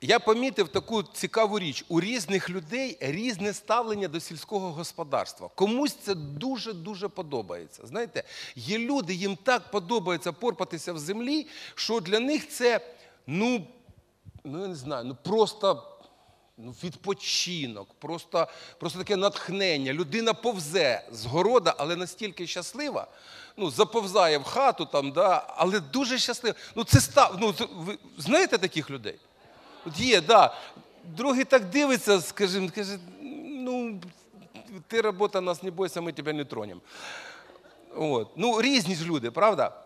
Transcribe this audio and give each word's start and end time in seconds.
Я 0.00 0.18
помітив 0.18 0.68
таку 0.68 1.02
цікаву 1.02 1.58
річ: 1.58 1.84
у 1.88 2.00
різних 2.00 2.50
людей 2.50 2.96
різне 3.00 3.52
ставлення 3.52 4.08
до 4.08 4.20
сільського 4.20 4.72
господарства. 4.72 5.50
Комусь 5.54 5.94
це 5.94 6.14
дуже-дуже 6.14 7.08
подобається. 7.08 7.86
Знаєте, 7.86 8.24
є 8.56 8.78
люди, 8.78 9.14
їм 9.14 9.36
так 9.36 9.70
подобається 9.70 10.32
порпатися 10.32 10.92
в 10.92 10.98
землі, 10.98 11.46
що 11.74 12.00
для 12.00 12.20
них 12.20 12.48
це, 12.48 12.80
ну, 13.26 13.66
ну 14.44 14.62
я 14.62 14.68
не 14.68 14.74
знаю, 14.74 15.04
ну 15.04 15.16
просто 15.22 15.92
ну, 16.56 16.74
відпочинок, 16.84 17.88
просто, 17.98 18.48
просто 18.78 18.98
таке 18.98 19.16
натхнення. 19.16 19.92
Людина 19.92 20.34
повзе 20.34 21.08
з 21.12 21.24
города, 21.24 21.74
але 21.78 21.96
настільки 21.96 22.46
щаслива, 22.46 23.06
ну, 23.56 23.70
заповзає 23.70 24.38
в 24.38 24.44
хату 24.44 24.86
там, 24.86 25.12
да, 25.12 25.44
але 25.48 25.80
дуже 25.80 26.18
щаслива. 26.18 26.56
Ну, 26.74 26.84
це 26.84 27.00
став, 27.00 27.36
ну, 27.40 27.54
ви 27.76 27.98
знаєте 28.18 28.58
таких 28.58 28.90
людей? 28.90 29.18
От 29.86 30.00
є. 30.00 30.20
Да. 30.20 30.54
Другий 31.04 31.44
так 31.44 31.64
дивиться, 31.64 32.20
скажімо, 32.20 32.70
каже, 32.74 32.98
ну, 33.44 34.00
ти 34.88 35.00
робота 35.00 35.40
нас 35.40 35.62
не 35.62 35.70
бойся, 35.70 36.00
ми 36.00 36.12
тебе 36.12 36.32
не 36.32 36.44
тронемо. 36.44 36.80
Ну, 38.36 38.62
різні 38.62 38.94
ж 38.94 39.04
люди, 39.04 39.30
правда? 39.30 39.84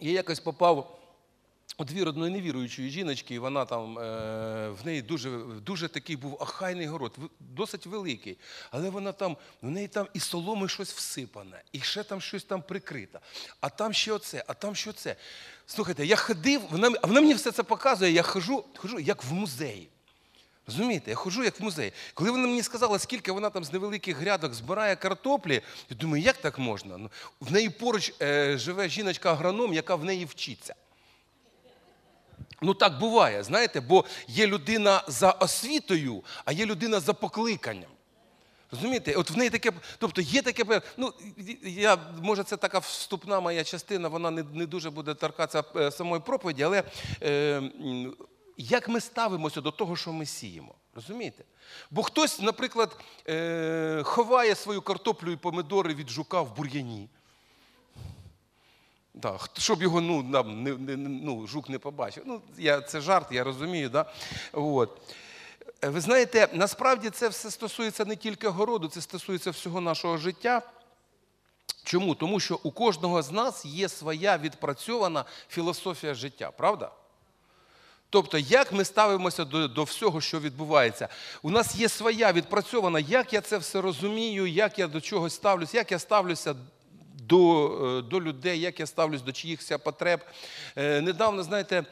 Я 0.00 0.12
якось 0.12 0.40
попав 0.40 0.99
двір 1.84 2.08
одної 2.08 2.32
невіруючої 2.32 2.90
жіночки, 2.90 3.38
вона 3.38 3.64
там 3.64 3.98
е, 3.98 4.02
в 4.68 4.86
неї 4.86 5.02
дуже, 5.02 5.30
дуже 5.66 5.88
такий 5.88 6.16
був 6.16 6.36
охайний 6.40 6.86
город, 6.86 7.16
досить 7.40 7.86
великий. 7.86 8.38
Але 8.70 8.90
вона 8.90 9.12
там, 9.12 9.36
в 9.62 9.70
неї 9.70 9.88
там 9.88 10.08
і 10.14 10.20
соломи 10.20 10.68
щось 10.68 10.92
всипане, 10.92 11.62
і 11.72 11.80
ще 11.80 12.02
там 12.02 12.20
щось 12.20 12.44
там 12.44 12.62
прикрите. 12.62 13.20
А 13.60 13.68
там 13.68 13.92
ще 13.92 14.12
оце, 14.12 14.44
а 14.46 14.54
там 14.54 14.74
ще 14.74 14.92
це. 14.92 15.16
Слухайте, 15.66 16.06
я 16.06 16.16
ходив, 16.16 16.60
вона, 16.70 16.88
вона 17.02 17.20
мені 17.20 17.34
все 17.34 17.52
це 17.52 17.62
показує, 17.62 18.12
я 18.12 18.22
хожу, 18.22 18.64
хожу 18.76 18.98
як 18.98 19.24
в 19.24 19.32
музеї. 19.32 19.88
Розумієте, 20.70 21.10
я 21.10 21.16
ходжу 21.16 21.44
як 21.44 21.60
в 21.60 21.62
музей. 21.62 21.92
Коли 22.14 22.30
вона 22.30 22.46
мені 22.46 22.62
сказала, 22.62 22.98
скільки 22.98 23.32
вона 23.32 23.50
там 23.50 23.64
з 23.64 23.72
невеликих 23.72 24.16
грядок 24.16 24.54
збирає 24.54 24.96
картоплі, 24.96 25.62
я 25.90 25.96
думаю, 25.96 26.22
як 26.22 26.36
так 26.36 26.58
можна? 26.58 26.98
Ну, 26.98 27.10
в 27.40 27.52
неї 27.52 27.70
поруч 27.70 28.12
е, 28.22 28.58
живе 28.58 28.88
жіночка-агроном, 28.88 29.74
яка 29.74 29.94
в 29.94 30.04
неї 30.04 30.24
вчиться. 30.24 30.74
Ну 32.62 32.74
так 32.74 32.98
буває, 32.98 33.42
знаєте, 33.42 33.80
бо 33.80 34.04
є 34.28 34.46
людина 34.46 35.02
за 35.08 35.30
освітою, 35.30 36.24
а 36.44 36.52
є 36.52 36.66
людина 36.66 37.00
за 37.00 37.14
покликанням. 37.14 37.90
Розумієте, 38.72 39.14
от 39.14 39.30
в 39.30 39.36
неї 39.36 39.50
таке, 39.50 39.72
тобто 39.98 40.20
є 40.20 40.42
таке, 40.42 40.80
ну 40.96 41.12
я, 41.62 41.98
може, 42.22 42.44
це 42.44 42.56
така 42.56 42.78
вступна 42.78 43.40
моя 43.40 43.64
частина, 43.64 44.08
вона 44.08 44.30
не, 44.30 44.42
не 44.42 44.66
дуже 44.66 44.90
буде 44.90 45.14
торкатися 45.14 45.64
е, 45.76 45.90
самої 45.90 46.22
проповіді, 46.22 46.62
але 46.62 46.82
е, 47.22 47.62
як 48.56 48.88
ми 48.88 49.00
ставимося 49.00 49.60
до 49.60 49.70
того, 49.70 49.96
що 49.96 50.12
ми 50.12 50.26
сіємо? 50.26 50.74
Розумієте? 50.94 51.44
Бо 51.90 52.02
хтось, 52.02 52.40
наприклад, 52.40 52.96
е, 53.28 54.02
ховає 54.04 54.54
свою 54.54 54.82
картоплю 54.82 55.32
і 55.32 55.36
помидори 55.36 55.94
від 55.94 56.10
жука 56.10 56.42
в 56.42 56.56
бур'яні. 56.56 57.08
Да, 59.22 59.38
щоб 59.58 59.82
його 59.82 60.00
ну, 60.00 60.22
не, 60.44 60.72
не- 60.76 60.96
ну, 60.96 61.46
жук 61.46 61.68
не 61.68 61.78
побачив. 61.78 62.22
Ну, 62.26 62.40
я, 62.58 62.80
це 62.80 63.00
жарт, 63.00 63.32
я 63.32 63.44
розумію. 63.44 63.88
Да? 63.88 64.12
От. 64.52 65.00
Е, 65.84 65.88
Ви 65.88 66.00
знаєте, 66.00 66.48
насправді 66.52 67.10
це 67.10 67.28
все 67.28 67.50
стосується 67.50 68.04
не 68.04 68.16
тільки 68.16 68.48
городу, 68.48 68.88
це 68.88 69.00
стосується 69.00 69.50
всього 69.50 69.80
нашого 69.80 70.18
життя. 70.18 70.62
Чому? 71.84 72.14
Тому 72.14 72.40
що 72.40 72.60
у 72.62 72.70
кожного 72.70 73.22
з 73.22 73.30
нас 73.30 73.64
є 73.64 73.88
своя 73.88 74.38
відпрацьована 74.38 75.24
філософія 75.48 76.14
життя, 76.14 76.50
правда? 76.50 76.90
Тобто, 78.10 78.38
як 78.38 78.72
ми 78.72 78.84
ставимося 78.84 79.44
до, 79.44 79.68
до 79.68 79.84
всього, 79.84 80.20
що 80.20 80.40
відбувається. 80.40 81.08
У 81.42 81.50
нас 81.50 81.76
є 81.76 81.88
своя 81.88 82.32
відпрацьована, 82.32 82.98
як 82.98 83.32
я 83.32 83.40
це 83.40 83.58
все 83.58 83.80
розумію, 83.80 84.46
як 84.46 84.78
я 84.78 84.86
до 84.86 85.00
чогось 85.00 85.34
ставлюся, 85.34 85.76
як 85.76 85.92
я 85.92 85.98
ставлюся 85.98 86.54
до, 87.30 87.98
е, 87.98 88.02
до 88.02 88.20
людей, 88.20 88.60
як 88.60 88.80
я 88.80 88.86
ставлюсь 88.86 89.22
до 89.22 89.32
чиїхся 89.32 89.78
потреб. 89.78 90.20
Е, 90.76 91.00
Недавно, 91.00 91.42
знаєте, 91.42 91.84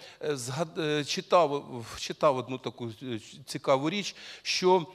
е, 0.78 1.04
читав, 1.04 1.65
читав 1.99 2.37
одну 2.37 2.59
таку 2.59 2.91
цікаву 3.47 3.91
річ, 3.91 4.16
що. 4.43 4.87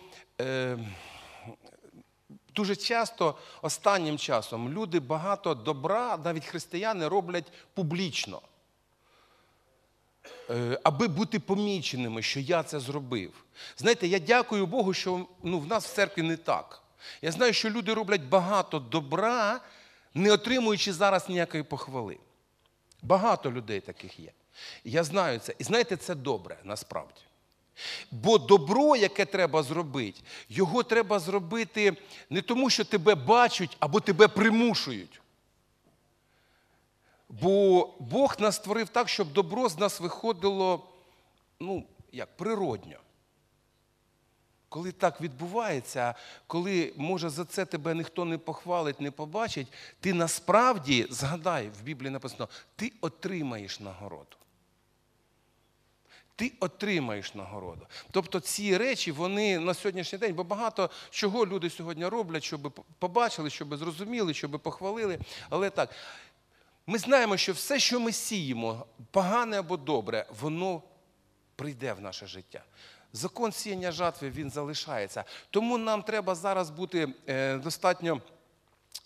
Дуже 2.56 2.76
часто 2.76 3.36
останнім 3.62 4.18
часом 4.18 4.70
люди 4.70 5.00
багато 5.00 5.56
добра, 5.56 6.18
навіть 6.24 6.46
християни, 6.46 7.08
роблять 7.08 7.52
публічно, 7.74 8.42
аби 10.84 11.08
бути 11.08 11.40
поміченими, 11.40 12.22
що 12.22 12.40
я 12.40 12.64
це 12.64 12.80
зробив. 12.80 13.32
Знаєте, 13.78 14.08
я 14.08 14.20
дякую 14.20 14.66
Богу, 14.66 14.94
що 14.94 15.26
ну, 15.44 15.60
в 15.60 15.68
нас 15.68 15.86
в 15.86 15.94
церкві 15.94 16.22
не 16.22 16.38
так. 16.38 16.82
Я 17.22 17.32
знаю, 17.32 17.54
що 17.54 17.70
люди 17.70 17.94
роблять 17.94 18.24
багато 18.24 18.80
добра, 18.80 19.60
не 20.14 20.32
отримуючи 20.32 20.94
зараз 20.94 21.30
ніякої 21.30 21.64
похвали. 21.64 22.18
Багато 23.02 23.52
людей 23.52 23.80
таких 23.80 24.20
є. 24.20 24.32
Я 24.84 25.04
знаю 25.04 25.40
це. 25.40 25.56
І 25.60 25.64
знаєте, 25.64 25.98
це 25.98 26.16
добре 26.16 26.58
насправді. 26.64 27.22
Бо 28.12 28.38
добро, 28.38 28.96
яке 28.96 29.26
треба 29.26 29.64
зробити, 29.64 30.22
його 30.50 30.84
треба 30.84 31.20
зробити 31.20 31.98
не 32.30 32.42
тому, 32.42 32.70
що 32.70 32.86
тебе 32.86 33.16
бачать 33.16 33.78
або 33.80 34.00
тебе 34.00 34.28
примушують. 34.28 35.22
Бо 37.30 37.88
Бог 38.00 38.36
нас 38.40 38.56
створив 38.56 38.90
так, 38.90 39.10
щоб 39.10 39.34
добро 39.34 39.70
з 39.70 39.78
нас 39.78 40.00
виходило, 40.00 40.88
ну, 41.60 41.84
як 42.12 42.38
природньо. 42.38 42.98
Коли 44.74 44.92
так 44.92 45.22
відбувається, 45.22 46.16
коли, 46.48 46.94
може, 46.96 47.30
за 47.30 47.46
це 47.46 47.66
тебе 47.66 47.96
ніхто 47.96 48.26
не 48.26 48.38
похвалить, 48.38 49.02
не 49.02 49.12
побачить, 49.12 49.68
ти 50.00 50.14
насправді, 50.14 51.08
згадай, 51.10 51.70
в 51.70 51.84
Біблії 51.84 52.12
написано, 52.12 52.50
ти 52.76 52.92
отримаєш 53.02 53.80
нагороду. 53.80 54.38
Ти 56.36 56.52
отримаєш 56.60 57.36
нагороду. 57.36 57.88
Тобто 58.12 58.40
ці 58.40 58.78
речі, 58.78 59.12
вони 59.12 59.60
на 59.60 59.74
сьогоднішній 59.74 60.18
день, 60.18 60.36
бо 60.36 60.44
багато 60.44 60.90
чого 61.10 61.46
люди 61.46 61.70
сьогодні 61.70 62.06
роблять, 62.06 62.44
щоб 62.44 62.86
побачили, 63.00 63.50
щоб 63.50 63.78
зрозуміли, 63.78 64.34
щоб 64.34 64.52
похвалили. 64.52 65.20
Але 65.50 65.70
так, 65.70 65.90
ми 66.88 66.98
знаємо, 66.98 67.38
що 67.38 67.54
все, 67.54 67.80
що 67.80 68.00
ми 68.00 68.12
сіємо, 68.12 68.86
погане 69.12 69.60
або 69.60 69.78
добре, 69.78 70.26
воно 70.42 70.82
прийде 71.56 71.94
в 71.94 72.02
наше 72.02 72.28
життя. 72.28 72.64
Закон 73.14 73.52
сіяння 73.52 73.92
жатви 73.92 74.30
він 74.30 74.50
залишається. 74.50 75.24
Тому 75.50 75.78
нам 75.78 76.04
треба 76.04 76.36
зараз 76.36 76.70
бути 76.70 77.14
е, 77.28 77.58
достатньо 77.58 78.22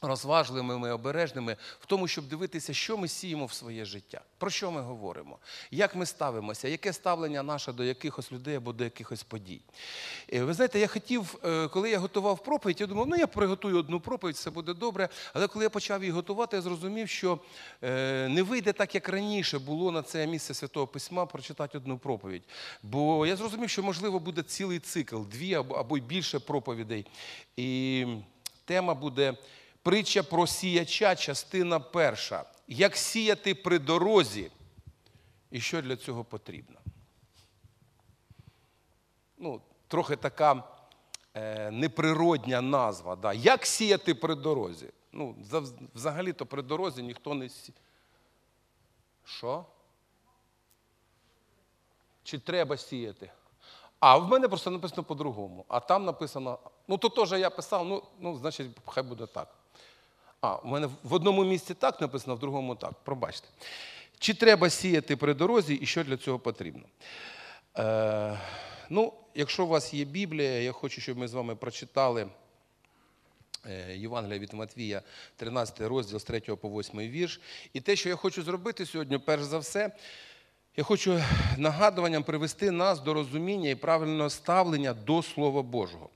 розважливими, 0.02 0.92
обережними 0.92 1.58
в 1.80 1.86
тому, 1.86 2.08
щоб 2.08 2.28
дивитися, 2.28 2.74
що 2.74 2.98
ми 2.98 3.08
сіємо 3.08 3.46
в 3.46 3.54
своє 3.54 3.86
життя, 3.86 4.22
про 4.38 4.50
що 4.50 4.72
ми 4.72 4.82
говоримо, 4.82 5.38
як 5.72 5.96
ми 5.96 6.06
ставимося, 6.06 6.68
яке 6.68 6.94
ставлення 6.94 7.44
наше 7.44 7.74
до 7.74 7.84
якихось 7.84 8.32
людей 8.32 8.56
або 8.56 8.74
до 8.74 8.84
якихось 8.84 9.24
подій. 9.24 9.62
Е, 10.34 10.44
Ви 10.44 10.54
знаєте, 10.54 10.80
я 10.80 10.88
хотів, 10.88 11.36
е, 11.46 11.68
коли 11.68 11.90
я 11.90 12.00
готував 12.00 12.44
проповідь, 12.44 12.82
я 12.82 12.88
думав, 12.88 13.08
ну 13.08 13.16
я 13.16 13.28
приготую 13.28 13.80
одну 13.80 14.00
проповідь, 14.00 14.36
все 14.36 14.50
буде 14.50 14.74
добре. 14.74 15.10
Але 15.34 15.48
коли 15.48 15.66
я 15.66 15.70
почав 15.70 16.02
її 16.02 16.12
готувати, 16.12 16.56
я 16.56 16.62
зрозумів, 16.62 17.10
що 17.10 17.40
е, 17.84 18.28
не 18.28 18.44
вийде 18.44 18.74
так, 18.74 18.96
як 18.96 19.10
раніше 19.10 19.60
було 19.60 19.92
на 19.92 20.02
це 20.02 20.28
місце 20.28 20.54
Святого 20.54 20.88
Письма 20.88 21.26
прочитати 21.26 21.78
одну 21.78 21.98
проповідь. 21.98 22.44
Бо 22.84 23.26
я 23.26 23.36
зрозумів, 23.36 23.70
що 23.70 23.84
можливо 23.84 24.20
буде 24.20 24.44
цілий 24.44 24.80
цикл, 24.80 25.22
дві 25.32 25.54
або, 25.54 25.98
й 25.98 26.02
більше 26.02 26.40
проповідей. 26.40 27.06
І 27.58 28.06
тема 28.66 28.94
буде. 28.94 29.34
Притча 29.88 30.24
про 30.24 30.48
сіяча, 30.48 31.16
частина 31.16 31.80
перша. 31.80 32.46
Як 32.68 32.98
сіяти 32.98 33.56
при 33.56 33.80
дорозі 33.80 34.52
і 35.52 35.62
що 35.62 35.82
для 35.82 35.96
цього 35.96 36.24
потрібно? 36.24 36.80
Ну, 39.38 39.62
трохи 39.88 40.16
така 40.16 40.64
е, 41.34 41.72
неприродня 41.72 42.62
назва. 42.62 43.16
Да. 43.16 43.34
Як 43.34 43.66
сіяти 43.66 44.16
при 44.16 44.36
дорозі? 44.36 44.90
Ну, 45.12 45.36
взагалі-то 45.96 46.46
при 46.46 46.62
дорозі 46.62 47.04
ніхто 47.04 47.34
не 47.34 47.50
сі. 47.50 47.74
Що? 49.26 49.66
Чи 52.24 52.40
треба 52.40 52.78
сіяти? 52.78 53.32
А 54.00 54.18
в 54.18 54.28
мене 54.28 54.48
просто 54.48 54.72
написано 54.72 55.04
по-другому. 55.04 55.66
А 55.68 55.80
там 55.80 56.06
написано, 56.06 56.60
ну 56.88 56.98
то 56.98 57.10
теж 57.10 57.32
я 57.32 57.50
писав, 57.50 57.86
ну, 57.86 58.04
ну 58.20 58.38
значить, 58.38 58.72
хай 58.86 59.04
буде 59.04 59.26
так. 59.26 59.57
А, 60.42 60.56
у 60.56 60.68
мене 60.68 60.90
в 61.04 61.14
одному 61.14 61.44
місці 61.44 61.74
так 61.74 62.02
написано, 62.02 62.36
в 62.36 62.40
другому 62.40 62.76
так. 62.76 62.94
Пробачте. 63.04 63.48
Чи 64.20 64.34
треба 64.34 64.70
сіяти 64.70 65.16
при 65.16 65.34
дорозі 65.34 65.74
і 65.74 65.86
що 65.86 66.04
для 66.04 66.18
цього 66.18 66.40
потрібно? 66.40 66.84
Е, 67.78 68.40
ну, 68.90 69.14
якщо 69.36 69.66
у 69.66 69.68
вас 69.68 69.94
є 69.94 70.06
Біблія, 70.06 70.62
я 70.62 70.72
хочу, 70.72 71.02
щоб 71.02 71.18
ми 71.18 71.28
з 71.28 71.34
вами 71.34 71.56
прочитали 71.56 72.28
е, 73.66 73.98
Євангелія 73.98 74.40
від 74.40 74.54
Матвія, 74.54 75.02
13 75.36 75.82
розділ 75.82 76.20
з 76.20 76.24
3 76.24 76.40
по 76.40 76.70
8 76.70 77.00
вірш. 77.00 77.42
І 77.74 77.82
те, 77.82 77.96
що 77.96 78.10
я 78.10 78.16
хочу 78.16 78.44
зробити 78.44 78.86
сьогодні, 78.86 79.18
перш 79.18 79.44
за 79.44 79.58
все, 79.58 79.92
Я 80.80 80.84
хочу 80.84 81.24
нагадуванням 81.58 82.24
привести 82.24 82.72
нас 82.72 83.00
до 83.00 83.14
розуміння 83.14 83.70
і 83.70 83.76
правильного 83.76 84.30
ставлення 84.30 84.94
до 84.94 85.24
Слова 85.24 85.62
Божого. 85.62 86.10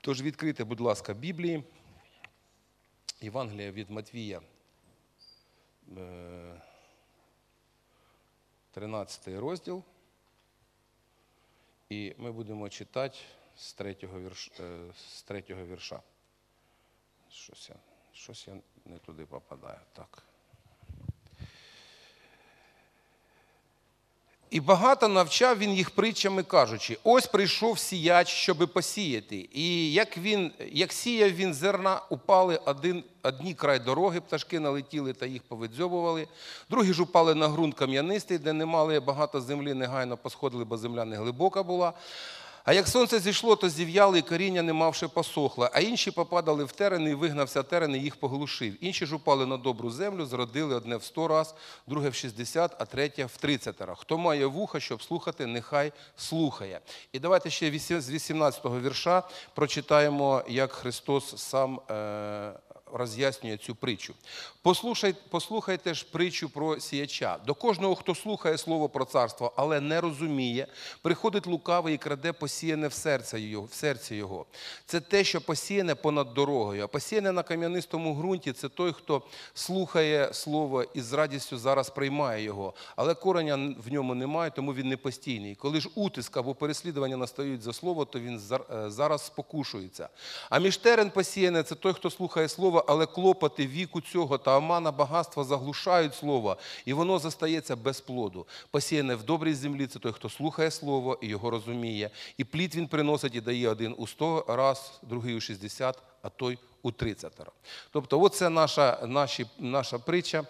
Тож 0.00 0.22
відкрийте, 0.22 0.64
будь 0.64 0.80
ласка, 0.80 1.14
Біблії, 1.14 1.62
Євангелія 3.20 3.72
від 3.72 3.90
Матвія, 3.90 4.40
13 8.70 9.28
е, 9.28 9.40
розділ. 9.40 9.82
І 11.88 12.14
ми 12.18 12.32
будемо 12.32 12.68
читати 12.68 13.18
з 13.56 13.72
третього 13.72 14.20
вірш, 14.20 14.52
е, 14.60 14.92
з 14.96 15.22
третього 15.22 15.66
вірша. 15.66 16.02
Щось 17.30 17.70
я, 17.70 17.76
щось 18.12 18.48
я 18.48 18.60
не 18.84 18.98
туди 18.98 19.26
попадаю. 19.26 19.80
Так. 19.92 20.22
І 24.50 24.60
багато 24.60 25.08
навчав 25.08 25.58
він 25.58 25.72
їх 25.72 25.90
притчами, 25.90 26.42
кажучи: 26.42 26.98
ось 27.04 27.26
прийшов 27.26 27.78
сіяч, 27.78 28.28
щоби 28.28 28.66
посіяти. 28.66 29.48
І 29.52 29.92
як 29.92 30.18
він, 30.18 30.52
як 30.72 30.92
сіяв 30.92 31.30
він 31.30 31.54
зерна, 31.54 32.00
упали 32.10 32.60
один, 32.64 33.04
одні 33.22 33.54
край 33.54 33.78
дороги, 33.78 34.20
пташки 34.20 34.60
налетіли 34.60 35.12
та 35.12 35.26
їх 35.26 35.42
повидзьобували, 35.42 36.28
другі 36.70 36.92
ж 36.92 37.02
упали 37.02 37.34
на 37.34 37.48
ґрунт 37.48 37.74
кам'янистий, 37.74 38.38
де 38.38 38.52
не 38.52 38.66
мали 38.66 39.00
багато 39.00 39.40
землі, 39.40 39.74
негайно 39.74 40.16
посходили, 40.16 40.64
бо 40.64 40.76
земля 40.76 41.04
не 41.04 41.16
глибока 41.16 41.62
була. 41.62 41.92
А 42.68 42.72
як 42.72 42.88
сонце 42.88 43.20
зійшло, 43.20 43.56
то 43.56 43.68
зів'яли, 43.68 44.18
і 44.18 44.22
коріння, 44.22 44.62
не 44.62 44.72
мавши 44.72 45.08
посохло, 45.08 45.70
а 45.72 45.80
інші 45.80 46.10
попадали 46.10 46.64
в 46.64 46.72
терени, 46.72 47.10
і 47.10 47.14
вигнався 47.14 47.62
терен, 47.62 47.96
і 47.96 47.98
їх 47.98 48.16
поглушив. 48.16 48.84
Інші 48.84 49.06
ж 49.06 49.14
упали 49.14 49.46
на 49.46 49.56
добру 49.56 49.90
землю, 49.90 50.26
зродили 50.26 50.74
одне 50.74 50.96
в 50.96 51.04
сто 51.04 51.28
раз, 51.28 51.54
друге 51.86 52.08
в 52.08 52.14
шістдесят, 52.14 52.76
а 52.78 52.84
третє 52.84 53.24
в 53.24 53.36
тридцять 53.36 53.80
раз. 53.80 53.98
Хто 54.00 54.18
має 54.18 54.46
вуха, 54.46 54.80
щоб 54.80 55.02
слухати, 55.02 55.46
нехай 55.46 55.92
слухає. 56.16 56.80
І 57.12 57.18
давайте 57.18 57.50
ще 57.50 57.78
з 57.78 58.10
18-го 58.10 58.80
вірша 58.80 59.22
прочитаємо, 59.54 60.42
як 60.48 60.72
Христос 60.72 61.36
сам 61.36 61.80
е, 61.90 62.52
роз'яснює 62.92 63.56
цю 63.56 63.74
притчу. 63.74 64.14
Послухайте, 64.62 65.20
послухайте 65.30 65.94
ж 65.94 66.06
притчу 66.12 66.48
про 66.48 66.80
сіяча. 66.80 67.38
До 67.46 67.54
кожного, 67.54 67.94
хто 67.94 68.14
слухає 68.14 68.58
слово 68.58 68.88
про 68.88 69.04
царство, 69.04 69.52
але 69.56 69.80
не 69.80 70.00
розуміє, 70.00 70.66
приходить 71.02 71.46
лукавий 71.46 71.94
і 71.94 71.98
краде 71.98 72.32
посіяне 72.32 72.88
в 72.88 72.92
серці 73.72 74.14
його. 74.14 74.46
Це 74.86 75.00
те, 75.00 75.24
що 75.24 75.40
посіяне 75.40 75.94
понад 75.94 76.34
дорогою. 76.34 76.84
А 76.84 76.86
посіяне 76.86 77.32
на 77.32 77.42
кам'янистому 77.42 78.14
ґрунті 78.14 78.52
це 78.52 78.68
той, 78.68 78.92
хто 78.92 79.22
слухає 79.54 80.34
слово 80.34 80.84
і 80.94 81.00
з 81.00 81.12
радістю 81.12 81.58
зараз 81.58 81.90
приймає 81.90 82.42
його. 82.44 82.74
Але 82.96 83.14
кореня 83.14 83.74
в 83.86 83.92
ньому 83.92 84.14
немає, 84.14 84.50
тому 84.50 84.74
він 84.74 84.88
не 84.88 84.96
постійний. 84.96 85.54
Коли 85.54 85.80
ж 85.80 85.88
утиск 85.94 86.36
або 86.36 86.54
переслідування 86.54 87.16
настають 87.16 87.62
за 87.62 87.72
слово, 87.72 88.04
то 88.04 88.20
він 88.20 88.40
е, 88.52 88.90
зараз 88.90 89.26
спокушується. 89.26 90.08
А 90.50 90.58
між 90.58 90.76
терен 90.76 91.10
посіяне 91.10 91.62
це 91.62 91.74
той, 91.74 91.92
хто 91.92 92.10
слухає 92.10 92.48
слово, 92.48 92.77
але 92.88 93.06
клопоти 93.06 93.66
віку 93.66 94.00
цього 94.00 94.38
та 94.38 94.56
омана 94.56 94.92
багатства 94.92 95.44
заглушають 95.44 96.14
слово, 96.14 96.56
і 96.84 96.92
воно 96.92 97.18
застається 97.18 97.76
без 97.76 98.00
плоду. 98.00 98.46
Посіяне 98.70 99.14
в 99.14 99.22
добрій 99.22 99.54
землі 99.54 99.86
це 99.86 99.98
той, 99.98 100.12
хто 100.12 100.28
слухає 100.28 100.70
слово 100.70 101.18
і 101.22 101.26
його 101.26 101.50
розуміє. 101.50 102.10
І 102.36 102.44
плід 102.44 102.74
він 102.74 102.88
приносить 102.88 103.34
і 103.34 103.40
дає 103.40 103.68
один 103.68 103.94
у 103.98 104.06
сто 104.06 104.44
раз, 104.48 105.00
другий 105.02 105.36
у 105.36 105.40
шістдесят, 105.40 105.98
а 106.22 106.28
той 106.28 106.58
у 106.82 106.92
тридцять 106.92 107.38
раз. 107.38 107.54
Тобто, 107.90 108.20
оце 108.20 108.48
наша, 108.48 108.98
наші, 109.06 109.46
наша 109.58 109.98
притча. 109.98 110.44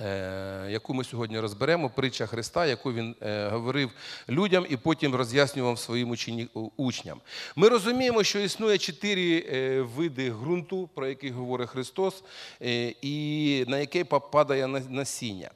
Е, 0.00 0.66
яку 0.70 0.94
ми 0.94 1.04
сьогодні 1.04 1.40
розберемо, 1.40 1.90
притча 1.90 2.26
Христа, 2.26 2.66
яку 2.66 2.92
він 2.92 3.16
е, 3.22 3.48
говорив 3.48 3.90
людям 4.28 4.66
і 4.68 4.76
потім 4.76 5.14
роз'яснював 5.14 5.78
своїм 5.78 6.16
учням. 6.76 7.20
Ми 7.56 7.68
розуміємо, 7.68 8.22
що 8.22 8.38
існує 8.38 8.78
чотири 8.78 9.46
е, 9.52 9.80
види 9.80 10.30
ґрунту, 10.30 10.88
про 10.94 11.06
які 11.06 11.30
говорить 11.30 11.70
Христос, 11.70 12.24
і 13.02 13.64
на 13.68 13.78
яке 13.78 14.04
падає 14.04 14.66
насіння. 14.66 15.50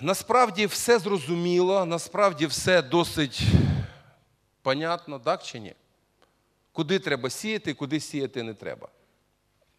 Насправді 0.00 0.66
все 0.66 0.98
зрозуміло, 0.98 1.84
насправді 1.84 2.46
все 2.46 2.82
досить 2.82 3.42
понятно, 4.62 5.18
так 5.18 5.42
чи 5.42 5.60
ні? 5.60 5.74
Куди 6.72 6.98
треба 6.98 7.30
сіяти, 7.30 7.74
куди 7.74 8.00
сіяти 8.00 8.42
не 8.42 8.54
треба. 8.54 8.88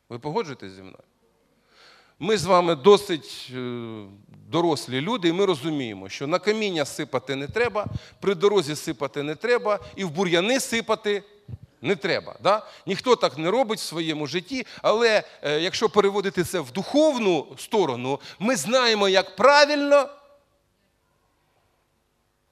Ви 0.10 0.20
погоджуєтесь 0.20 0.72
зі 0.72 0.82
мною? 0.82 1.04
Ми 2.20 2.38
з 2.38 2.46
вами 2.46 2.76
досить 2.76 3.52
е, 3.56 4.04
дорослі 4.48 5.02
люди, 5.02 5.28
і 5.28 5.34
ми 5.34 5.46
розуміємо, 5.46 6.10
що 6.10 6.28
на 6.28 6.40
каміння 6.40 6.86
сипати 6.86 7.36
не 7.36 7.48
треба, 7.48 7.86
при 8.20 8.36
дорозі 8.36 8.76
сипати 8.76 9.24
не 9.24 9.36
треба, 9.36 9.80
і 9.96 10.04
в 10.04 10.12
бур'яни 10.12 10.60
сипати 10.60 11.24
не 11.82 11.96
треба. 11.96 12.36
Да? 12.44 12.68
Ніхто 12.86 13.16
так 13.16 13.38
не 13.38 13.52
робить 13.52 13.80
в 13.80 13.84
своєму 13.84 14.28
житті, 14.28 14.66
але 14.82 15.24
е, 15.42 15.60
якщо 15.60 15.90
переводити 15.90 16.44
це 16.44 16.60
в 16.60 16.72
духовну 16.72 17.48
сторону, 17.58 18.20
ми 18.40 18.56
знаємо, 18.56 19.10
як 19.10 19.36
правильно, 19.36 20.10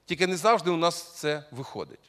тільки 0.06 0.26
не 0.26 0.36
завжди 0.36 0.70
у 0.70 0.76
нас 0.76 1.02
це 1.02 1.44
виходить. 1.50 2.07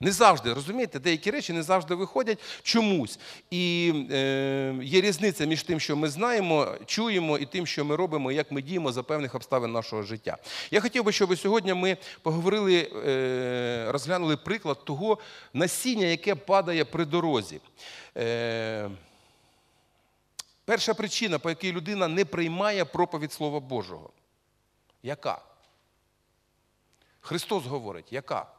Не 0.00 0.12
завжди, 0.12 0.52
розумієте, 0.52 0.98
деякі 0.98 1.30
речі 1.30 1.52
не 1.52 1.62
завжди 1.62 1.94
виходять 1.94 2.38
чомусь. 2.62 3.18
І 3.50 3.92
е, 4.10 4.78
є 4.82 5.00
різниця 5.00 5.44
між 5.44 5.62
тим, 5.62 5.80
що 5.80 5.96
ми 5.96 6.08
знаємо, 6.08 6.74
чуємо, 6.86 7.38
і 7.38 7.46
тим, 7.46 7.66
що 7.66 7.84
ми 7.84 7.96
робимо, 7.96 8.32
як 8.32 8.52
ми 8.52 8.62
діємо 8.62 8.92
за 8.92 9.02
певних 9.02 9.34
обставин 9.34 9.72
нашого 9.72 10.02
життя. 10.02 10.36
Я 10.70 10.80
хотів 10.80 11.04
би, 11.04 11.12
щоб 11.12 11.38
сьогодні 11.38 11.74
ми 11.74 11.96
поговорили, 12.22 12.90
е, 13.06 13.86
розглянули 13.88 14.36
приклад 14.36 14.84
того 14.84 15.18
насіння, 15.52 16.06
яке 16.06 16.34
падає 16.34 16.84
при 16.84 17.04
дорозі. 17.04 17.60
Е, 18.16 18.90
Перша 20.64 20.94
причина, 20.94 21.38
по 21.38 21.48
якій 21.48 21.72
людина 21.72 22.08
не 22.08 22.24
приймає 22.24 22.84
проповідь 22.84 23.32
Слова 23.32 23.60
Божого. 23.60 24.10
Яка? 25.02 25.42
Христос 27.20 27.64
говорить, 27.64 28.12
яка? 28.12 28.55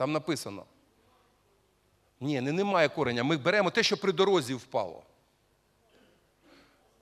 Там 0.00 0.12
написано. 0.12 0.64
Ні, 2.20 2.40
не 2.40 2.52
немає 2.52 2.88
кореня. 2.88 3.24
Ми 3.24 3.36
беремо 3.36 3.70
те, 3.70 3.82
що 3.82 3.96
при 3.96 4.12
дорозі 4.12 4.54
впало. 4.54 5.02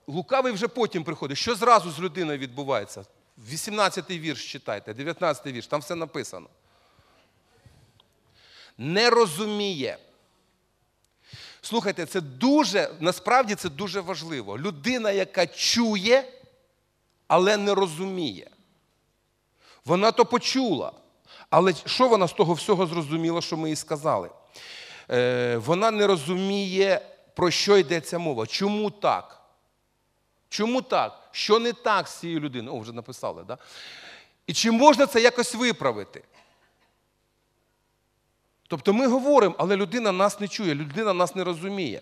Лукавий 0.07 0.53
вже 0.53 0.67
потім 0.67 1.03
приходить. 1.03 1.37
Що 1.37 1.55
зразу 1.55 1.91
з 1.91 1.99
людиною 1.99 2.37
відбувається? 2.37 3.05
18-й 3.51 4.19
вірш 4.19 4.51
читайте, 4.51 4.93
19-й 4.93 5.51
вірш, 5.51 5.67
там 5.67 5.81
все 5.81 5.95
написано. 5.95 6.49
Не 8.77 9.09
розуміє. 9.09 9.97
Слухайте, 11.61 12.05
це 12.05 12.21
дуже, 12.21 12.95
насправді 12.99 13.55
це 13.55 13.69
дуже 13.69 14.01
важливо. 14.01 14.57
Людина, 14.57 15.11
яка 15.11 15.47
чує, 15.47 16.33
але 17.27 17.57
не 17.57 17.73
розуміє. 17.73 18.49
Вона 19.85 20.11
то 20.11 20.25
почула. 20.25 20.93
Але 21.49 21.73
що 21.85 22.07
вона 22.07 22.27
з 22.27 22.33
того 22.33 22.53
всього 22.53 22.87
зрозуміла, 22.87 23.41
що 23.41 23.57
ми 23.57 23.69
їй 23.69 23.75
сказали? 23.75 24.29
Е, 25.11 25.57
Вона 25.57 25.91
не 25.91 26.07
розуміє, 26.07 27.01
про 27.35 27.51
що 27.51 27.77
йдеться 27.77 28.19
мова. 28.19 28.47
Чому 28.47 28.89
так? 28.89 29.41
Чому 30.49 30.81
так? 30.81 31.29
Що 31.31 31.59
не 31.59 31.73
так 31.73 32.07
з 32.07 32.19
цією 32.19 32.39
людиною? 32.39 32.77
О, 32.77 32.79
вже 32.79 32.93
написали, 32.93 33.43
да? 33.43 33.57
І 34.47 34.53
чи 34.53 34.71
можна 34.71 35.05
це 35.05 35.21
якось 35.21 35.55
виправити? 35.55 36.23
Тобто 38.67 38.93
ми 38.93 39.07
говоримо, 39.07 39.55
але 39.57 39.75
людина 39.75 40.11
нас 40.11 40.39
не 40.39 40.47
чує, 40.47 40.75
людина 40.75 41.13
нас 41.13 41.35
не 41.35 41.43
розуміє. 41.43 42.01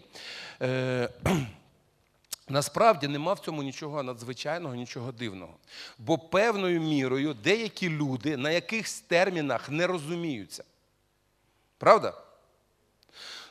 Насправді 2.49 3.07
нема 3.07 3.33
в 3.33 3.39
цьому 3.39 3.63
нічого 3.63 4.03
надзвичайного, 4.03 4.75
нічого 4.75 5.11
дивного. 5.11 5.57
Бо 5.97 6.17
певною 6.17 6.81
мірою 6.81 7.33
деякі 7.33 7.89
люди 7.89 8.37
на 8.37 8.51
якихось 8.51 9.01
термінах 9.01 9.69
не 9.69 9.87
розуміються. 9.87 10.63
Правда? 11.77 12.13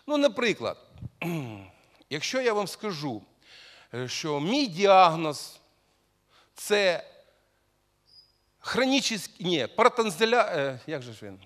Ну, 0.07 0.17
наприклад, 0.17 0.79
якщо 2.11 2.41
я 2.41 2.53
вам 2.53 2.69
скажу, 2.69 3.23
е, 3.95 4.09
що 4.09 4.41
мій 4.41 4.67
діагноз 4.67 5.61
це 6.55 7.05
хронічний, 8.61 9.21
ні, 9.41 9.67
паратанзеля... 9.67 10.53
Е, 10.57 10.81
як 10.87 11.03
же 11.03 11.13
ж 11.13 11.27
він? 11.27 11.39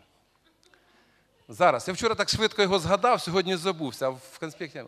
Зараз. 1.48 1.88
Я 1.88 1.94
вчора 1.94 2.14
так 2.14 2.28
швидко 2.28 2.62
його 2.62 2.78
згадав, 2.78 3.20
сьогодні 3.20 3.56
забувся, 3.56 4.06
а 4.06 4.10
в 4.10 4.38
конспекті. 4.38 4.84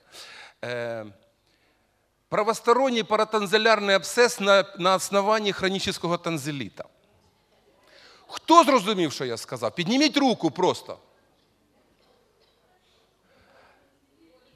Правосторонний 2.32 3.02
паратанзелярний 3.02 3.96
абсцес 3.96 4.40
на 4.40 4.64
на 4.78 4.94
основанні 4.94 5.52
хронічного 5.52 6.18
танзеліта. 6.18 6.84
Хто 8.26 8.64
зрозумів, 8.64 9.12
що 9.12 9.24
я 9.24 9.36
сказав? 9.36 9.74
Підніміть 9.74 10.16
руку 10.16 10.50
просто. 10.50 10.98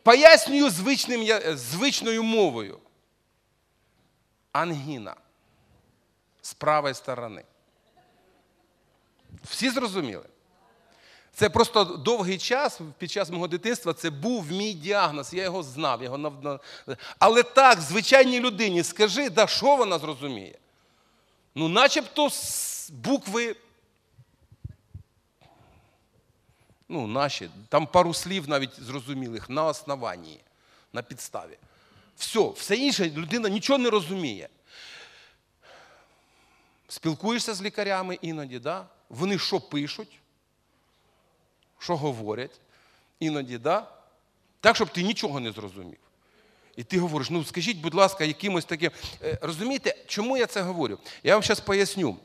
Пояснюю 0.02 0.70
звичним, 0.70 1.40
звичною 1.56 2.22
мовою. 2.22 2.78
Ангіна. 4.52 5.16
з 6.42 6.54
правої 6.54 6.94
сторони. 6.94 7.44
Всі 9.44 9.70
зрозуміли? 9.70 10.24
Це 11.36 11.48
просто 11.48 11.84
довгий 11.84 12.38
час 12.38 12.80
під 12.98 13.10
час 13.10 13.30
мого 13.30 13.48
дитинства 13.48 13.92
це 13.92 14.10
був 14.10 14.52
мій 14.52 14.72
діагноз, 14.72 15.34
я 15.34 15.42
його 15.42 15.62
знав. 15.62 16.02
Його. 16.02 16.60
Але 17.18 17.42
так, 17.42 17.80
звичайній 17.80 18.40
людині 18.40 18.82
скажи, 18.82 19.30
да 19.30 19.46
що 19.46 19.76
вона 19.76 19.98
зрозуміє? 19.98 20.58
Ну, 21.54 21.68
начебто 21.68 22.30
з 22.30 22.90
букви. 22.90 23.56
Ну, 26.88 27.06
наші, 27.06 27.50
там 27.68 27.86
пару 27.86 28.14
слів 28.14 28.48
навіть 28.48 28.80
зрозумілих 28.80 29.50
на 29.50 29.64
основанні, 29.64 30.40
на 30.92 31.02
підставі. 31.02 31.58
Все, 32.16 32.48
все 32.48 32.76
інше 32.76 33.10
людина 33.10 33.48
нічого 33.48 33.78
не 33.78 33.90
розуміє. 33.90 34.48
Спілкуєшся 36.88 37.54
з 37.54 37.62
лікарями 37.62 38.18
іноді, 38.22 38.58
да? 38.58 38.86
вони 39.08 39.38
що 39.38 39.60
пишуть, 39.60 40.20
що 41.78 41.96
говорять, 41.96 42.60
іноді, 43.20 43.58
да? 43.58 43.88
так, 44.60 44.76
щоб 44.76 44.88
ти 44.88 45.02
нічого 45.02 45.40
не 45.40 45.52
зрозумів. 45.52 45.98
І 46.76 46.84
ти 46.84 46.98
говориш, 46.98 47.30
ну 47.30 47.44
скажіть, 47.44 47.78
будь 47.78 47.94
ласка, 47.94 48.24
якимось 48.24 48.64
таким. 48.64 48.90
Е, 49.22 49.38
розумієте, 49.42 49.96
чому 50.06 50.36
я 50.36 50.46
це 50.46 50.62
говорю? 50.62 50.98
Я 51.22 51.34
вам 51.34 51.42
зараз 51.42 51.60
поясню. 51.60 52.16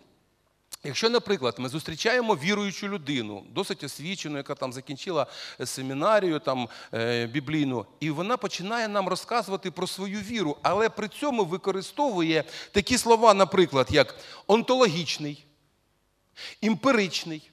Якщо, 0.83 1.09
наприклад, 1.09 1.55
ми 1.57 1.69
зустрічаємо 1.69 2.35
віруючу 2.35 2.87
людину, 2.87 3.43
досить 3.49 3.83
освічену, 3.83 4.37
яка 4.37 4.55
там 4.55 4.73
закінчила 4.73 5.27
семінарію 5.65 6.39
там, 6.39 6.69
е, 6.93 7.27
біблійну, 7.27 7.85
і 7.99 8.09
вона 8.09 8.37
починає 8.37 8.87
нам 8.87 9.07
розказувати 9.07 9.71
про 9.71 9.87
свою 9.87 10.19
віру, 10.19 10.57
але 10.61 10.89
при 10.89 11.07
цьому 11.07 11.45
використовує 11.45 12.43
такі 12.71 12.97
слова, 12.97 13.33
наприклад, 13.33 13.87
як 13.91 14.15
онтологічний, 14.47 15.45
імперичний, 16.61 17.50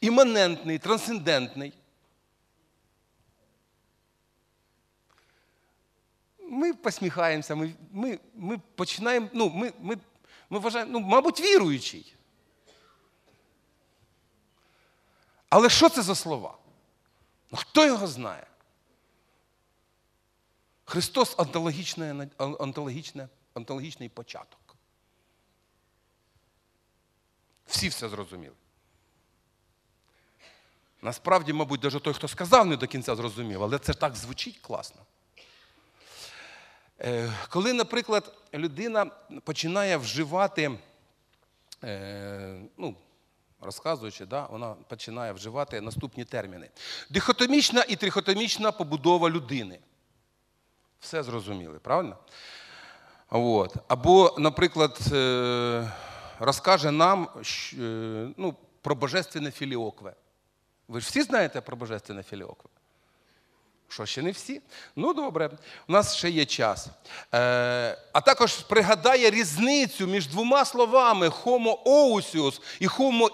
іманентний, 0.00 0.78
трансцендентний. 0.78 1.72
Ми 6.38 6.74
посміхаємося, 6.74 7.54
ми 7.54 7.74
ми, 7.92 8.18
ми 8.34 8.58
починаємо. 8.74 9.28
ну, 9.32 9.48
ми, 9.48 9.72
ми 9.80 9.96
ми 10.50 10.58
вважаємо, 10.58 10.90
ну, 10.92 11.00
мабуть, 11.00 11.40
віруючий. 11.40 12.14
Але 15.48 15.70
що 15.70 15.88
це 15.88 16.02
за 16.02 16.14
слова? 16.14 16.58
Ну, 17.50 17.58
Хто 17.58 17.86
його 17.86 18.06
знає? 18.06 18.46
Христос 20.84 21.34
онтологічний 23.54 24.08
початок. 24.08 24.76
Всі 27.66 27.88
все 27.88 28.08
зрозуміли. 28.08 28.54
Насправді, 31.02 31.52
мабуть, 31.52 31.82
навіть 31.82 32.02
той, 32.02 32.14
хто 32.14 32.28
сказав, 32.28 32.66
не 32.66 32.76
до 32.76 32.86
кінця 32.86 33.16
зрозумів, 33.16 33.62
але 33.62 33.78
це 33.78 33.94
так 33.94 34.16
звучить 34.16 34.58
класно. 34.58 35.00
Е, 37.00 37.32
коли, 37.48 37.72
наприклад, 37.72 38.32
людина 38.54 39.06
починає 39.44 39.96
вживати, 39.96 40.78
е, 41.84 42.60
ну, 42.78 42.96
розказуючи, 43.60 44.26
да, 44.26 44.46
вона 44.46 44.74
починає 44.88 45.32
вживати 45.32 45.80
наступні 45.80 46.24
терміни: 46.24 46.70
дихотомічна 47.10 47.84
і 47.88 47.96
трихотомічна 47.96 48.72
побудова 48.72 49.30
людини. 49.30 49.78
Все 51.00 51.22
зрозуміли, 51.22 51.78
правильно? 51.78 52.16
От. 53.30 53.76
Або, 53.88 54.34
наприклад, 54.38 54.98
е, 55.12 55.92
розкаже 56.38 56.90
нам 56.90 57.28
ну, 58.36 58.54
про 58.82 58.94
божественне 58.94 59.50
філіокве. 59.50 60.14
Ви 60.92 61.00
ж 61.00 61.06
всі 61.08 61.22
знаєте 61.22 61.60
про 61.60 61.76
божественне 61.76 62.22
філіокве? 62.22 62.70
Що 63.88 64.06
ще 64.06 64.22
не 64.22 64.30
всі? 64.30 64.62
Ну 64.96 65.14
добре, 65.14 65.50
у 65.88 65.92
нас 65.92 66.16
ще 66.16 66.30
є 66.30 66.44
час. 66.44 66.86
Е, 67.34 67.98
А 68.12 68.20
також 68.20 68.54
пригадає 68.54 69.30
різницю 69.30 70.06
між 70.06 70.26
двома 70.26 70.64
словами 70.64 71.28
homo 71.28 71.82
ousios 71.84 72.60
і 72.80 72.88
homo 72.88 73.28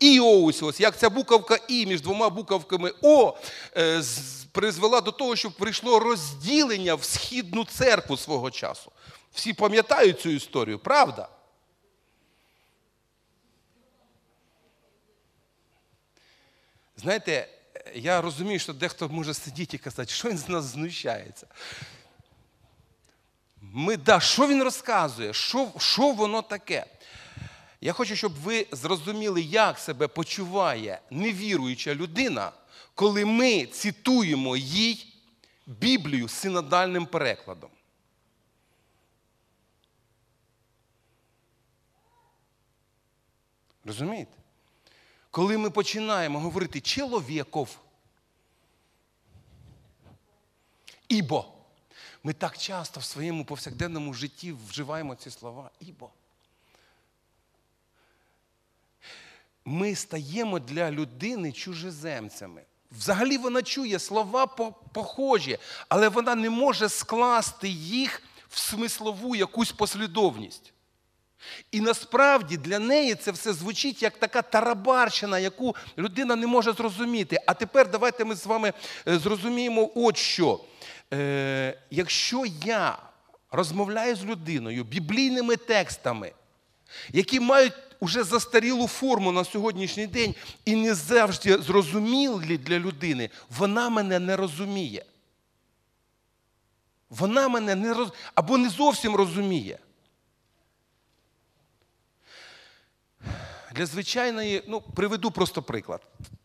iousios, 0.00 0.80
як 0.80 0.98
ця 0.98 1.10
буковка 1.10 1.58
І 1.68 1.86
між 1.86 2.00
двома 2.00 2.30
буковками 2.30 2.92
О 3.02 3.34
е, 3.76 4.02
призвела 4.52 5.00
до 5.00 5.12
того, 5.12 5.36
що 5.36 5.50
прийшло 5.50 5.98
розділення 5.98 6.94
в 6.94 7.04
східну 7.04 7.64
церкву 7.64 8.16
свого 8.16 8.50
часу. 8.50 8.92
Всі 9.32 9.52
пам'ятають 9.52 10.20
цю 10.20 10.28
історію, 10.28 10.78
правда? 10.78 11.28
Знаєте, 17.00 17.48
я 17.94 18.20
розумію, 18.20 18.58
що 18.58 18.72
дехто 18.72 19.08
може 19.08 19.34
сидіти 19.34 19.76
і 19.76 19.80
казати, 19.80 20.12
що 20.12 20.28
він 20.28 20.38
з 20.38 20.48
нас 20.48 20.64
знущається. 20.64 21.46
Ми, 23.60 23.96
да, 23.96 24.20
Що 24.20 24.48
він 24.48 24.62
розказує? 24.62 25.32
Що, 25.32 25.72
Що 25.78 26.12
воно 26.12 26.42
таке? 26.42 26.86
Я 27.80 27.92
хочу, 27.92 28.16
щоб 28.16 28.34
ви 28.34 28.66
зрозуміли, 28.72 29.42
як 29.42 29.78
себе 29.78 30.08
почуває 30.08 31.00
невіруюча 31.10 31.94
людина, 31.94 32.52
коли 32.94 33.24
ми 33.24 33.66
цитуємо 33.66 34.56
їй 34.56 35.06
Біблію 35.66 36.28
синодальним 36.28 37.06
перекладом. 37.06 37.70
Розумієте? 43.84 44.39
Коли 45.30 45.58
ми 45.58 45.70
починаємо 45.70 46.40
говорити 46.40 46.80
чоловіков, 46.80 47.78
ібо. 51.08 51.44
Ми 52.22 52.32
так 52.32 52.58
часто 52.58 53.00
в 53.00 53.04
своєму 53.04 53.44
повсякденному 53.44 54.14
житті 54.14 54.54
вживаємо 54.68 55.14
ці 55.14 55.30
слова 55.30 55.70
ібо. 55.80 56.10
Ми 59.64 59.94
стаємо 59.94 60.58
для 60.58 60.90
людини 60.90 61.52
чужеземцями. 61.52 62.62
Взагалі 62.92 63.38
вона 63.38 63.62
чує 63.62 63.98
слова 63.98 64.46
похожі, 64.92 65.58
але 65.88 66.08
вона 66.08 66.34
не 66.34 66.50
може 66.50 66.88
скласти 66.88 67.68
їх 67.68 68.22
в 68.48 68.58
смислову 68.58 69.36
якусь 69.36 69.72
послідовність. 69.72 70.72
І 71.72 71.80
насправді 71.80 72.56
для 72.56 72.78
неї 72.78 73.14
це 73.14 73.30
все 73.30 73.52
звучить 73.52 74.02
як 74.02 74.16
така 74.18 74.42
тарабарщина, 74.42 75.38
яку 75.38 75.76
людина 75.98 76.36
не 76.36 76.46
може 76.46 76.72
зрозуміти. 76.72 77.38
А 77.46 77.54
тепер 77.54 77.90
давайте 77.90 78.24
ми 78.24 78.34
з 78.34 78.46
вами 78.46 78.72
е, 79.08 79.18
зрозуміємо, 79.18 79.90
от 79.94 80.16
що. 80.16 80.60
Е, 81.12 81.78
Якщо 81.90 82.44
я 82.64 82.98
розмовляю 83.50 84.16
з 84.16 84.24
людиною 84.24 84.84
біблійними 84.84 85.56
текстами, 85.56 86.32
які 87.12 87.40
мають 87.40 87.74
уже 88.00 88.24
застарілу 88.24 88.86
форму 88.86 89.32
на 89.32 89.44
сьогоднішній 89.44 90.06
день 90.06 90.34
і 90.64 90.76
не 90.76 90.94
завжди 90.94 91.58
зрозумілі 91.58 92.58
для 92.58 92.78
людини, 92.78 93.30
вона 93.50 93.88
мене 93.88 94.18
не 94.18 94.36
розуміє. 94.36 95.04
Вона 97.10 97.48
мене 97.48 97.74
не 97.74 97.94
роз... 97.94 98.12
або 98.34 98.58
не 98.58 98.68
зовсім 98.68 99.14
розуміє. 99.14 99.78
Для 103.80 103.86
звичайної, 103.86 104.62
ну, 104.66 104.80
приведу 104.80 105.30
просто 105.30 105.62
приклад. 105.62 106.00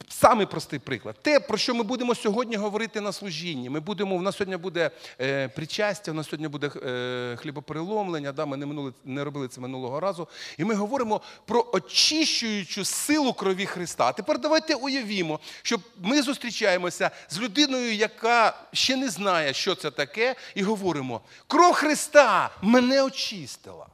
Самий 0.10 0.46
простий 0.46 0.80
приклад. 0.80 1.16
Те, 1.22 1.40
про 1.40 1.58
що 1.58 1.76
ми 1.76 1.84
будемо 1.84 2.16
сьогодні 2.16 2.56
говорити 2.56 3.02
на 3.02 3.12
служінні. 3.12 3.70
Ми 3.70 3.80
будемо, 3.80 4.16
У 4.16 4.22
нас 4.22 4.38
сьогодні 4.38 4.58
буде 4.58 4.92
е, 5.22 5.48
причастя, 5.48 6.12
у 6.12 6.14
нас 6.14 6.28
сьогодні 6.30 6.48
буде 6.48 6.72
е, 6.86 7.36
хлібопереломлення. 7.36 8.32
Да, 8.32 8.46
Ми 8.46 8.58
не 8.58 8.66
минули, 8.66 8.94
не 9.06 9.24
робили 9.24 9.48
це 9.48 9.62
минулого 9.62 10.00
разу. 10.00 10.28
І 10.58 10.64
ми 10.64 10.74
говоримо 10.74 11.22
про 11.46 11.66
очищуючу 11.74 12.86
силу 12.86 13.34
крові 13.34 13.66
Христа. 13.66 14.06
А 14.06 14.12
тепер 14.12 14.40
давайте 14.40 14.76
уявімо, 14.76 15.40
що 15.62 15.80
ми 15.98 16.22
зустрічаємося 16.22 17.12
з 17.30 17.40
людиною, 17.40 17.94
яка 17.94 18.58
ще 18.74 18.96
не 18.96 19.10
знає, 19.10 19.54
що 19.54 19.76
це 19.76 19.92
таке, 19.92 20.36
і 20.56 20.64
говоримо: 20.64 21.22
кров 21.48 21.74
Христа 21.74 22.50
мене 22.62 23.04
очистила 23.04 23.88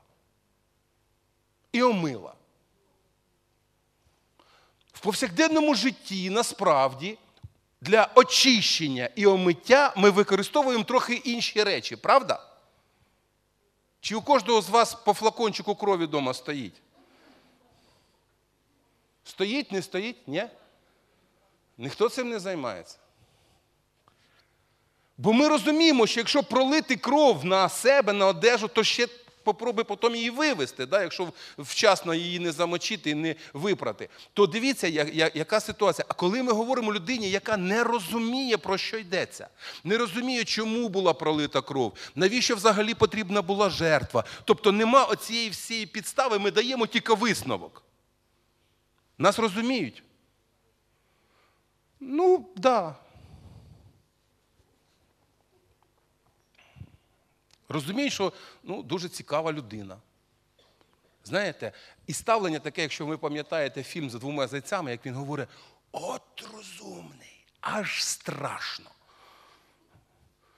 і 1.71 1.83
омила 1.83 2.33
повсякденному 5.01 5.75
житті 5.75 6.29
насправді 6.29 7.17
для 7.81 8.09
очищення 8.15 9.09
і 9.15 9.25
омиття 9.25 9.93
ми 9.97 10.09
використовуємо 10.09 10.83
трохи 10.83 11.13
інші 11.13 11.63
речі, 11.63 11.95
правда? 11.95 12.47
Чи 14.01 14.15
у 14.15 14.21
кожного 14.21 14.61
з 14.61 14.69
вас 14.69 14.93
по 14.93 15.13
флакончику 15.13 15.75
крові 15.75 16.05
вдома 16.05 16.33
стоїть? 16.33 16.81
Стоїть, 19.23 19.71
не 19.71 19.81
стоїть? 19.81 20.27
Ні? 20.27 20.43
Ніхто 21.77 22.09
цим 22.09 22.29
не 22.29 22.39
займається. 22.39 22.97
Бо 25.17 25.33
ми 25.33 25.47
розуміємо, 25.47 26.07
що 26.07 26.19
якщо 26.19 26.43
пролити 26.43 26.95
кров 26.95 27.45
на 27.45 27.69
себе, 27.69 28.13
на 28.13 28.27
одежу, 28.27 28.67
то 28.67 28.83
ще 28.83 29.07
попробуй 29.43 29.83
потім 29.83 30.15
її 30.15 30.29
вивести, 30.29 30.85
да, 30.85 31.01
якщо 31.01 31.33
вчасно 31.57 32.13
її 32.13 32.39
не 32.39 32.51
замочити 32.51 33.09
і 33.09 33.13
не 33.13 33.35
випрати. 33.53 34.09
То 34.33 34.47
дивіться, 34.47 34.87
яка 35.35 35.59
ситуація. 35.59 36.05
А 36.09 36.13
коли 36.13 36.43
ми 36.43 36.51
говоримо 36.51 36.93
людині, 36.93 37.29
яка 37.29 37.57
не 37.57 37.83
розуміє, 37.83 38.57
про 38.57 38.77
що 38.77 38.97
йдеться, 38.97 39.47
не 39.83 39.97
розуміє, 39.97 40.43
чому 40.43 40.89
була 40.89 41.13
пролита 41.13 41.61
кров, 41.61 41.93
навіщо 42.15 42.55
взагалі 42.55 42.93
потрібна 42.93 43.41
була 43.41 43.69
жертва. 43.69 44.23
Тобто 44.45 44.71
нема 44.71 45.03
оцієї 45.05 45.49
всієї 45.49 45.85
підстави, 45.85 46.39
ми 46.39 46.51
даємо 46.51 46.87
тільки 46.87 47.13
висновок. 47.13 47.83
Нас 49.17 49.39
розуміють. 49.39 50.03
Ну, 51.99 52.37
так. 52.37 52.61
Да. 52.61 52.95
Розуміють, 57.71 58.13
що 58.13 58.33
ну, 58.63 58.83
дуже 58.83 59.09
цікава 59.09 59.51
людина. 59.51 59.97
Знаєте, 61.23 61.71
і 62.07 62.13
ставлення 62.13 62.59
таке, 62.59 62.81
якщо 62.81 63.05
ви 63.05 63.17
пам'ятаєте 63.17 63.83
фільм 63.83 64.09
з 64.09 64.13
двома 64.13 64.47
зайцями, 64.47 64.91
як 64.91 65.05
він 65.05 65.15
говорить, 65.15 65.49
от 65.91 66.49
розумний, 66.53 67.45
аж 67.61 68.03
страшно. 68.03 68.91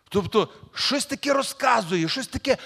Тобто, 0.10 0.54
щось 0.74 1.06
таке 1.06 1.34
розказує, 1.34 2.10
щось 2.10 2.28
таке. 2.28 2.58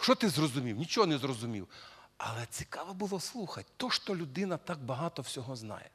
Що 0.00 0.14
ти 0.14 0.28
зрозумів? 0.28 0.76
Нічого 0.76 1.06
не 1.06 1.18
зрозумів. 1.18 1.68
Але 2.18 2.46
цікаво 2.46 2.94
було 2.94 3.20
слухати, 3.20 3.68
то 3.76 3.90
що 3.90 4.16
людина 4.16 4.56
так 4.56 4.78
багато 4.78 5.22
всього 5.22 5.56
знає. 5.56 5.90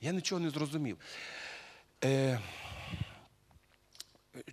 Я 0.00 0.12
нічого 0.12 0.40
не 0.40 0.50
зрозумів. 0.50 0.98
Е, 2.04 2.40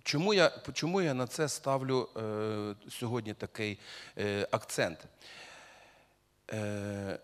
Чому 0.02 0.34
я 0.34 0.50
чому 0.72 1.02
я 1.02 1.14
на 1.14 1.26
це 1.26 1.48
ставлю 1.48 2.08
е, 2.16 2.74
сьогодні 2.90 3.34
такий 3.34 3.78
е, 4.18 4.48
акцент? 4.50 5.06
Е, 6.52 7.18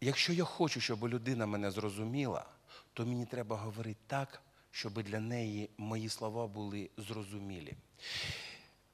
Якщо 0.00 0.32
я 0.32 0.44
хочу, 0.44 0.80
щоб 0.80 1.08
людина 1.08 1.46
мене 1.46 1.70
зрозуміла, 1.70 2.44
то 2.92 3.06
мені 3.06 3.26
треба 3.26 3.56
говорити 3.56 4.00
так, 4.06 4.42
щоб 4.70 5.02
для 5.02 5.20
неї 5.20 5.70
мої 5.78 6.08
слова 6.08 6.46
були 6.46 6.90
зрозумілі. 6.96 7.74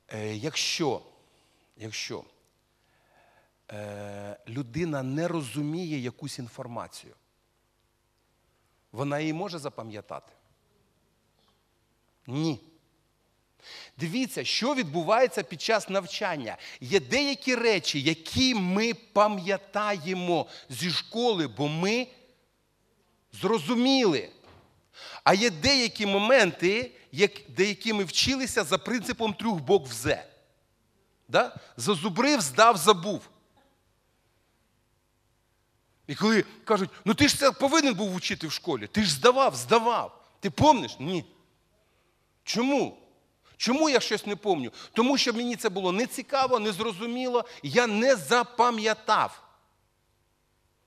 Е, 0.08 0.34
Якщо 0.36 1.02
якщо 1.76 2.24
е, 3.72 4.38
людина 4.48 5.02
не 5.02 5.28
розуміє 5.28 5.98
якусь 5.98 6.38
інформацію, 6.38 7.14
вона 8.92 9.18
її 9.20 9.32
може 9.32 9.58
запам'ятати? 9.58 10.32
Ні. 12.26 12.60
Дивіться, 13.98 14.44
що 14.44 14.74
відбувається 14.74 15.42
під 15.42 15.62
час 15.62 15.88
навчання. 15.88 16.56
Є 16.80 17.00
деякі 17.00 17.54
речі, 17.54 18.00
які 18.00 18.54
ми 18.54 18.94
пам'ятаємо 18.94 20.46
зі 20.68 20.90
школи, 20.90 21.46
бо 21.46 21.68
ми 21.68 22.06
зрозуміли. 23.32 24.30
А 25.24 25.34
є 25.34 25.50
деякі 25.50 26.06
моменти, 26.06 26.90
деякі 27.48 27.92
ми 27.92 28.04
вчилися 28.04 28.64
за 28.64 28.78
принципом 28.78 29.34
трьох 29.34 29.60
бок 29.60 29.86
взе. 29.86 30.26
Да? 31.28 31.56
Зазубрив, 31.76 32.40
здав, 32.40 32.76
забув. 32.76 33.28
І 36.06 36.14
коли 36.14 36.44
кажуть, 36.64 36.90
ну 37.04 37.14
ти 37.14 37.28
ж 37.28 37.38
це 37.38 37.52
повинен 37.52 37.94
був 37.94 38.16
вчити 38.16 38.46
в 38.46 38.52
школі, 38.52 38.86
ти 38.86 39.02
ж 39.02 39.12
здавав, 39.12 39.54
здавав. 39.56 40.24
Ти 40.40 40.50
помниш? 40.50 40.96
Ні. 41.00 41.24
Чому? 42.46 42.98
Чому 43.56 43.90
я 43.90 44.00
щось 44.00 44.26
не 44.26 44.36
помню? 44.36 44.72
Тому 44.92 45.18
що 45.18 45.32
мені 45.32 45.56
це 45.56 45.68
було 45.68 45.92
не 45.92 46.06
цікаво, 46.06 46.58
не 46.58 46.72
зрозуміло, 46.72 47.44
я 47.62 47.86
не 47.86 48.16
запам'ятав. 48.16 49.42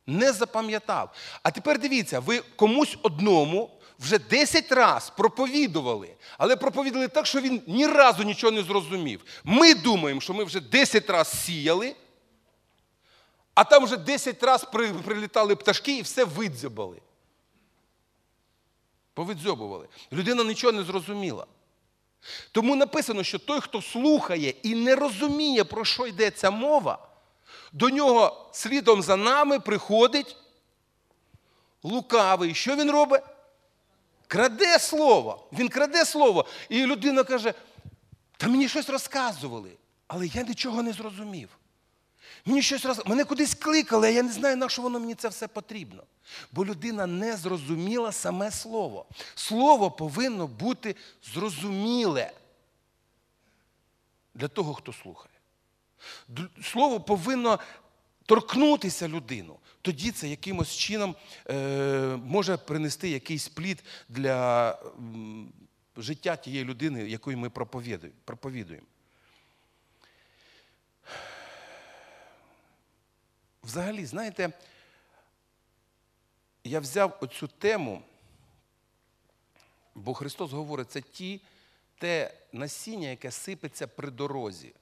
Не 0.08 0.32
запам'ятав. 0.32 1.13
А 1.43 1.52
тепер 1.52 1.80
дивіться, 1.80 2.19
ви 2.19 2.39
комусь 2.56 2.98
одному 3.02 3.69
вже 4.00 4.19
10 4.19 4.72
разів 4.72 5.13
проповідували, 5.17 6.15
але 6.38 6.56
проповідали 6.56 7.08
так, 7.08 7.26
що 7.26 7.41
він 7.41 7.62
ні 7.67 7.88
разу 7.88 8.24
нічого 8.24 8.52
не 8.52 8.63
зрозумів. 8.63 9.26
Ми 9.43 9.74
думаємо, 9.74 10.22
що 10.22 10.34
ми 10.34 10.43
вже 10.43 10.60
10 10.60 11.10
разів 11.10 11.39
сіяли, 11.39 11.95
а 13.54 13.63
там 13.63 13.86
вже 13.86 13.98
10 13.98 14.43
разів 14.43 14.69
прилітали 15.06 15.56
пташки 15.56 15.98
і 15.98 16.02
все 16.02 16.24
видзьобали. 16.24 17.02
Повидзьобували. 19.19 19.88
Людина 20.12 20.43
нічого 20.43 20.73
не 20.73 20.84
зрозуміла. 20.84 21.45
Тому 22.51 22.75
написано, 22.75 23.23
що 23.23 23.39
той, 23.39 23.62
хто 23.62 23.82
слухає 23.82 24.49
і 24.63 24.75
не 24.75 24.95
розуміє, 24.95 25.63
про 25.63 25.86
що 25.86 26.08
йдеться 26.08 26.51
мова, 26.51 27.08
до 27.73 27.89
нього 27.89 28.49
слідом 28.51 29.01
за 29.01 29.15
нами 29.15 29.60
приходить 29.60 30.38
лукавий. 31.84 32.55
Що 32.55 32.75
він 32.75 32.91
робить? 32.91 33.21
Краде 34.27 34.79
слово. 34.79 35.47
Він 35.53 35.69
краде 35.69 36.05
слово. 36.05 36.45
І 36.69 36.86
людина 36.86 37.23
каже: 37.23 37.53
та 38.38 38.47
мені 38.47 38.69
щось 38.69 38.89
розказували, 38.89 39.71
але 40.08 40.27
я 40.27 40.43
нічого 40.43 40.84
не 40.84 40.93
зрозумів. 40.93 41.49
Мені 42.45 42.62
щось 42.62 42.86
роз... 42.86 43.02
Мене 43.06 43.23
кудись 43.25 43.54
кликали, 43.54 44.08
а 44.08 44.12
я 44.12 44.23
не 44.23 44.32
знаю, 44.32 44.58
на 44.58 44.69
що 44.69 44.82
воно 44.82 44.99
мені 44.99 45.15
це 45.15 45.28
все 45.28 45.47
потрібно. 45.47 46.04
Бо 46.52 46.65
людина 46.65 47.08
не 47.08 47.38
зрозуміла 47.38 48.12
саме 48.12 48.52
слово. 48.52 49.06
Слово 49.36 49.91
повинно 49.91 50.47
бути 50.47 50.95
зрозуміле 51.34 52.32
для 54.34 54.47
того, 54.47 54.73
хто 54.73 54.93
слухає. 54.93 55.34
Слово 56.63 56.99
повинно 56.99 57.60
торкнутися 58.25 59.08
людину. 59.08 59.60
Тоді 59.82 60.12
це 60.12 60.28
якимось 60.28 60.75
чином 60.75 61.15
е, 61.49 61.56
може 62.25 62.58
принести 62.58 63.10
якийсь 63.10 63.47
плід 63.47 63.84
для 64.10 64.80
життя 65.97 66.36
тієї 66.36 66.65
людини, 66.65 67.10
якої 67.10 67.38
ми 67.38 67.49
проповідуємо. 67.49 68.88
Взагалі, 73.63 74.06
знаєте, 74.06 74.54
я 76.63 76.80
взяв 76.80 77.17
оцю 77.22 77.48
тему, 77.48 78.04
бо 79.95 80.13
Христос 80.13 80.52
говорить, 80.52 80.91
це 80.91 81.02
ті, 81.02 81.41
те 81.98 82.34
насіння, 82.52 83.08
яке 83.08 83.32
сипеться 83.32 83.88
при 83.88 84.12
дорозі. 84.12 84.74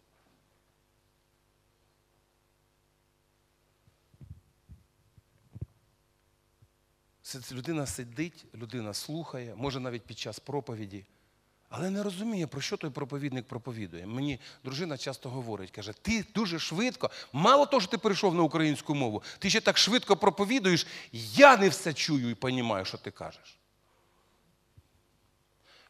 Людина 7.51 7.85
сидить, 7.85 8.45
людина 8.55 8.93
слухає, 8.93 9.55
може 9.55 9.79
навіть 9.79 10.03
під 10.03 10.19
час 10.19 10.39
проповіді. 10.39 11.05
Але 11.69 11.89
не 11.89 12.03
розуміє, 12.03 12.47
про 12.47 12.61
що 12.61 12.77
той 12.77 12.89
проповідник 12.89 13.47
проповідує. 13.47 14.07
Мені 14.07 14.39
дружина 14.63 14.97
часто 14.97 15.29
говорить, 15.29 15.71
каже, 15.71 15.93
ти 16.01 16.25
дуже 16.35 16.59
швидко, 16.59 17.11
мало 17.33 17.65
того, 17.65 17.81
що 17.81 17.91
ти 17.91 17.97
перейшов 17.97 18.35
на 18.35 18.43
українську 18.43 18.95
мову, 18.95 19.23
ти 19.39 19.49
ще 19.49 19.61
так 19.61 19.77
швидко 19.77 20.15
проповідуєш, 20.15 20.87
я 21.11 21.57
не 21.57 21.69
все 21.69 21.93
чую 21.93 22.29
і 22.29 22.35
розумію, 22.41 22.85
що 22.85 22.97
ти 22.97 23.11
кажеш. 23.11 23.57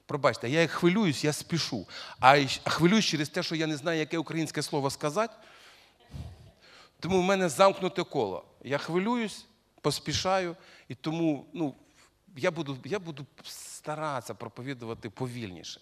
Пробачте, 0.05 0.49
я 0.49 0.61
як 0.61 0.71
хвилююсь, 0.71 1.23
я 1.23 1.33
спішу. 1.33 1.87
А 2.19 2.45
хвилююсь 2.65 3.05
через 3.05 3.29
те, 3.29 3.43
що 3.43 3.55
я 3.55 3.67
не 3.67 3.77
знаю, 3.77 3.99
яке 3.99 4.17
українське 4.17 4.61
слово 4.61 4.89
сказати. 4.89 5.33
Тому 6.99 7.21
в 7.21 7.23
мене 7.23 7.49
замкнуте 7.49 8.03
коло. 8.03 8.45
Я 8.63 8.77
хвилююсь, 8.77 9.45
поспішаю, 9.81 10.55
і 10.87 10.95
тому 10.95 11.45
ну, 11.53 11.75
я 12.37 12.51
буду, 12.51 12.77
я 12.85 12.99
буду 12.99 13.25
старатися 13.43 14.33
проповідувати 14.33 15.09
повільніше. 15.09 15.81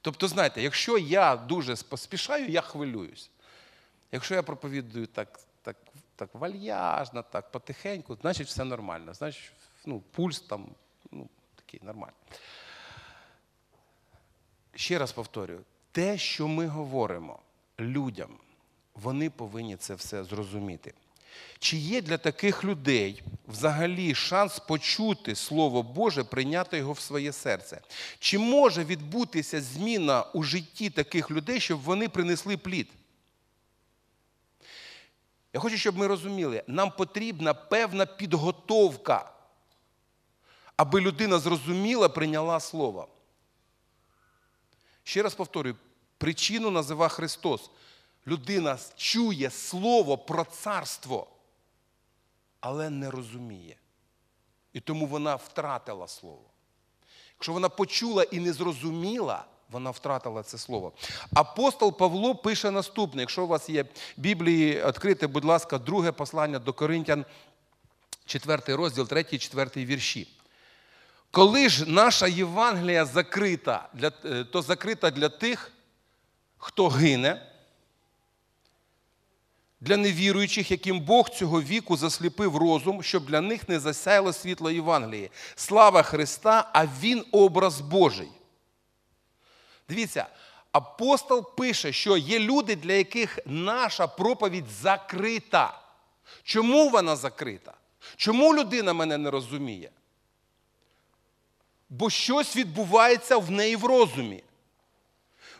Тобто, 0.00 0.28
знаєте, 0.28 0.62
якщо 0.62 0.98
я 0.98 1.36
дуже 1.36 1.76
поспішаю, 1.76 2.48
я 2.48 2.60
хвилююсь. 2.60 3.30
Якщо 4.12 4.34
я 4.34 4.42
проповідую 4.42 5.06
так 5.06 5.40
так, 5.64 5.76
так 6.16 6.34
вальяжно, 6.34 7.22
так 7.22 7.50
потихеньку, 7.50 8.16
значить 8.16 8.48
все 8.48 8.64
нормально. 8.64 9.14
Значить, 9.14 9.52
ну, 9.86 10.00
пульс 10.00 10.40
там 10.40 10.66
ну, 11.10 11.28
такий 11.56 11.80
нормальний. 11.82 12.16
Ще 14.74 14.98
раз 14.98 15.12
повторюю, 15.12 15.64
те, 15.92 16.18
що 16.18 16.48
ми 16.48 16.66
говоримо 16.66 17.38
людям, 17.80 18.38
вони 18.94 19.30
повинні 19.30 19.76
це 19.76 19.94
все 19.94 20.24
зрозуміти. 20.24 20.94
Чи 21.58 21.76
є 21.76 22.02
для 22.02 22.18
таких 22.18 22.64
людей 22.64 23.22
взагалі 23.48 24.14
шанс 24.14 24.58
почути 24.58 25.34
Слово 25.34 25.82
Боже, 25.82 26.24
прийняти 26.24 26.78
його 26.78 26.92
в 26.92 27.00
своє 27.00 27.32
серце? 27.32 27.80
Чи 28.18 28.38
може 28.38 28.84
відбутися 28.84 29.60
зміна 29.60 30.22
у 30.22 30.42
житті 30.42 30.90
таких 30.90 31.30
людей, 31.30 31.60
щоб 31.60 31.80
вони 31.80 32.08
принесли 32.08 32.56
плід? 32.56 32.88
Я 35.52 35.60
хочу, 35.60 35.76
щоб 35.76 35.98
ми 35.98 36.06
розуміли, 36.06 36.62
нам 36.66 36.90
потрібна 36.90 37.54
певна 37.54 38.06
підготовка, 38.06 39.32
аби 40.76 41.00
людина 41.00 41.38
зрозуміла, 41.38 42.08
прийняла 42.08 42.60
слово. 42.60 43.08
Ще 45.04 45.22
раз 45.22 45.34
повторюю, 45.34 45.76
Причину 46.18 46.70
назива 46.70 47.08
Христос. 47.08 47.70
Людина 48.26 48.78
чує 48.96 49.50
слово 49.50 50.18
про 50.18 50.44
царство, 50.44 51.26
але 52.60 52.90
не 52.90 53.10
розуміє. 53.10 53.76
І 54.72 54.80
тому 54.80 55.06
вона 55.06 55.34
втратила 55.36 56.08
слово. 56.08 56.44
Якщо 57.36 57.52
вона 57.52 57.68
почула 57.68 58.22
і 58.22 58.40
не 58.40 58.52
зрозуміла, 58.52 59.44
вона 59.70 59.90
втратила 59.90 60.42
це 60.42 60.58
слово. 60.58 60.92
Апостол 61.34 61.96
Павло 61.96 62.34
пише 62.34 62.70
наступне: 62.70 63.22
якщо 63.22 63.44
у 63.44 63.46
вас 63.46 63.68
є 63.68 63.84
Біблії, 64.16 64.86
відкрите, 64.86 65.26
будь 65.26 65.44
ласка, 65.44 65.78
друге 65.78 66.12
послання 66.12 66.58
до 66.58 66.72
Коринтян, 66.72 67.24
4 68.26 68.76
розділ, 68.76 69.08
3, 69.08 69.24
4 69.24 69.84
вірші. 69.84 70.28
Коли 71.30 71.68
ж 71.68 71.90
наша 71.90 72.26
Євангелія 72.26 73.04
закрита, 73.04 73.88
е, 74.24 74.44
то 74.44 74.62
закрита 74.62 75.10
для 75.10 75.28
тих, 75.28 75.72
хто 76.56 76.88
гине, 76.88 77.53
для 79.84 79.96
невіруючих, 79.96 80.70
яким 80.70 81.00
Бог 81.00 81.30
цього 81.30 81.62
віку 81.62 81.96
засліпив 81.96 82.56
розум, 82.56 83.02
щоб 83.02 83.26
для 83.26 83.40
них 83.40 83.68
не 83.68 83.80
засяяло 83.80 84.32
світло 84.32 84.70
Євангелії. 84.70 85.30
Слава 85.54 86.02
Христа, 86.02 86.70
а 86.72 86.86
Він 87.00 87.24
образ 87.32 87.80
Божий. 87.80 88.28
Дивіться, 89.88 90.26
апостол 90.72 91.54
пише, 91.56 91.92
що 91.92 92.16
є 92.16 92.38
люди, 92.38 92.76
для 92.76 92.92
яких 92.92 93.38
наша 93.46 94.06
проповідь 94.06 94.68
закрита. 94.82 95.80
Чому 96.42 96.88
вона 96.88 97.16
закрита? 97.16 97.74
Чому 98.16 98.54
людина 98.54 98.92
мене 98.92 99.18
не 99.18 99.30
розуміє? 99.30 99.90
Бо 101.88 102.10
щось 102.10 102.56
відбувається 102.56 103.36
в 103.36 103.50
неї 103.50 103.76
в 103.76 103.84
розумі. 103.84 104.42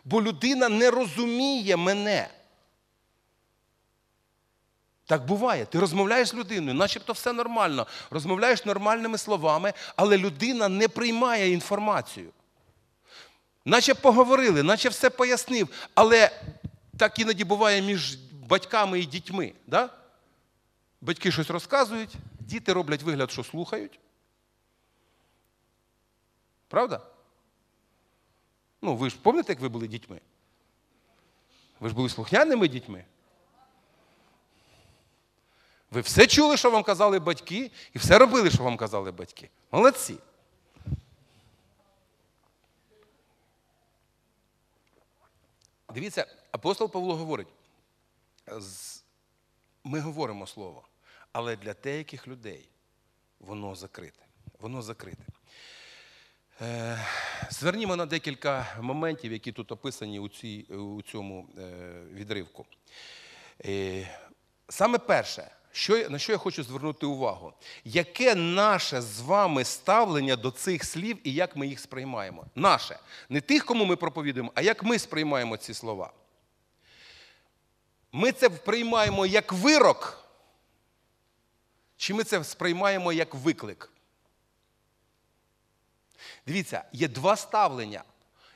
Бо 0.05 0.21
людина 0.21 0.69
не 0.69 0.91
розуміє 0.91 1.77
мене. 1.77 2.29
Так 5.05 5.25
буває. 5.25 5.65
Ти 5.65 5.79
розмовляєш 5.79 6.27
з 6.27 6.33
людиною, 6.33 6.73
начебто 6.73 7.13
все 7.13 7.33
нормально. 7.33 7.87
Розмовляєш 8.09 8.65
нормальними 8.65 9.17
словами, 9.17 9.73
але 9.95 10.17
людина 10.17 10.69
не 10.69 10.87
приймає 10.87 11.51
інформацію. 11.51 12.31
Наче 13.65 13.93
поговорили, 13.93 14.63
наче 14.63 14.89
все 14.89 15.09
пояснив, 15.09 15.69
але 15.93 16.41
так 16.97 17.19
іноді 17.19 17.43
буває 17.43 17.81
між 17.81 18.15
батьками 18.31 18.99
і 18.99 19.05
дітьми. 19.05 19.53
Да? 19.67 19.89
Батьки 21.01 21.31
щось 21.31 21.49
розказують, 21.49 22.15
діти 22.39 22.73
роблять 22.73 23.03
вигляд, 23.03 23.31
що 23.31 23.43
слухають. 23.43 23.99
Правда? 26.67 27.01
Ну, 28.81 28.95
ви 28.95 29.09
ж 29.09 29.15
пам'ятаєте, 29.21 29.53
як 29.53 29.59
ви 29.59 29.69
були 29.69 29.87
дітьми? 29.87 30.21
Ви 31.79 31.89
ж 31.89 31.95
були 31.95 32.09
слухняними 32.09 32.67
дітьми. 32.67 33.05
Ви 35.91 36.01
все 36.01 36.27
чули, 36.27 36.57
що 36.57 36.71
вам 36.71 36.83
казали 36.83 37.19
батьки, 37.19 37.71
і 37.93 37.99
все 37.99 38.17
робили, 38.17 38.51
що 38.51 38.63
вам 38.63 38.77
казали 38.77 39.11
батьки. 39.11 39.49
Молодці. 39.71 40.17
Дивіться, 45.93 46.25
апостол 46.51 46.91
Павло 46.91 47.15
говорить, 47.15 47.47
ми 49.83 49.99
говоримо 49.99 50.47
слово, 50.47 50.87
але 51.31 51.55
для 51.55 51.73
деяких 51.73 52.27
людей 52.27 52.69
воно 53.39 53.75
закрите. 53.75 54.25
Воно 54.59 54.81
закрите. 54.81 55.23
Е, 56.61 57.05
звернімо 57.49 57.95
на 57.95 58.05
декілька 58.05 58.77
моментів, 58.81 59.31
які 59.31 59.51
тут 59.51 59.71
описані 59.71 60.19
у, 60.19 60.29
цій, 60.29 60.63
у 60.63 61.01
цьому 61.01 61.49
е, 61.57 61.93
відривку. 62.11 62.65
Е, 63.65 64.07
саме 64.69 64.97
перше, 64.97 65.51
що, 65.75 66.09
на 66.09 66.19
що 66.19 66.31
я 66.31 66.37
хочу 66.37 66.63
звернути 66.63 67.05
увагу, 67.05 67.53
яке 67.83 68.35
наше 68.35 69.01
з 69.01 69.21
вами 69.21 69.63
ставлення 69.63 70.35
до 70.35 70.51
цих 70.51 70.85
слів 70.85 71.17
і 71.23 71.33
як 71.33 71.55
ми 71.55 71.67
їх 71.67 71.79
сприймаємо? 71.79 72.45
Наше. 72.55 72.99
Не 73.29 73.41
тих, 73.41 73.65
кому 73.65 73.85
ми 73.85 73.95
проповідуємо, 73.95 74.51
а 74.55 74.61
як 74.61 74.83
ми 74.83 74.99
сприймаємо 74.99 75.57
ці 75.57 75.73
слова. 75.73 76.13
Ми 78.11 78.31
це 78.31 78.45
сприймаємо 78.45 79.25
як 79.25 79.53
вирок, 79.53 80.25
чи 81.97 82.13
ми 82.13 82.23
це 82.23 82.43
сприймаємо 82.43 83.13
як 83.13 83.35
виклик? 83.35 83.91
Дивіться, 86.47 86.83
є 86.93 87.07
два 87.07 87.35
ставлення. 87.35 88.03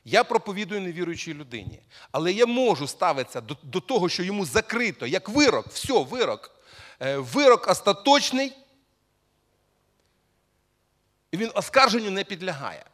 Я 0.05 0.23
проповідую 0.23 0.81
невіруючій 0.81 1.33
людині, 1.33 1.81
але 2.11 2.33
я 2.33 2.45
можу 2.45 2.87
ставитися 2.87 3.41
до, 3.41 3.57
до 3.63 3.79
того, 3.79 4.09
що 4.09 4.23
йому 4.23 4.45
закрито, 4.45 5.07
як 5.07 5.29
вирок, 5.29 5.67
все, 5.67 6.03
вирок. 6.03 6.58
Е, 7.01 7.17
вирок 7.17 7.67
остаточний, 7.67 8.53
і 11.31 11.37
він 11.37 11.51
оскарженню 11.53 12.11
не 12.11 12.23
підлягає. 12.23 12.85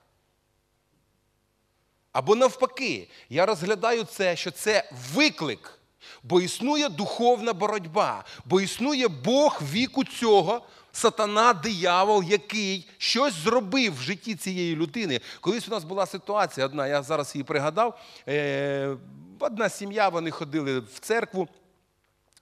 Або 2.11 2.35
навпаки, 2.35 3.09
я 3.29 3.45
розглядаю 3.45 4.03
це, 4.03 4.35
що 4.35 4.51
це 4.51 4.89
виклик, 5.13 5.79
бо 6.23 6.41
існує 6.41 6.89
духовна 6.89 7.53
боротьба, 7.53 8.23
бо 8.45 8.61
існує 8.61 9.07
Бог 9.07 9.61
віку 9.71 10.03
цього, 10.03 10.61
сатана, 10.91 11.53
диявол, 11.53 12.23
який 12.23 12.89
щось 12.97 13.33
зробив 13.33 13.95
в 13.95 14.01
житті 14.01 14.35
цієї 14.35 14.75
людини. 14.75 15.21
Колись 15.41 15.67
у 15.67 15.71
нас 15.71 15.83
була 15.83 16.05
ситуація 16.05 16.65
одна, 16.65 16.87
я 16.87 17.03
зараз 17.03 17.35
її 17.35 17.43
пригадав. 17.43 17.99
Е, 18.27 18.97
одна 19.39 19.69
сім'я, 19.69 20.09
вони 20.09 20.31
ходили 20.31 20.79
в 20.79 20.99
церкву. 20.99 21.47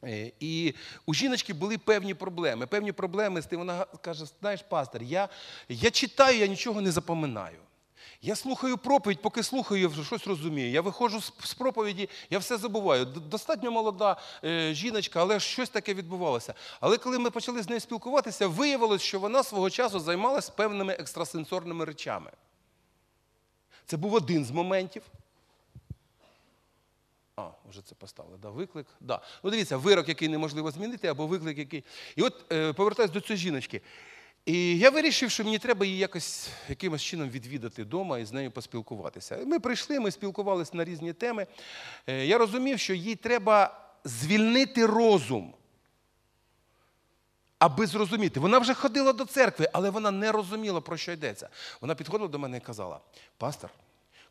Е, 0.03 0.31
і 0.39 0.73
у 1.05 1.13
жіночки 1.13 1.53
були 1.53 1.77
певні 1.77 2.13
проблеми. 2.13 2.67
Певні 2.67 2.91
проблеми 2.91 3.41
з 3.41 3.45
тим, 3.45 3.59
вона 3.59 3.85
каже: 4.01 4.25
знаєш, 4.39 4.61
пастор, 4.69 5.03
я 5.03 5.29
я 5.69 5.91
читаю, 5.91 6.37
я 6.37 6.47
нічого 6.47 6.81
не 6.81 6.91
запоминаю. 6.91 7.57
Я 8.21 8.35
слухаю 8.35 8.77
проповідь, 8.77 9.21
поки 9.21 9.43
слухаю, 9.43 9.81
я 9.97 10.03
щось 10.03 10.27
розумію. 10.27 10.71
Я 10.71 10.81
виходжу 10.81 11.21
з 11.21 11.53
проповіді, 11.53 12.09
я 12.29 12.39
все 12.39 12.57
забуваю. 12.57 13.05
Достатньо 13.05 13.71
молода 13.71 14.17
е, 14.43 14.73
жіночка, 14.73 15.21
але 15.21 15.39
щось 15.39 15.69
таке 15.69 15.93
відбувалося. 15.93 16.53
Але 16.79 16.97
коли 16.97 17.19
ми 17.19 17.29
почали 17.29 17.61
з 17.61 17.69
нею 17.69 17.79
спілкуватися, 17.79 18.47
виявилось, 18.47 19.01
що 19.01 19.19
вона 19.19 19.43
свого 19.43 19.69
часу 19.69 19.99
займалася 19.99 20.51
певними 20.55 20.93
екстрасенсорними 20.93 21.85
речами. 21.85 22.31
Це 23.85 23.97
був 23.97 24.13
один 24.13 24.45
з 24.45 24.51
моментів. 24.51 25.03
А, 27.35 27.49
вже 27.69 27.81
це 27.81 27.95
поставили. 27.95 28.37
Да, 28.37 28.49
Виклик. 28.49 28.87
Да. 28.99 29.21
Ну, 29.43 29.51
дивіться, 29.51 29.77
вирок, 29.77 30.07
який 30.07 30.29
неможливо 30.29 30.71
змінити, 30.71 31.07
або 31.07 31.27
виклик, 31.27 31.57
який. 31.57 31.83
І 32.15 32.21
от 32.21 32.45
е, 32.51 32.73
повертаюсь 32.73 33.11
до 33.11 33.21
цієї 33.21 33.37
жіночки. 33.37 33.81
І 34.45 34.77
я 34.77 34.89
вирішив, 34.89 35.31
що 35.31 35.43
мені 35.43 35.59
треба 35.59 35.85
її 35.85 35.97
якось 35.97 36.49
якимось 36.69 37.01
чином 37.01 37.29
відвідати 37.29 37.83
вдома 37.83 38.19
і 38.19 38.25
з 38.25 38.31
нею 38.31 38.51
поспілкуватися. 38.51 39.39
Ми 39.45 39.59
прийшли, 39.59 39.99
ми 39.99 40.11
спілкувалися 40.11 40.71
на 40.73 40.83
різні 40.83 41.13
теми. 41.13 41.47
Е, 42.07 42.25
я 42.25 42.37
розумів, 42.37 42.79
що 42.79 42.93
їй 42.93 43.15
треба 43.15 43.79
звільнити 44.03 44.85
розум, 44.85 45.53
аби 47.59 47.87
зрозуміти. 47.87 48.39
Вона 48.39 48.59
вже 48.59 48.73
ходила 48.73 49.13
до 49.13 49.25
церкви, 49.25 49.69
але 49.73 49.89
вона 49.89 50.11
не 50.11 50.31
розуміла, 50.31 50.81
про 50.81 50.97
що 50.97 51.11
йдеться. 51.11 51.49
Вона 51.81 51.95
підходила 51.95 52.27
до 52.27 52.39
мене 52.39 52.57
і 52.57 52.61
казала: 52.61 52.99
Пастор, 53.37 53.69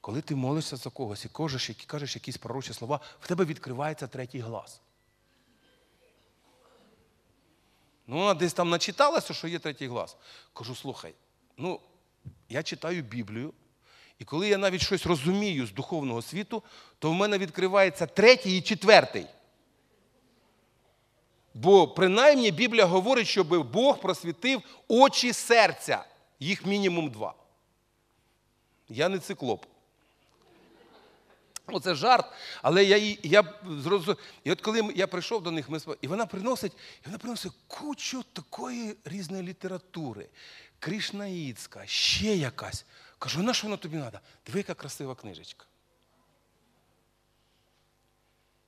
коли 0.03 0.21
ти 0.21 0.35
молишся 0.35 0.77
за 0.77 0.91
когось 0.91 1.25
і 1.25 1.29
кажеш, 1.29 1.71
і 1.71 1.75
кажеш 1.75 2.15
якісь 2.15 2.37
пророчі 2.37 2.73
слова, 2.73 3.01
в 3.21 3.27
тебе 3.27 3.45
відкривається 3.45 4.07
третій 4.07 4.39
глаз. 4.39 4.81
Ну, 8.07 8.19
вона 8.19 8.35
десь 8.35 8.53
там 8.53 8.71
начиталася, 8.71 9.35
що 9.35 9.49
є 9.49 9.59
третій 9.59 9.87
глаз. 9.87 10.17
Кажу, 10.53 10.75
слухай, 10.75 11.15
ну, 11.57 11.81
я 12.49 12.63
читаю 12.63 13.03
Біблію, 13.03 13.53
і 14.19 14.25
коли 14.25 14.49
я 14.49 14.59
навіть 14.59 14.83
щось 14.83 15.07
розумію 15.07 15.67
з 15.67 15.73
духовного 15.73 16.23
світу, 16.23 16.63
то 16.99 17.11
в 17.11 17.15
мене 17.15 17.39
відкривається 17.39 18.07
третій 18.07 18.59
і 18.59 18.63
четвертий. 18.63 19.27
Бо 21.55 21.89
принаймні 21.89 22.51
Біблія 22.51 22.85
говорить, 22.85 23.27
щоб 23.27 23.71
Бог 23.73 24.01
просвітив 24.01 24.63
очі 24.89 25.33
серця. 25.33 26.05
Їх 26.41 26.67
мінімум 26.67 27.11
два. 27.11 27.35
Я 28.89 29.09
не 29.09 29.19
циклоп. 29.19 29.67
Ну, 31.73 31.95
жарт, 31.95 32.27
але 32.63 32.85
я 32.85 32.97
її, 32.97 33.21
я 33.23 33.55
зрозумів. 33.65 34.19
І 34.45 34.53
от 34.53 34.61
коли 34.61 34.93
я 34.95 35.07
прийшов 35.07 35.43
до 35.43 35.51
них, 35.51 35.69
ми 35.69 35.81
і 36.01 36.07
вона 36.07 36.27
приносить 36.27 36.73
і 36.73 37.07
вона 37.07 37.19
приносить 37.19 37.53
кучу 37.67 38.23
такої 38.23 38.97
різної 39.05 39.43
літератури. 39.43 40.29
Кришнаїцька, 40.79 41.87
ще 41.87 42.37
якась. 42.37 42.85
Кажу, 43.19 43.43
на 43.43 43.55
що 43.55 43.67
воно 43.67 43.77
тобі 43.77 43.97
треба? 43.97 44.21
Диви, 44.47 44.59
яка 44.59 44.75
красива 44.75 45.15
книжечка. 45.15 45.67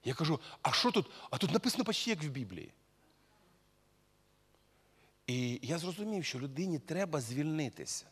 Я 0.04 0.14
кажу, 0.14 0.40
а 0.62 0.72
що 0.72 0.90
тут? 0.90 1.10
А 1.30 1.38
тут 1.38 1.52
написано 1.52 1.84
почти 1.84 2.10
як 2.10 2.22
в 2.22 2.28
Біблії. 2.28 2.72
І 5.26 5.60
я 5.62 5.78
зрозумів, 5.78 6.24
що 6.24 6.38
людині 6.38 6.78
треба 6.78 7.20
звільнитися. 7.20 8.06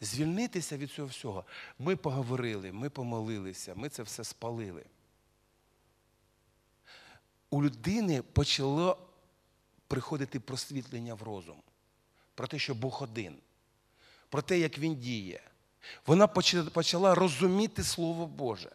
Звільнитися 0.00 0.76
від 0.76 0.90
цього 0.90 1.08
всього. 1.08 1.44
Ми 1.78 1.96
поговорили, 1.96 2.72
ми 2.72 2.90
помолилися, 2.90 3.72
ми 3.76 3.88
це 3.88 4.02
все 4.02 4.24
спалили. 4.24 4.84
У 7.50 7.62
людини 7.62 8.22
почало 8.22 8.98
приходити 9.86 10.40
просвітлення 10.40 11.14
в 11.14 11.22
розум 11.22 11.62
про 12.34 12.46
те, 12.46 12.58
що 12.58 12.74
Бог 12.74 13.02
один, 13.02 13.36
про 14.28 14.42
те, 14.42 14.58
як 14.58 14.78
Він 14.78 14.96
діє. 14.96 15.40
Вона 16.06 16.26
почала 16.72 17.14
розуміти 17.14 17.84
Слово 17.84 18.26
Боже. 18.26 18.70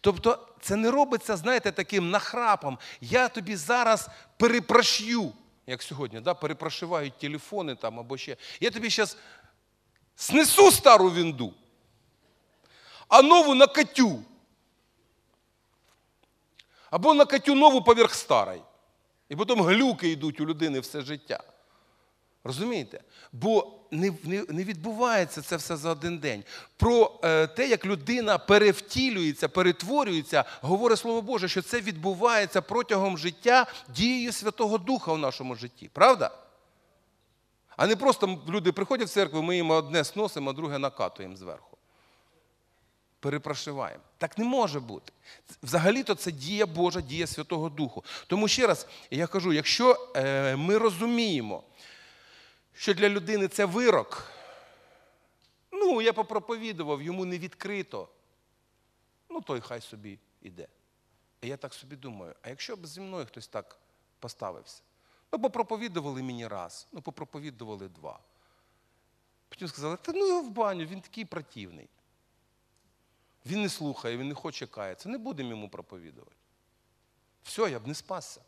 Тобто 0.00 0.48
це 0.60 0.76
не 0.76 0.90
робиться, 0.90 1.36
знаєте, 1.36 1.72
таким 1.72 2.10
нахрапом. 2.10 2.78
Я 3.00 3.28
тобі 3.28 3.56
зараз 3.56 4.08
перепрошю, 4.36 5.32
як 5.66 5.82
сьогодні, 5.82 6.20
да, 6.20 6.34
перепрошивають 6.34 7.18
телефони 7.18 7.74
там 7.74 8.00
або 8.00 8.16
ще. 8.16 8.36
Я 8.60 8.70
тобі 8.70 8.90
зараз 8.90 9.16
снесу 10.20 10.70
стару 10.70 11.10
вінду, 11.10 11.54
а 13.08 13.22
нову 13.22 13.54
накатю. 13.54 14.22
Або 16.90 17.14
накатю 17.14 17.54
нову 17.54 17.82
поверх 17.82 18.14
старої. 18.14 18.62
І 19.28 19.36
потім 19.36 19.62
глюки 19.62 20.08
йдуть 20.08 20.40
у 20.40 20.46
людини 20.46 20.80
все 20.80 21.00
життя. 21.00 21.42
Розумієте? 22.44 23.00
Бо 23.32 23.78
не 23.90 24.12
не, 24.24 24.44
не 24.48 24.64
відбувається 24.64 25.42
це 25.42 25.56
все 25.56 25.76
за 25.76 25.90
один 25.90 26.18
день. 26.18 26.44
Про 26.76 27.20
е, 27.24 27.46
те, 27.46 27.68
як 27.68 27.86
людина 27.86 28.38
перевтілюється, 28.38 29.48
перетворюється, 29.48 30.44
говорить 30.60 30.98
Слово 30.98 31.22
Боже, 31.22 31.48
що 31.48 31.62
це 31.62 31.80
відбувається 31.80 32.62
протягом 32.62 33.18
життя 33.18 33.66
дією 33.88 34.32
Святого 34.32 34.78
Духа 34.78 35.12
в 35.12 35.18
нашому 35.18 35.54
житті. 35.54 35.90
Правда? 35.92 36.30
А 37.80 37.86
не 37.86 37.96
просто 37.96 38.26
люди 38.48 38.72
приходять 38.72 39.08
в 39.08 39.12
церкву, 39.12 39.42
ми 39.42 39.56
їм 39.56 39.70
одне 39.70 40.04
сносимо, 40.04 40.50
а 40.50 40.52
друге 40.52 40.78
накатуємо 40.78 41.36
зверху. 41.36 41.78
Перепрошиваємо. 43.20 44.02
Так 44.18 44.38
не 44.38 44.44
може 44.44 44.80
бути. 44.80 45.12
Взагалі-то 45.62 46.14
це 46.14 46.32
дія 46.32 46.66
Божа, 46.66 47.00
дія 47.00 47.26
Святого 47.26 47.68
Духу. 47.68 48.04
Тому 48.26 48.48
ще 48.48 48.66
раз 48.66 48.86
я 49.10 49.26
кажу: 49.26 49.52
якщо 49.52 50.12
е, 50.16 50.56
ми 50.56 50.78
розуміємо, 50.78 51.62
що 52.72 52.94
для 52.94 53.08
людини 53.08 53.48
це 53.48 53.64
вирок. 53.64 54.30
Ну, 55.72 56.02
я 56.02 56.12
попроповідував, 56.12 57.02
йому 57.02 57.24
не 57.24 57.38
відкрито. 57.38 58.08
Ну, 59.30 59.40
той 59.40 59.60
хай 59.60 59.80
собі 59.80 60.18
іде. 60.42 60.68
І 61.42 61.48
я 61.48 61.56
так 61.56 61.74
собі 61.74 61.96
думаю, 61.96 62.34
а 62.42 62.48
якщо 62.48 62.76
б 62.76 62.86
зі 62.86 63.00
мною 63.00 63.26
хтось 63.26 63.48
так 63.48 63.78
поставився? 64.18 64.82
Ну, 65.32 65.38
попроповідували 65.38 66.22
мені 66.22 66.46
раз, 66.46 66.88
ну 66.92 67.02
попроповідували 67.02 67.88
два. 67.88 68.20
Потім 69.48 69.68
сказали, 69.68 69.96
та 69.96 70.12
ну 70.12 70.28
його 70.28 70.42
в 70.42 70.50
баню, 70.50 70.84
він 70.84 71.00
такий 71.00 71.24
противний. 71.24 71.88
Він 73.46 73.62
не 73.62 73.68
слухає, 73.68 74.16
він 74.16 74.28
не 74.28 74.34
хоче 74.34 74.66
каятися. 74.66 75.08
Не 75.08 75.18
будемо 75.18 75.50
йому 75.50 75.68
проповідувати. 75.68 76.36
Все, 77.42 77.70
я 77.70 77.78
б 77.78 77.86
не 77.86 77.94
спасся. 77.94 78.40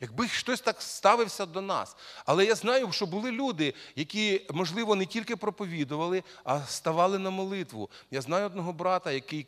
Якби 0.00 0.28
хтось 0.28 0.60
так 0.60 0.82
ставився 0.82 1.46
до 1.46 1.60
нас. 1.60 1.96
Але 2.26 2.44
я 2.44 2.54
знаю, 2.54 2.92
що 2.92 3.06
були 3.06 3.30
люди, 3.30 3.74
які, 3.96 4.46
можливо, 4.50 4.94
не 4.94 5.06
тільки 5.06 5.36
проповідували, 5.36 6.22
а 6.44 6.66
ставали 6.66 7.18
на 7.18 7.30
молитву. 7.30 7.90
Я 8.10 8.20
знаю 8.20 8.46
одного 8.46 8.72
брата, 8.72 9.12
який 9.12 9.46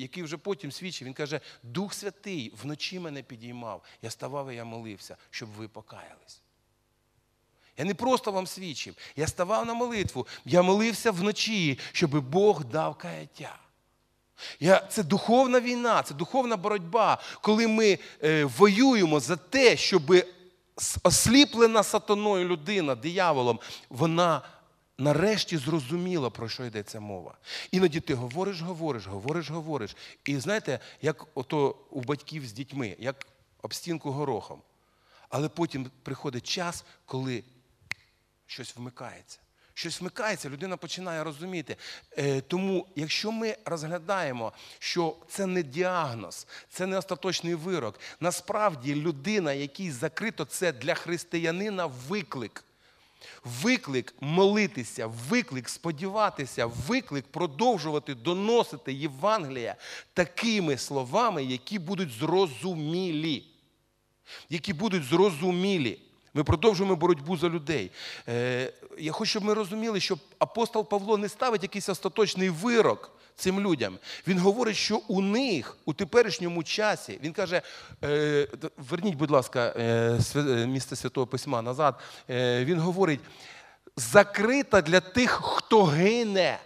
який 0.00 0.22
вже 0.22 0.36
потім 0.36 0.72
свідчив. 0.72 1.06
Він 1.06 1.14
каже: 1.14 1.40
Дух 1.62 1.94
Святий 1.94 2.52
вночі 2.62 3.00
мене 3.00 3.22
підіймав. 3.22 3.82
Я 4.02 4.10
ставав 4.10 4.50
і 4.50 4.54
я 4.54 4.64
молився, 4.64 5.16
щоб 5.30 5.48
ви 5.48 5.68
покаялись. 5.68 6.40
Я 7.76 7.84
не 7.84 7.94
просто 7.94 8.32
вам 8.32 8.46
свідчив, 8.46 8.96
я 9.16 9.26
ставав 9.26 9.66
на 9.66 9.74
молитву, 9.74 10.26
я 10.44 10.62
молився 10.62 11.10
вночі, 11.10 11.78
щоб 11.92 12.10
Бог 12.10 12.64
дав 12.64 12.98
каяття. 12.98 13.58
Я, 14.60 14.80
Це 14.80 15.02
духовна 15.02 15.60
війна, 15.60 16.02
це 16.02 16.14
духовна 16.14 16.56
боротьба, 16.56 17.18
коли 17.40 17.68
ми 17.68 17.98
е, 18.24 18.44
воюємо 18.44 19.20
за 19.20 19.36
те, 19.36 19.76
щоб 19.76 20.14
осліплена 21.02 21.82
сатаною 21.82 22.48
людина, 22.48 22.94
дияволом, 22.94 23.60
вона 23.88 24.42
нарешті 24.98 25.56
зрозуміла, 25.56 26.30
про 26.30 26.48
що 26.48 26.64
йдеться 26.64 27.00
мова. 27.00 27.34
Іноді 27.70 28.00
ти 28.00 28.14
говориш, 28.14 28.60
говориш, 28.60 29.06
говориш, 29.06 29.50
говориш. 29.50 29.96
І 30.24 30.38
знаєте, 30.38 30.80
як 31.02 31.26
ото 31.34 31.76
у 31.90 32.00
батьків 32.00 32.46
з 32.46 32.52
дітьми, 32.52 32.96
як 32.98 33.26
об 33.62 33.74
стінку 33.74 34.10
горохом. 34.10 34.62
Але 35.28 35.48
потім 35.48 35.90
приходить 36.02 36.46
час, 36.46 36.84
коли 37.06 37.44
щось 38.46 38.76
вмикається 38.76 39.38
щось 39.74 40.00
вмикається, 40.00 40.48
людина 40.48 40.76
починає 40.76 41.24
розуміти. 41.24 41.76
Е, 42.18 42.40
тому, 42.40 42.86
якщо 42.96 43.32
ми 43.32 43.56
розглядаємо, 43.64 44.52
що 44.78 45.16
це 45.28 45.46
не 45.46 45.62
діагноз, 45.62 46.46
це 46.70 46.86
не 46.86 46.98
остаточний 46.98 47.54
вирок, 47.54 48.00
насправді 48.20 48.94
людина, 48.94 49.52
якій 49.52 49.90
закрито, 49.90 50.44
це 50.44 50.72
для 50.72 50.94
християнина 50.94 51.86
виклик. 51.86 52.64
Виклик 53.44 54.14
молитися, 54.20 55.06
виклик 55.06 55.68
сподіватися, 55.68 56.66
виклик 56.66 57.24
продовжувати 57.26 58.14
доносити 58.14 58.92
Євангелія 58.92 59.76
такими 60.14 60.78
словами, 60.78 61.44
які 61.44 61.78
будуть 61.78 62.10
зрозумілі. 62.10 63.44
Які 64.48 64.72
будуть 64.72 65.04
зрозумілі. 65.04 65.98
Ми 66.34 66.44
продовжуємо 66.44 66.96
боротьбу 66.96 67.36
за 67.36 67.48
людей. 67.48 67.90
Е, 68.98 69.02
я 69.02 69.12
хочу, 69.12 69.30
щоб 69.30 69.44
ми 69.44 69.54
розуміли, 69.54 70.00
що 70.00 70.18
апостол 70.38 70.88
Павло 70.88 71.18
не 71.18 71.28
ставить 71.28 71.62
якийсь 71.62 71.88
остаточний 71.88 72.50
вирок 72.50 73.10
цим 73.36 73.60
людям. 73.60 73.98
Він 74.26 74.38
говорить, 74.38 74.76
що 74.76 74.96
у 75.08 75.20
них 75.20 75.76
у 75.84 75.94
теперішньому 75.94 76.62
часі, 76.62 77.18
він 77.22 77.32
каже: 77.32 77.62
е, 78.04 78.48
верніть, 78.76 79.14
будь 79.14 79.30
ласка, 79.30 79.74
е, 79.76 80.66
місце 80.66 80.96
Святого 80.96 81.26
Письма 81.26 81.62
назад. 81.62 82.00
Він 82.28 82.80
говорить: 82.80 83.20
закрита 83.96 84.82
для 84.82 85.00
тих, 85.00 85.30
хто 85.30 85.84
гине, 85.84 86.58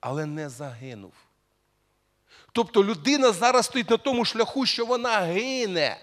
але 0.00 0.26
не 0.26 0.48
загинув. 0.48 1.12
Тобто 2.52 2.84
людина 2.84 3.32
зараз 3.32 3.66
стоїть 3.66 3.90
на 3.90 3.96
тому 3.96 4.24
шляху, 4.24 4.66
що 4.66 4.86
вона 4.86 5.20
гине. 5.20 6.00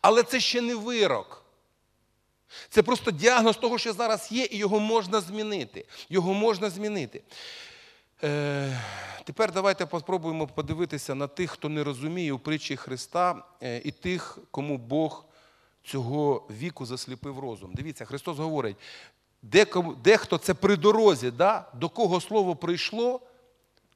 Але 0.00 0.22
це 0.22 0.40
ще 0.40 0.60
не 0.60 0.74
вирок. 0.74 1.47
Це 2.68 2.82
просто 2.82 3.10
діагноз 3.10 3.56
того, 3.56 3.78
що 3.78 3.92
зараз 3.92 4.32
є, 4.32 4.44
і 4.44 4.56
його 4.56 4.80
можна 4.80 5.20
змінити. 5.20 5.84
Його 6.08 6.34
можна 6.34 6.70
змінити. 6.70 7.22
Е, 8.24 8.82
Тепер 9.24 9.52
давайте 9.52 9.98
спробуємо 9.98 10.46
подивитися 10.46 11.14
на 11.14 11.26
тих, 11.26 11.50
хто 11.50 11.68
не 11.68 11.84
розуміє 11.84 12.32
у 12.32 12.38
притчі 12.38 12.76
Христа, 12.76 13.44
е, 13.62 13.80
і 13.84 13.90
тих, 13.90 14.38
кому 14.50 14.78
Бог 14.78 15.24
цього 15.84 16.46
віку 16.50 16.86
засліпив 16.86 17.38
розум. 17.38 17.70
Дивіться, 17.74 18.04
Христос 18.04 18.38
говорить, 18.38 18.76
дехто 20.02 20.38
це 20.38 20.54
при 20.54 20.76
дорозі, 20.76 21.30
да? 21.30 21.64
до 21.74 21.88
кого 21.88 22.20
слово 22.20 22.56
прийшло, 22.56 23.20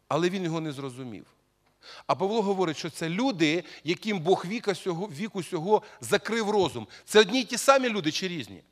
але 0.09 0.31
він 0.31 0.45
його 0.45 0.61
не 0.61 0.73
зрозумів. 0.73 1.27
А 2.07 2.15
Павло 2.15 2.43
говорить, 2.43 2.77
що 2.77 2.91
це 2.91 3.09
люди, 3.09 3.65
яким 3.85 4.19
Бог 4.21 4.47
віка 4.47 4.75
сього, 4.75 5.07
віку 5.07 5.43
сього 5.43 5.83
закрив 6.01 6.51
розум. 6.51 6.87
Це 7.05 7.21
одні 7.21 7.41
й 7.41 7.45
ті 7.45 7.59
самі 7.59 7.89
люди 7.89 8.13
чи 8.13 8.29
різні? 8.29 8.63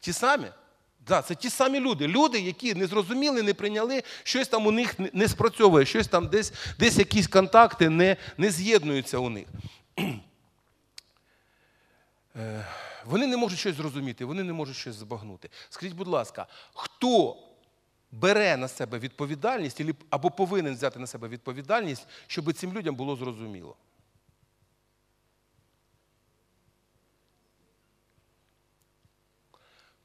Ті 0.00 0.12
самі? 0.12 0.46
Да, 1.06 1.22
це 1.22 1.34
ті 1.34 1.50
самі 1.50 1.80
люди. 1.80 2.08
Люди, 2.08 2.40
які 2.40 2.74
не 2.74 2.86
зрозуміли, 2.86 3.42
не 3.42 3.54
прийняли, 3.54 4.02
щось 4.22 4.48
там 4.48 4.66
у 4.66 4.70
них 4.70 4.94
не 5.12 5.28
спрацьовує, 5.28 5.86
щось 5.86 6.08
там 6.08 6.28
десь 6.28 6.52
десь 6.78 6.98
якісь 6.98 7.26
контакти 7.26 7.88
не 7.88 8.16
не 8.38 8.50
з'єднуються 8.50 9.18
у 9.18 9.30
них. 9.30 9.46
Е, 12.36 12.66
вони 13.04 13.26
не 13.26 13.36
можуть 13.36 13.58
щось 13.58 13.76
зрозуміти, 13.76 14.24
вони 14.24 14.42
не 14.42 14.52
можуть 14.52 14.76
щось 14.76 14.94
збагнути. 14.94 15.50
Скажіть, 15.70 15.94
будь 15.94 16.08
ласка, 16.08 16.46
хто 16.74 17.36
бере 18.12 18.56
на 18.56 18.68
себе 18.68 18.98
відповідальність 18.98 19.82
або 20.10 20.30
повинен 20.30 20.74
взяти 20.74 20.98
на 20.98 21.06
себе 21.06 21.28
відповідальність, 21.28 22.06
щоб 22.26 22.52
цим 22.52 22.72
людям 22.72 22.94
було 22.94 23.16
зрозуміло. 23.16 23.76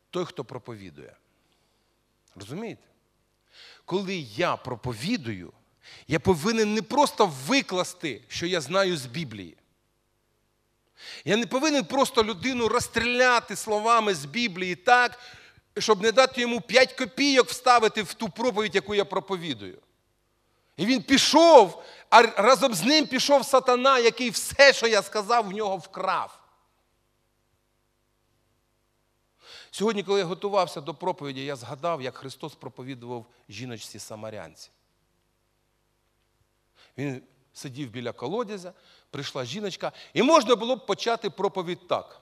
Той, 0.10 0.26
хто 0.26 0.46
проповідує. 0.46 1.15
Розумієте? 2.36 2.84
Коли 3.86 4.15
я 4.15 4.56
проповідую, 4.56 5.54
я 6.08 6.20
повинен 6.20 6.74
не 6.74 6.82
просто 6.82 7.34
викласти, 7.48 8.22
що 8.28 8.46
я 8.46 8.62
знаю 8.62 8.98
з 8.98 9.06
Біблії. 9.06 9.58
Я 11.26 11.38
не 11.38 11.48
повинен 11.48 11.86
просто 11.86 12.24
людину 12.24 12.67
розстріляти 12.67 13.56
словами 13.56 14.13
з 14.13 14.26
Біблії 14.26 14.76
так, 14.76 15.20
щоб 15.80 16.02
не 16.02 16.12
дати 16.12 16.42
йому 16.42 16.62
5 16.62 16.94
копійок 16.94 17.48
вставити 17.48 18.04
в 18.04 18.13
ту 18.13 18.30
проповідь, 18.30 18.76
яку 18.76 18.96
я 18.96 19.06
проповідую. 19.06 19.80
І 20.78 20.86
він 20.86 21.04
пішов, 21.04 21.84
а 22.10 22.22
разом 22.22 22.74
з 22.74 22.84
ним 22.84 23.08
пішов 23.08 23.46
сатана, 23.46 24.00
який 24.00 24.30
все, 24.30 24.74
що 24.74 24.88
я 24.88 25.02
сказав, 25.02 25.46
в 25.46 25.52
нього 25.52 25.78
вкрав. 25.78 26.40
Сьогодні, 29.72 30.04
коли 30.04 30.20
я 30.20 30.26
готувався 30.26 30.82
до 30.82 30.94
проповіді, 30.94 31.46
я 31.46 31.56
згадав, 31.56 32.02
як 32.02 32.18
Христос 32.18 32.56
проповідував 32.56 33.26
жіночці 33.50 34.00
самарянці. 34.00 34.70
Він 36.98 37.24
сидів 37.54 37.90
біля 37.90 38.12
колодязя, 38.12 38.74
прийшла 39.10 39.46
жіночка, 39.46 39.92
і 40.13 40.24
можна 40.24 40.56
було 40.56 40.76
б 40.76 40.86
почати 40.86 41.30
проповідь 41.30 41.88
так. 41.88 42.22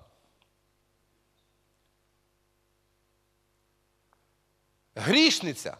Грішниця. 4.96 5.78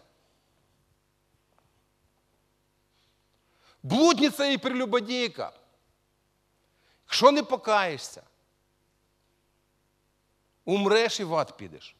Блудниця 3.82 4.46
і 4.46 4.58
прелюбодійка. 4.58 5.52
Якщо 7.06 7.30
не 7.30 7.42
покаєшся, 7.42 8.22
умреш 10.64 11.20
і 11.20 11.24
в 11.24 11.34
ад 11.34 11.56
підеш. 11.56 11.96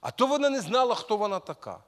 А 0.00 0.10
то 0.10 0.26
вона 0.26 0.50
не 0.50 0.60
знала, 0.60 0.94
хто 0.94 1.16
вона 1.16 1.40
така. 1.40 1.82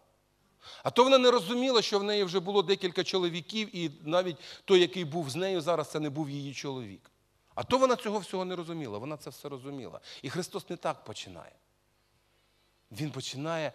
А 0.82 0.90
то 0.90 1.04
вона 1.04 1.18
не 1.18 1.30
розуміла, 1.30 1.82
що 1.82 1.98
в 1.98 2.02
неї 2.02 2.24
вже 2.24 2.40
було 2.40 2.62
декілька 2.62 3.04
чоловіків, 3.04 3.76
і 3.76 3.90
навіть 4.02 4.36
той, 4.64 4.80
який 4.80 5.04
був 5.04 5.30
з 5.30 5.36
нею, 5.36 5.60
зараз 5.60 5.90
це 5.90 6.00
не 6.00 6.10
був 6.10 6.30
її 6.30 6.54
чоловік. 6.54 7.10
А 7.54 7.64
то 7.64 7.78
вона 7.78 7.96
цього 7.96 8.18
всього 8.18 8.44
не 8.44 8.56
розуміла, 8.56 8.98
вона 8.98 9.16
це 9.16 9.30
все 9.30 9.48
розуміла. 9.48 10.00
І 10.22 10.30
Христос 10.30 10.70
не 10.70 10.76
так 10.76 11.04
починає. 11.04 11.52
Він 12.92 13.10
починає, 13.10 13.72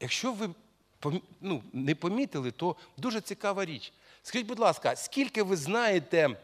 якщо 0.00 0.32
ви 0.32 0.50
ну, 1.40 1.62
не 1.72 1.94
помітили, 1.94 2.50
то 2.50 2.76
дуже 2.96 3.20
цікава 3.20 3.64
річ. 3.64 3.92
Скажіть, 4.22 4.46
будь 4.46 4.58
ласка, 4.58 4.96
скільки 4.96 5.42
ви 5.42 5.56
знаєте 5.56 6.36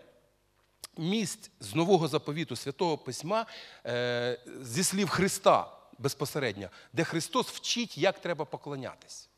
місць 0.97 1.51
з 1.61 1.75
нового 1.75 2.09
заповіту 2.09 2.57
Святого 2.57 2.99
Письма 2.99 3.47
е, 3.87 4.41
зі 4.63 4.85
слів 4.85 5.09
Христа 5.09 5.73
безпосередньо, 5.99 6.71
де 6.93 7.05
Христос 7.05 7.47
вчить, 7.47 7.99
як 7.99 8.19
треба 8.19 8.45
поклонятись? 8.45 9.29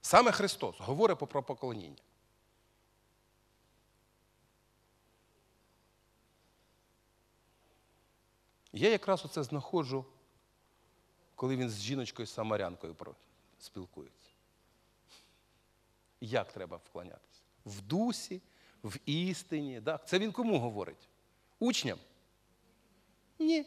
Саме 0.00 0.32
Христос 0.32 0.74
говорить 0.78 1.18
про 1.18 1.42
поклоніння. 1.42 2.05
Я 8.76 8.90
якраз 8.90 9.24
оце 9.24 9.42
знаходжу, 9.42 10.04
коли 11.34 11.56
він 11.56 11.70
з 11.70 11.82
жіночкою 11.82 12.26
самарянкою 12.26 12.96
спілкується. 13.58 14.30
Як 16.20 16.52
треба 16.52 16.76
вклонятися? 16.76 17.40
В 17.66 17.80
дусі, 17.80 18.42
в 18.84 18.98
істині. 19.06 19.80
Так? 19.80 20.08
Це 20.08 20.18
він 20.18 20.32
кому 20.32 20.58
говорить? 20.58 21.08
Учням? 21.58 21.98
Ні. 23.38 23.66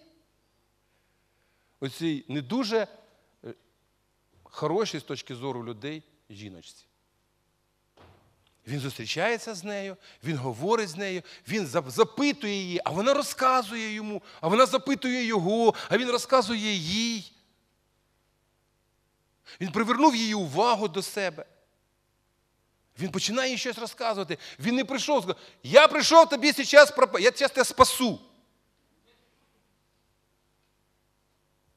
Оцій 1.79 2.25
не 2.27 2.41
дуже 2.41 2.87
е, 3.43 3.53
хорошій 4.43 4.99
з 4.99 5.03
точки 5.03 5.35
зору 5.35 5.65
людей 5.65 6.03
жіночці. 6.29 6.85
Він 8.67 8.79
зустрічається 8.79 9.55
з 9.55 9.63
нею, 9.63 9.97
він 10.23 10.37
говорить 10.37 10.89
з 10.89 10.95
нею, 10.95 11.21
він 11.47 11.67
запитує 11.87 12.53
її, 12.53 12.81
а 12.85 12.89
вона 12.89 13.13
розказує 13.13 13.93
йому, 13.93 14.21
а 14.41 14.47
вона 14.47 14.65
запитує 14.65 15.25
його, 15.25 15.73
а 15.89 15.97
він 15.97 16.09
розказує 16.09 16.73
їй. 16.73 17.31
Він 19.61 19.71
привернув 19.71 20.15
її 20.15 20.33
увагу 20.33 20.87
до 20.87 21.01
себе. 21.01 21.45
Він 22.99 23.11
починає 23.11 23.51
їй 23.51 23.57
щось 23.57 23.77
розказувати. 23.77 24.37
Він 24.59 24.75
не 24.75 24.85
прийшов, 24.85 25.23
сказав, 25.23 25.41
я 25.63 25.87
прийшов 25.87 26.29
тобі 26.29 26.51
зараз, 26.51 26.93
я 27.19 27.31
зараз 27.31 27.51
тебе 27.51 27.65
спасу. 27.65 28.19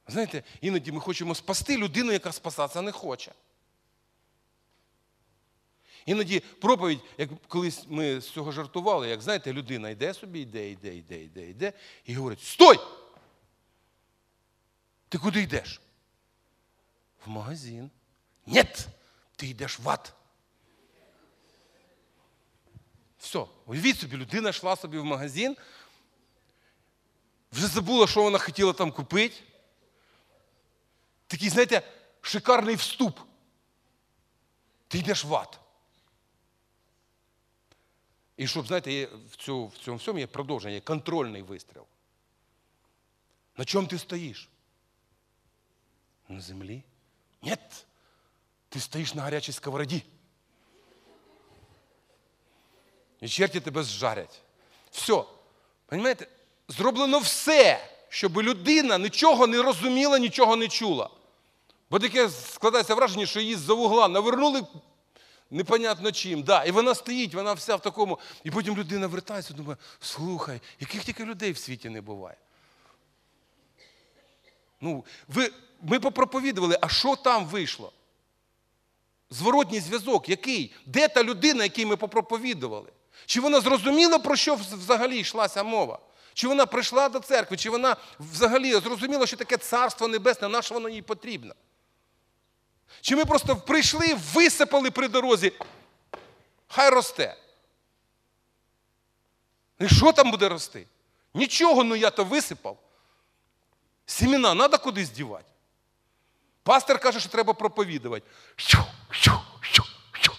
Знаєте, 0.07 0.43
іноді 0.61 0.91
ми 0.91 0.99
хочемо 0.99 1.35
спасти 1.35 1.77
людину, 1.77 2.11
яка 2.11 2.31
спасатися 2.31 2.81
не 2.81 2.91
хоче. 2.91 3.31
Іноді 6.05 6.39
проповідь, 6.39 6.99
як 7.17 7.29
колись 7.47 7.85
ми 7.87 8.21
з 8.21 8.29
цього 8.29 8.51
жартували, 8.51 9.09
як 9.09 9.21
знаєте, 9.21 9.53
людина 9.53 9.89
йде 9.89 10.13
собі, 10.13 10.39
йде, 10.39 10.69
йде, 10.69 10.95
йде, 10.95 11.23
йде, 11.23 11.49
йде, 11.49 11.73
і 12.05 12.15
говорить: 12.15 12.41
Стой! 12.41 12.79
Ти 15.09 15.17
куди 15.17 15.41
йдеш? 15.41 15.81
В 17.25 17.29
магазин. 17.29 17.91
Ні, 18.45 18.63
ти 19.35 19.47
йдеш 19.47 19.79
в 19.79 19.89
ад. 19.89 20.13
Все, 23.19 23.45
уявіть 23.65 23.99
собі, 23.99 24.17
людина 24.17 24.49
йшла 24.49 24.75
собі 24.75 24.97
в 24.97 25.05
магазин, 25.05 25.57
вже 27.51 27.67
забула, 27.67 28.07
що 28.07 28.23
вона 28.23 28.37
хотіла 28.37 28.73
там 28.73 28.91
купити. 28.91 29.35
Такий, 31.27 31.49
знаєте, 31.49 31.81
шикарний 32.21 32.75
вступ. 32.75 33.19
Ти 34.87 34.97
йдеш 34.97 35.25
в 35.25 35.35
ад. 35.35 35.62
І 38.43 38.47
щоб, 38.47 38.67
знаєте, 38.67 39.07
в, 39.31 39.35
цю, 39.35 39.67
в 39.67 39.77
цьому 39.77 39.97
всьому 39.97 40.19
є 40.19 40.27
продовження, 40.27 40.73
є 40.73 40.81
контрольний 40.81 41.41
вистріл. 41.41 41.83
На 43.57 43.65
чому 43.65 43.87
ти 43.87 43.99
стоїш? 43.99 44.49
На 46.27 46.41
землі? 46.41 46.83
Ні. 47.41 47.55
Ти 48.69 48.79
стоїш 48.79 49.13
на 49.13 49.21
гарячій 49.21 49.51
сковороді. 49.51 50.03
І 53.21 53.27
черті 53.27 53.59
тебе 53.59 53.83
зжарять. 53.83 54.41
Все. 54.91 55.23
Понимаєте? 55.85 56.27
Зроблено 56.67 57.19
все, 57.19 57.89
щоб 58.09 58.41
людина 58.41 58.97
нічого 58.97 59.47
не 59.47 59.61
розуміла, 59.61 60.19
нічого 60.19 60.55
не 60.55 60.67
чула. 60.67 61.09
Бо 61.89 61.99
таке 61.99 62.29
складається 62.29 62.95
враження, 62.95 63.25
що 63.25 63.39
її 63.39 63.55
з-за 63.55 63.73
вугла 63.73 64.07
навернули 64.07 64.63
непонятно 65.53 66.11
чим. 66.11 66.43
Да, 66.43 66.63
І 66.63 66.71
вона 66.71 66.95
стоїть, 66.95 67.33
вона 67.33 67.53
вся 67.53 67.75
в 67.75 67.81
такому. 67.81 68.19
І 68.43 68.51
потім 68.51 68.77
людина 68.77 69.07
вертається 69.07 69.53
думає, 69.53 69.77
слухай, 69.99 70.61
яких 70.79 71.03
тільки 71.03 71.25
людей 71.25 71.51
в 71.51 71.57
світі 71.57 71.89
не 71.89 72.01
буває. 72.01 72.37
Ну, 74.81 75.05
ви, 75.27 75.51
Ми 75.81 75.99
попроповідували, 75.99 76.77
а 76.81 76.89
що 76.89 77.15
там 77.15 77.45
вийшло? 77.45 77.91
Зворотній 79.29 79.79
зв'язок, 79.79 80.29
який? 80.29 80.73
Де 80.85 81.07
та 81.07 81.23
людина, 81.23 81.63
якій 81.63 81.85
ми 81.85 81.97
попроповідували? 81.97 82.89
Чи 83.25 83.41
вона 83.41 83.61
зрозуміла, 83.61 84.19
про 84.19 84.35
що 84.35 84.55
взагалі 84.55 85.19
йшлася 85.19 85.63
мова? 85.63 85.99
Чи 86.33 86.47
вона 86.47 86.65
прийшла 86.65 87.09
до 87.09 87.19
церкви, 87.19 87.57
чи 87.57 87.69
вона 87.69 87.95
взагалі 88.19 88.73
зрозуміла, 88.73 89.27
що 89.27 89.37
таке 89.37 89.57
царство 89.57 90.07
небесне, 90.07 90.47
на 90.47 90.61
що 90.61 90.73
воно 90.73 90.89
їй 90.89 91.01
потрібно? 91.01 91.55
Чи 93.01 93.15
ми 93.15 93.25
просто 93.25 93.55
прийшли, 93.55 94.13
висипали 94.33 94.91
при 94.91 95.07
дорозі, 95.07 95.53
хай 96.67 96.89
росте. 96.89 97.35
І 99.79 99.87
що 99.87 100.11
там 100.11 100.31
буде 100.31 100.49
рости? 100.49 100.87
Нічого, 101.33 101.83
ну 101.83 101.95
я 101.95 102.09
то 102.09 102.23
висипав. 102.23 102.77
Сіміна 104.05 104.55
треба 104.55 104.77
кудись 104.77 105.09
дівати. 105.09 105.45
Пастор 106.63 106.99
каже, 106.99 107.19
що 107.19 107.29
треба 107.29 107.53
проповідувати. 107.53 108.25
Що, 108.55 108.85
що, 109.09 109.41
що, 109.61 109.83
що. 110.11 110.33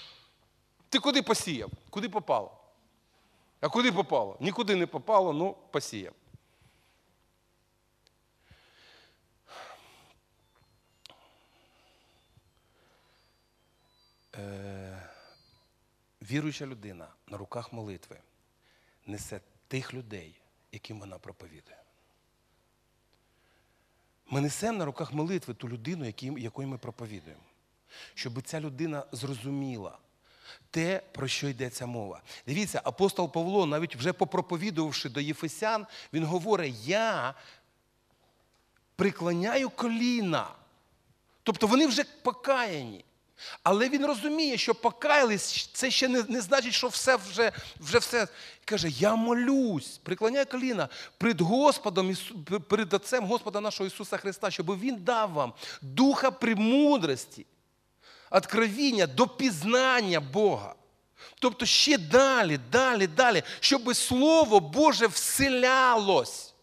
Ти 0.89 0.99
куди 0.99 1.23
посіяв? 1.23 1.71
Куди 1.91 2.09
попало? 2.09 2.53
А 3.61 3.69
куди 3.69 3.93
попало? 3.93 4.37
Нікуди 4.41 4.77
не 4.77 4.87
попало, 4.87 5.33
ну 5.33 5.57
посіяв. 5.71 6.13
Віруюча 16.23 16.67
людина 16.67 17.09
на 17.27 17.37
руках 17.37 17.73
молитви 17.73 18.19
несе 19.07 19.41
тих 19.69 19.95
людей, 19.95 20.41
яким 20.73 21.01
вона 21.01 21.19
проповідує. 21.19 21.77
Ми 24.27 24.41
несемо 24.41 24.79
на 24.79 24.85
руках 24.85 25.13
молитви 25.13 25.55
ту 25.55 25.69
людину, 25.69 26.13
якою 26.21 26.69
ми 26.69 26.79
проповідуємо, 26.79 27.43
щоб 28.15 28.43
ця 28.43 28.61
людина 28.61 29.05
зрозуміла 29.13 29.99
те, 30.71 31.03
про 31.13 31.29
що 31.29 31.49
йдеться 31.49 31.87
мова. 31.87 32.23
Дивіться, 32.47 32.81
апостол 32.85 33.33
Павло, 33.33 33.67
навіть 33.67 33.97
вже 33.97 34.13
попроповідувавши 34.13 35.09
до 35.09 35.21
Єфесян, 35.21 35.87
він 36.13 36.25
говорить: 36.25 36.75
Я 36.85 37.35
приклоняю 38.97 39.71
коліна. 39.71 40.49
Тобто 41.43 41.67
вони 41.67 41.87
вже 41.87 42.05
покаяні. 42.05 43.05
Але 43.63 43.89
він 43.89 44.07
розуміє, 44.07 44.57
що 44.59 44.75
покаялись, 44.75 45.71
це 45.73 45.91
ще 45.91 46.09
не 46.09 46.25
не 46.29 46.41
значить, 46.41 46.75
що 46.75 46.89
все 46.89 47.17
вже 47.17 47.53
вже 47.81 47.99
все. 47.99 48.29
Каже, 48.65 48.89
я 48.89 49.15
молюсь, 49.15 50.01
приклоняю 50.03 50.47
коліна 50.47 50.89
перед 51.19 51.41
Господом, 51.41 52.17
перед 52.69 52.95
Отцем 52.95 53.25
Господа 53.25 53.61
нашого 53.61 53.87
Ісуса 53.87 54.17
Христа, 54.17 54.51
щоб 54.51 54.81
Він 54.81 54.97
дав 54.97 55.33
вам 55.33 55.53
духа 55.83 56.31
премудрості, 56.31 57.47
откровіння 58.31 59.07
до 59.07 59.29
пізнання 59.29 60.21
Бога. 60.21 60.75
Тобто 61.39 61.67
ще 61.67 61.99
далі, 61.99 62.61
далі, 62.73 63.07
далі, 63.07 63.43
щоб 63.61 63.97
Слово 63.97 64.61
Боже 64.61 65.07
вселялось. 65.07 66.55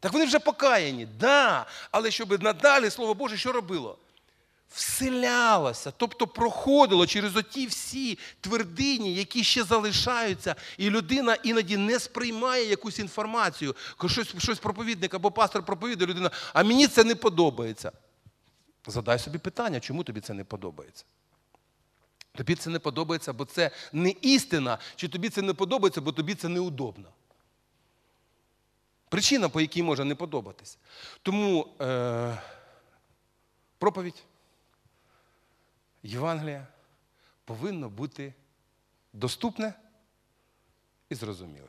Так 0.00 0.12
вони 0.12 0.24
вже 0.24 0.38
покаяні, 0.38 1.06
да, 1.06 1.66
але 1.90 2.10
щоб 2.10 2.42
надалі 2.42 2.90
Слово 2.90 3.14
Боже 3.14 3.36
що 3.36 3.52
робило? 3.52 3.98
Вселялося, 4.74 5.92
тобто 5.96 6.26
проходило 6.26 7.06
через 7.06 7.36
оті 7.36 7.66
всі 7.66 8.18
твердині, 8.40 9.14
які 9.14 9.44
ще 9.44 9.64
залишаються, 9.64 10.54
і 10.78 10.90
людина 10.90 11.34
іноді 11.34 11.76
не 11.76 11.98
сприймає 12.00 12.68
якусь 12.68 12.98
інформацію. 12.98 13.76
Щось, 14.06 14.34
щось 14.38 14.58
проповідник 14.58 15.14
або 15.14 15.30
пастор 15.30 15.64
проповідує, 15.64 16.10
людина, 16.10 16.30
а 16.52 16.62
мені 16.62 16.86
це 16.86 17.04
не 17.04 17.14
подобається. 17.14 17.92
Задай 18.86 19.18
собі 19.18 19.38
питання, 19.38 19.80
чому 19.80 20.04
тобі 20.04 20.20
це 20.20 20.34
не 20.34 20.44
подобається? 20.44 21.04
Тобі 22.34 22.54
це 22.54 22.70
не 22.70 22.78
подобається, 22.78 23.32
бо 23.32 23.44
це 23.44 23.70
не 23.92 24.10
істина, 24.10 24.78
чи 24.96 25.08
тобі 25.08 25.28
це 25.28 25.42
не 25.42 25.54
подобається, 25.54 26.00
бо 26.00 26.12
тобі 26.12 26.34
це 26.34 26.48
неудобно. 26.48 27.08
Причина, 29.08 29.48
по 29.48 29.60
якій 29.60 29.82
може 29.82 30.04
не 30.04 30.14
подобатись. 30.14 30.78
Тому 31.22 31.68
е, 31.80 32.42
проповідь 33.78 34.24
Євангелія 36.02 36.66
повинно 37.44 37.88
бути 37.88 38.34
доступне 39.12 39.74
і 41.08 41.14
зрозуміле. 41.14 41.68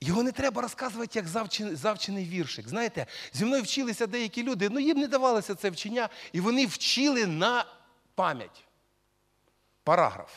Його 0.00 0.22
не 0.22 0.32
треба 0.32 0.62
розказувати 0.62 1.18
як 1.18 1.28
завчений, 1.76 2.24
віршик. 2.24 2.68
Знаєте, 2.68 3.06
зі 3.32 3.44
мною 3.44 3.62
вчилися 3.62 4.06
деякі 4.06 4.42
люди, 4.42 4.68
ну 4.68 4.80
їм 4.80 4.98
не 4.98 5.08
давалося 5.08 5.54
це 5.54 5.70
вчення, 5.70 6.08
і 6.32 6.40
вони 6.40 6.66
вчили 6.66 7.26
на 7.26 7.66
пам'ять. 8.14 8.64
Параграф. 9.82 10.32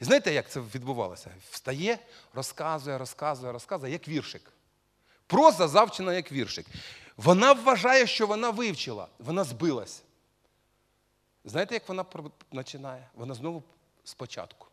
І 0.00 0.04
знаєте, 0.04 0.32
як 0.32 0.50
це 0.50 0.60
відбувалося? 0.60 1.30
Встає, 1.50 1.98
розказує, 2.34 2.98
розказує, 2.98 3.52
розказує, 3.52 3.92
як 3.92 4.08
віршик. 4.08 4.52
Проза 5.26 5.68
завчена 5.68 6.14
як 6.14 6.32
віршик. 6.32 6.66
Вона 7.16 7.52
вважає, 7.52 8.06
що 8.06 8.26
вона 8.26 8.50
вивчила, 8.50 9.08
вона 9.18 9.44
збилась. 9.44 10.02
Знаєте, 11.44 11.74
як 11.74 11.88
вона 11.88 12.04
починає? 12.48 13.08
Вона 13.14 13.34
знову 13.34 13.62
спочатку. 14.04 14.66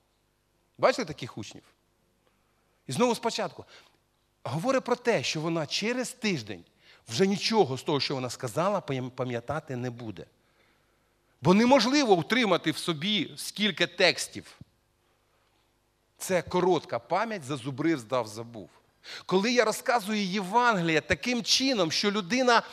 Бачили 0.78 1.06
таких 1.06 1.38
учнів? 1.38 1.64
І 2.88 2.92
знову 2.92 3.16
спочатку. 3.16 3.66
Говорить 4.44 4.84
про 4.84 4.96
те, 4.96 5.24
що 5.24 5.42
вона 5.42 5.66
через 5.66 6.12
тиждень 6.12 6.64
вже 7.08 7.28
нічого 7.28 7.78
з 7.78 7.84
того, 7.84 8.00
що 8.00 8.16
вона 8.16 8.30
сказала, 8.30 8.82
пам'ятати 9.16 9.76
не 9.76 9.90
буде. 9.90 10.26
Бо 11.42 11.54
неможливо 11.54 12.14
утримати 12.14 12.72
в 12.72 12.78
собі 12.78 13.34
скільки 13.38 13.88
текстів. 13.88 14.60
Це 16.18 16.42
коротка 16.42 17.00
пам'ять, 17.00 17.44
зазубрив, 17.44 18.00
здав, 18.00 18.28
забув. 18.28 18.70
Коли 19.26 19.52
я 19.52 19.66
розказую 19.66 20.24
Євангелія 20.24 21.02
таким 21.02 21.44
чином, 21.44 21.92
що 21.92 22.12
людина 22.12 22.64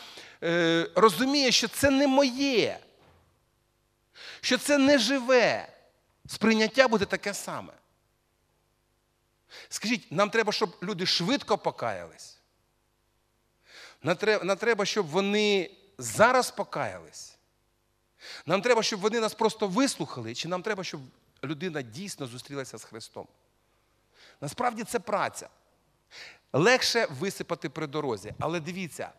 е, 0.42 0.90
розуміє, 0.94 1.52
що 1.52 1.68
це 1.68 1.90
не 1.90 2.06
моє, 2.06 2.78
що 4.40 4.58
це 4.58 4.78
не 4.78 4.98
живе, 4.98 5.68
сприйняття 6.26 6.88
буде 6.88 7.04
таке 7.04 7.34
саме. 7.34 7.72
Скажіть, 9.68 10.12
нам 10.12 10.30
треба, 10.30 10.52
щоб 10.52 10.76
люди 10.82 11.06
швидко 11.06 11.58
покаялись? 11.58 12.38
Нам 14.42 14.56
треба, 14.56 14.84
щоб 14.84 15.06
вони 15.06 15.70
зараз 15.98 16.50
покаялись? 16.50 17.36
Нам 18.46 18.62
треба, 18.62 18.82
щоб 18.82 19.00
вони 19.00 19.20
нас 19.20 19.34
просто 19.34 19.68
вислухали, 19.68 20.34
чи 20.34 20.48
нам 20.48 20.62
треба, 20.62 20.84
щоб 20.84 21.00
людина 21.44 21.82
дійсно 21.82 22.26
зустрілася 22.26 22.78
з 22.78 22.84
Христом? 22.84 23.28
Насправді 24.40 24.84
це 24.84 24.98
праця. 24.98 25.48
Легше 26.52 27.06
висипати 27.06 27.68
при 27.68 27.86
дорозі. 27.86 28.34
Але 28.38 28.60
дивіться, 28.60 29.12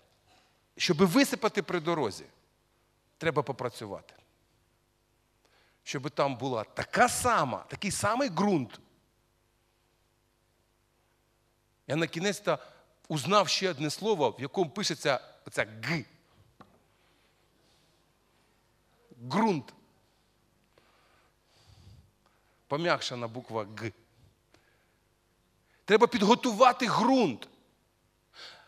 щоб 0.78 0.98
висипати 0.98 1.64
при 1.64 1.80
дорозі, 1.80 2.26
треба 3.18 3.44
попрацювати. 3.44 4.14
Щоб 5.84 6.10
там 6.10 6.36
була 6.36 6.64
така 6.64 7.10
сама, 7.10 7.66
такий 7.68 7.92
самий 7.92 8.30
ґрунт. 8.30 8.80
Я 11.88 11.96
на 11.96 12.08
кінець 12.08 12.44
узнав 13.08 13.48
ще 13.48 13.70
одне 13.70 13.90
слово, 13.90 14.30
в 14.30 14.42
якому 14.42 14.70
пишеться 14.70 15.20
оця 15.46 15.66
Г. 15.84 16.06
Ґрунт. 19.22 19.74
Пом'якшена 22.68 23.28
буква 23.28 23.68
Г. 23.78 23.92
Треба 25.88 26.08
підготувати 26.08 26.88
ґрунт 26.88 27.50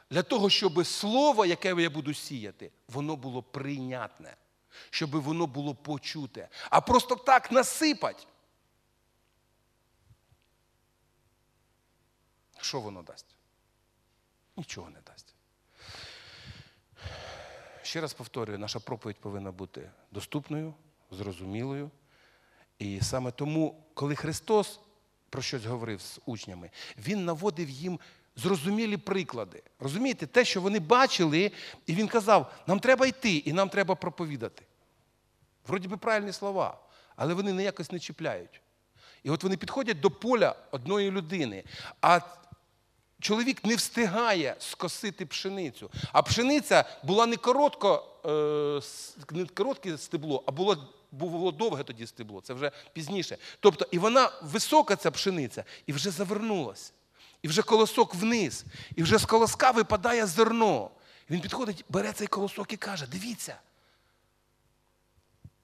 для 0.09 0.23
того, 0.23 0.49
щоб 0.49 0.85
слово, 0.85 1.45
яке 1.45 1.67
я 1.81 1.89
буду 1.89 2.13
сіяти, 2.13 2.71
воно 2.87 3.15
було 3.15 3.43
прийнятне, 3.43 4.37
щоб 4.89 5.11
воно 5.11 5.47
було 5.47 5.75
почуте. 5.75 6.49
А 6.69 6.81
просто 6.81 7.15
так 7.15 7.51
насипать. 7.51 8.27
Що 12.61 12.79
воно 12.79 13.03
дасть? 13.03 13.35
Нічого 14.57 14.89
не 14.89 14.99
дасть. 15.01 15.35
Ще 17.81 18.01
раз 18.01 18.13
повторюю, 18.13 18.59
наша 18.59 18.79
проповідь 18.79 19.19
повинна 19.19 19.51
бути 19.51 19.91
доступною, 20.11 20.73
зрозумілою. 21.11 21.91
І 22.77 23.01
саме 23.01 23.31
тому, 23.31 23.83
коли 23.93 24.15
Христос 24.15 24.79
про 25.29 25.41
щось 25.41 25.65
говорив 25.65 26.01
з 26.01 26.19
учнями, 26.25 26.69
Він 26.97 27.25
наводив 27.25 27.69
їм 27.69 27.99
зрозумілі 28.35 28.97
приклади. 28.97 29.63
Розумієте, 29.79 30.27
те, 30.27 30.45
що 30.45 30.61
вони 30.61 30.79
бачили, 30.79 31.51
і 31.85 31.95
він 31.95 32.07
казав, 32.07 32.53
нам 32.67 32.79
треба 32.79 33.07
йти 33.07 33.35
і 33.35 33.53
нам 33.53 33.69
треба 33.69 33.95
проповідати. 33.95 34.63
Вроді 35.67 35.87
би 35.87 35.97
правильні 35.97 36.33
слова, 36.33 36.77
але 37.15 37.33
вони 37.33 37.53
ніякось 37.53 37.91
не 37.91 37.99
чіпляють. 37.99 38.61
І 39.23 39.29
от 39.29 39.43
вони 39.43 39.57
підходять 39.57 39.99
до 39.99 40.11
поля 40.11 40.55
одної 40.71 41.11
людини. 41.11 41.63
а 42.01 42.19
Чоловік 43.21 43.65
не 43.65 43.75
встигає 43.75 44.55
скосити 44.59 45.25
пшеницю. 45.25 45.91
А 46.11 46.21
пшениця 46.21 46.85
була 47.03 47.25
не 47.25 47.35
коротко, 47.35 48.05
е, 48.25 49.35
не 49.37 49.45
коротке 49.45 49.97
стебло, 49.97 50.43
а 50.45 50.51
було 50.51 50.87
було 51.11 51.51
довге 51.51 51.83
тоді 51.83 52.07
стебло, 52.07 52.41
це 52.41 52.53
вже 52.53 52.71
пізніше. 52.93 53.37
Тобто, 53.59 53.87
і 53.91 53.99
вона 53.99 54.31
висока, 54.41 54.95
ця 54.95 55.11
пшениця, 55.11 55.63
і 55.85 55.93
вже 55.93 56.11
завернулася. 56.11 56.91
І 57.41 57.47
вже 57.47 57.61
колосок 57.61 58.15
вниз, 58.15 58.65
і 58.95 59.03
вже 59.03 59.17
з 59.17 59.25
колоска 59.25 59.71
випадає 59.71 60.25
зерно. 60.25 60.91
Він 61.29 61.41
підходить, 61.41 61.85
бере 61.89 62.13
цей 62.13 62.27
колосок 62.27 62.73
і 62.73 62.77
каже: 62.77 63.07
дивіться, 63.07 63.59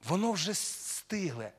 воно 0.04 0.32
вже 0.32 0.54
стигле. 0.54 1.52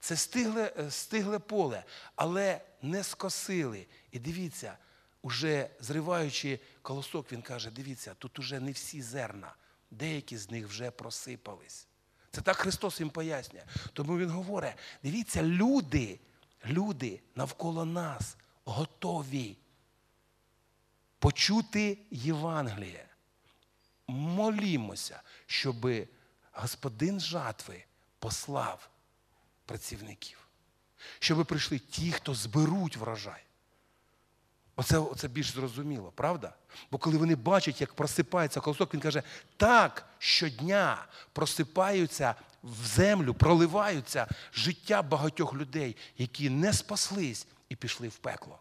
Це 0.00 0.16
стигле, 0.16 0.72
е, 0.78 0.90
стигле 0.90 1.38
поле, 1.38 1.84
але 2.16 2.60
не 2.82 3.04
скосили. 3.04 3.86
І 4.12 4.18
дивіться, 4.18 4.76
уже 5.22 5.70
зриваючи 5.80 6.60
колосок, 6.82 7.32
він 7.32 7.42
каже: 7.42 7.70
дивіться, 7.70 8.14
тут 8.14 8.38
уже 8.38 8.60
не 8.60 8.72
всі 8.72 9.02
зерна, 9.02 9.54
деякі 9.90 10.36
з 10.36 10.50
них 10.50 10.68
вже 10.68 10.90
просипались. 10.90 11.86
Це 12.30 12.40
так 12.40 12.56
Христос 12.56 13.00
їм 13.00 13.10
пояснює. 13.10 13.62
Тому 13.92 14.18
Він 14.18 14.30
говорить: 14.30 14.74
дивіться, 15.02 15.42
люди, 15.42 16.20
люди 16.66 17.20
навколо 17.34 17.84
нас 17.84 18.36
готові 18.64 19.56
почути 21.18 21.98
Євангеліє. 22.10 23.08
Молімося, 24.06 25.22
щоб 25.46 25.86
Господин 26.52 27.20
жатви 27.20 27.84
послав 28.18 28.90
працівників, 29.64 30.48
щоб 31.18 31.46
прийшли 31.46 31.78
ті, 31.78 32.12
хто 32.12 32.34
зберуть 32.34 32.96
врожай. 32.96 33.42
Оце 34.78 34.98
оце 34.98 35.28
більш 35.28 35.50
зрозуміло, 35.50 36.12
правда? 36.14 36.54
Бо 36.90 36.98
коли 36.98 37.18
вони 37.18 37.36
бачать, 37.36 37.80
як 37.80 37.94
просипається 37.94 38.60
колосок, 38.60 38.94
він 38.94 39.00
каже, 39.00 39.22
так 39.56 40.06
щодня 40.18 41.06
просипаються 41.32 42.34
в 42.62 42.86
землю, 42.86 43.34
проливаються 43.34 44.28
життя 44.54 45.02
багатьох 45.02 45.54
людей, 45.54 45.96
які 46.18 46.50
не 46.50 46.72
спаслись 46.72 47.46
і 47.68 47.76
пішли 47.76 48.08
в 48.08 48.16
пекло. 48.16 48.58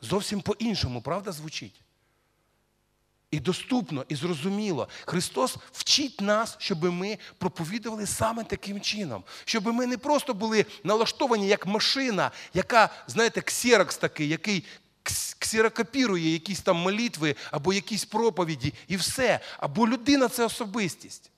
Зовсім 0.00 0.40
по-іншому, 0.40 1.02
правда, 1.02 1.32
звучить? 1.32 1.80
І 3.30 3.40
доступно, 3.40 4.04
і 4.08 4.14
зрозуміло. 4.14 4.88
Христос 5.04 5.56
вчить 5.72 6.20
нас, 6.20 6.56
щоб 6.58 6.84
ми 6.84 7.18
проповідували 7.38 8.06
саме 8.06 8.44
таким 8.44 8.80
чином. 8.80 9.24
Щоб 9.44 9.66
ми 9.66 9.86
не 9.86 9.98
просто 9.98 10.34
були 10.34 10.66
налаштовані 10.84 11.48
як 11.48 11.66
машина, 11.66 12.30
яка, 12.54 12.88
знаєте, 13.06 13.40
ксерокс 13.40 13.96
такий, 13.96 14.28
який 14.28 14.64
ксерокопірує 15.38 16.32
якісь 16.32 16.60
там 16.60 16.76
молитви 16.76 17.36
або 17.50 17.72
якісь 17.72 18.04
проповіді, 18.04 18.74
і 18.88 18.96
все. 18.96 19.40
Або 19.58 19.88
людина 19.88 20.28
це 20.28 20.44
особистість. 20.44 21.30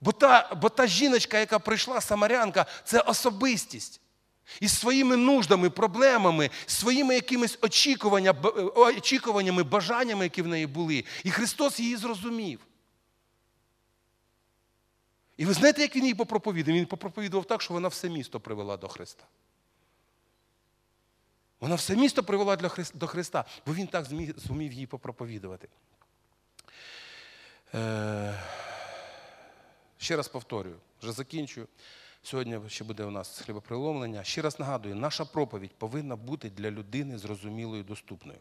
Бо 0.00 0.12
та, 0.12 0.54
бо 0.62 0.68
та 0.68 0.86
жіночка, 0.86 1.38
яка 1.38 1.58
прийшла, 1.58 2.00
самарянка, 2.00 2.66
це 2.84 3.00
особистість. 3.00 4.00
Із 4.60 4.78
своїми 4.78 5.16
нуждами, 5.16 5.70
проблемами, 5.70 6.50
своїми 6.66 7.14
якимись 7.14 7.58
очікування, 7.62 8.32
очікуваннями, 8.76 9.62
бажаннями, 9.62 10.24
які 10.24 10.42
в 10.42 10.46
неї 10.46 10.66
були. 10.66 11.04
І 11.24 11.30
Христос 11.30 11.80
її 11.80 11.96
зрозумів. 11.96 12.60
І 15.36 15.44
ви 15.46 15.52
знаєте, 15.52 15.82
як 15.82 15.96
він 15.96 16.06
їй 16.06 16.14
попроповідав? 16.14 16.74
Він 16.74 16.86
попроповідував 16.86 17.44
так, 17.44 17.62
що 17.62 17.74
вона 17.74 17.88
все 17.88 18.08
місто 18.08 18.40
привела 18.40 18.76
до 18.76 18.88
Христа. 18.88 19.24
Вона 21.60 21.74
все 21.74 21.96
місто 21.96 22.22
привела 22.22 22.56
до 22.94 23.06
Христа, 23.06 23.44
бо 23.66 23.74
він 23.74 23.86
так 23.86 24.06
зумів 24.36 24.72
їй 24.72 24.86
попроповідувати. 24.86 25.68
Е... 27.74 28.42
Ще 29.98 30.16
раз 30.16 30.28
повторюю, 30.28 30.76
вже 31.02 31.12
закінчую. 31.12 31.66
Сьогодні 32.28 32.60
ще 32.68 32.84
буде 32.84 33.04
у 33.04 33.10
нас 33.10 33.40
хлібоприломлення. 33.40 34.24
Ще 34.24 34.42
раз 34.42 34.60
нагадую, 34.60 34.94
наша 34.94 35.24
проповідь 35.24 35.74
повинна 35.74 36.16
бути 36.16 36.50
для 36.50 36.70
людини 36.70 37.18
зрозумілою 37.18 37.82
доступною. 37.82 38.38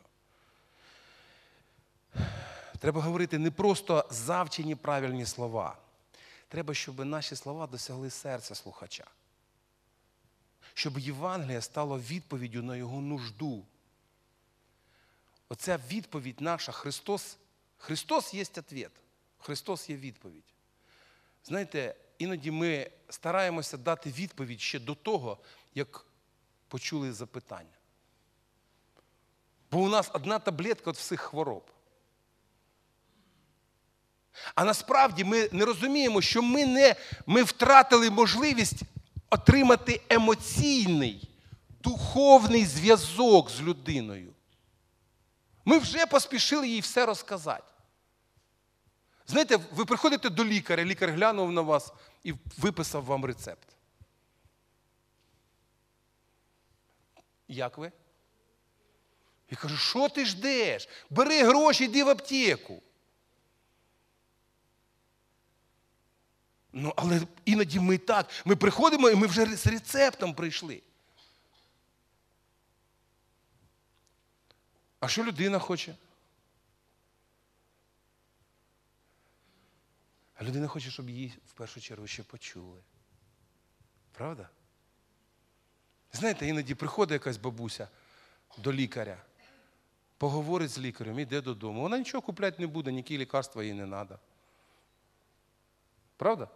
Треба 2.79 3.01
говорити 3.01 3.37
не 3.37 3.51
просто 3.51 4.07
завчені 4.09 4.75
правильні 4.75 5.25
слова. 5.25 5.77
Треба, 6.47 6.73
щоб 6.73 7.05
наші 7.05 7.35
слова 7.35 7.67
досягли 7.67 8.09
серця 8.09 8.55
слухача. 8.55 9.07
Щоб 10.73 10.99
Євангелія 10.99 11.61
стало 11.61 11.99
відповіддю 11.99 12.63
на 12.63 12.75
його 12.75 13.01
нужду. 13.01 13.65
Оця 15.49 15.79
відповідь 15.91 16.41
наша 16.41 16.71
Христос. 16.71 17.37
Христос 17.77 18.33
є 18.33 18.43
відповідь. 18.43 18.89
Христос 19.37 19.89
є 19.89 19.95
відповідь. 19.95 20.53
Знаєте, 21.43 21.95
іноді 22.19 22.51
ми 22.51 22.89
стараємося 23.09 23.77
дати 23.77 24.11
відповідь 24.11 24.61
ще 24.61 24.79
до 24.79 24.95
того, 24.95 25.37
як 25.75 26.05
почули 26.67 27.13
запитання. 27.13 27.77
Бо 29.71 29.79
у 29.79 29.89
нас 29.89 30.09
одна 30.13 30.39
таблетка 30.39 30.89
від 30.89 30.97
всіх 30.97 31.21
хвороб. 31.21 31.71
А 34.55 34.63
насправді 34.63 35.23
ми 35.23 35.49
не 35.51 35.65
розуміємо, 35.65 36.21
що 36.21 36.41
ми 36.41 36.65
не, 36.65 36.95
ми 37.25 37.43
втратили 37.43 38.09
можливість 38.09 38.81
отримати 39.29 40.01
емоційний, 40.09 41.29
духовний 41.83 42.65
зв'язок 42.65 43.49
з 43.49 43.61
людиною. 43.61 44.33
Ми 45.65 45.77
вже 45.77 46.05
поспішили 46.05 46.67
їй 46.67 46.79
все 46.79 47.05
розказати. 47.05 47.76
Знаєте, 49.27 49.59
ви 49.71 49.85
приходите 49.85 50.29
до 50.29 50.45
лікаря, 50.45 50.85
лікар 50.85 51.09
глянув 51.09 51.51
на 51.51 51.61
вас 51.61 51.93
і 52.23 52.33
виписав 52.57 53.03
вам 53.03 53.25
рецепт. 53.25 53.67
Як 57.47 57.77
ви? 57.77 57.91
Я 59.49 59.57
кажу, 59.57 59.77
що 59.77 60.09
ти 60.09 60.25
ждеш? 60.25 60.89
Бери 61.09 61.43
гроші, 61.43 61.83
йди 61.85 62.03
в 62.03 62.09
аптеку. 62.09 62.81
Ну, 66.73 66.93
але 66.95 67.21
іноді 67.45 67.79
ми 67.79 67.97
так. 67.97 68.29
Ми 68.45 68.55
приходимо 68.55 69.09
і 69.09 69.15
ми 69.15 69.27
вже 69.27 69.55
з 69.55 69.67
рецептом 69.67 70.33
прийшли. 70.33 70.81
А 74.99 75.07
що 75.07 75.23
людина 75.23 75.59
хоче? 75.59 75.95
А 80.37 80.43
людина 80.43 80.67
хоче, 80.67 80.91
щоб 80.91 81.09
її 81.09 81.33
в 81.47 81.51
першу 81.53 81.81
чергу 81.81 82.07
ще 82.07 82.23
почули. 82.23 82.81
Правда? 84.11 84.49
Знаєте, 86.13 86.47
іноді 86.47 86.75
приходить 86.75 87.13
якась 87.13 87.37
бабуся 87.37 87.87
до 88.57 88.73
лікаря, 88.73 89.23
поговорить 90.17 90.69
з 90.69 90.79
лікарем, 90.79 91.19
йде 91.19 91.41
додому. 91.41 91.81
Вона 91.81 91.97
нічого 91.97 92.21
купляти 92.21 92.61
не 92.61 92.67
буде, 92.67 92.91
ніякі 92.91 93.17
лікарства 93.17 93.63
їй 93.63 93.73
не 93.73 93.87
треба. 93.87 94.19
Правда? 96.17 96.47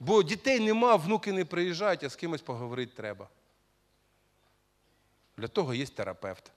Бо 0.00 0.22
дітей 0.22 0.60
нема, 0.60 0.96
внуки 0.96 1.32
не 1.32 1.44
приїжджають, 1.44 2.04
а 2.04 2.08
з 2.08 2.16
кимось 2.16 2.42
поговорити 2.42 2.92
треба. 2.96 3.28
Для 5.36 5.48
того 5.48 5.74
є 5.74 5.86
терапевт. 5.86 6.52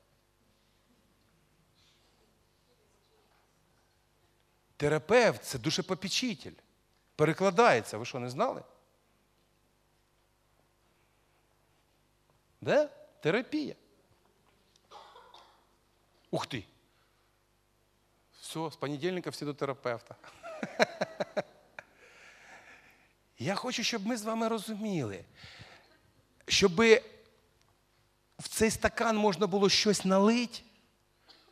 Терапевт 4.83 5.43
це 5.43 5.59
душепопічитель. 5.59 6.51
Перекладається, 7.15 7.97
ви 7.97 8.05
що, 8.05 8.19
не 8.19 8.29
знали? 8.29 8.63
Де? 12.61 12.89
Терапія. 13.21 13.75
Ух 16.31 16.47
ти! 16.47 16.63
Все, 18.41 18.69
з 18.71 18.75
понедільника 18.75 19.29
всі 19.29 19.45
до 19.45 19.53
терапевта. 19.53 20.15
Я 23.39 23.55
хочу, 23.55 23.83
щоб 23.83 24.05
ми 24.05 24.17
з 24.17 24.23
вами 24.23 24.47
розуміли, 24.47 25.25
щоб 26.47 26.75
в 28.39 28.47
цей 28.49 28.71
стакан 28.71 29.17
можна 29.17 29.47
було 29.47 29.69
щось 29.69 30.05
налити, 30.05 30.59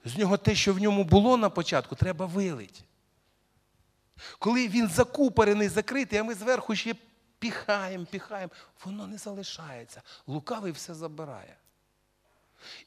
з 0.05 0.17
нього 0.17 0.37
те, 0.37 0.55
що 0.55 0.73
в 0.73 0.79
ньому 0.79 1.03
було 1.03 1.37
на 1.37 1.49
початку, 1.49 1.95
треба 1.95 2.25
вилити. 2.25 2.81
Коли 4.39 4.67
він 4.67 4.87
закупорений, 4.87 5.69
закритий, 5.69 6.19
а 6.19 6.23
ми 6.23 6.33
зверху 6.33 6.75
ще 6.75 6.95
піхаємо, 7.39 8.05
піхаємо, 8.05 8.51
воно 8.85 9.07
не 9.07 9.17
залишається. 9.17 10.01
Лукавий 10.27 10.71
все 10.71 10.93
забирає. 10.93 11.55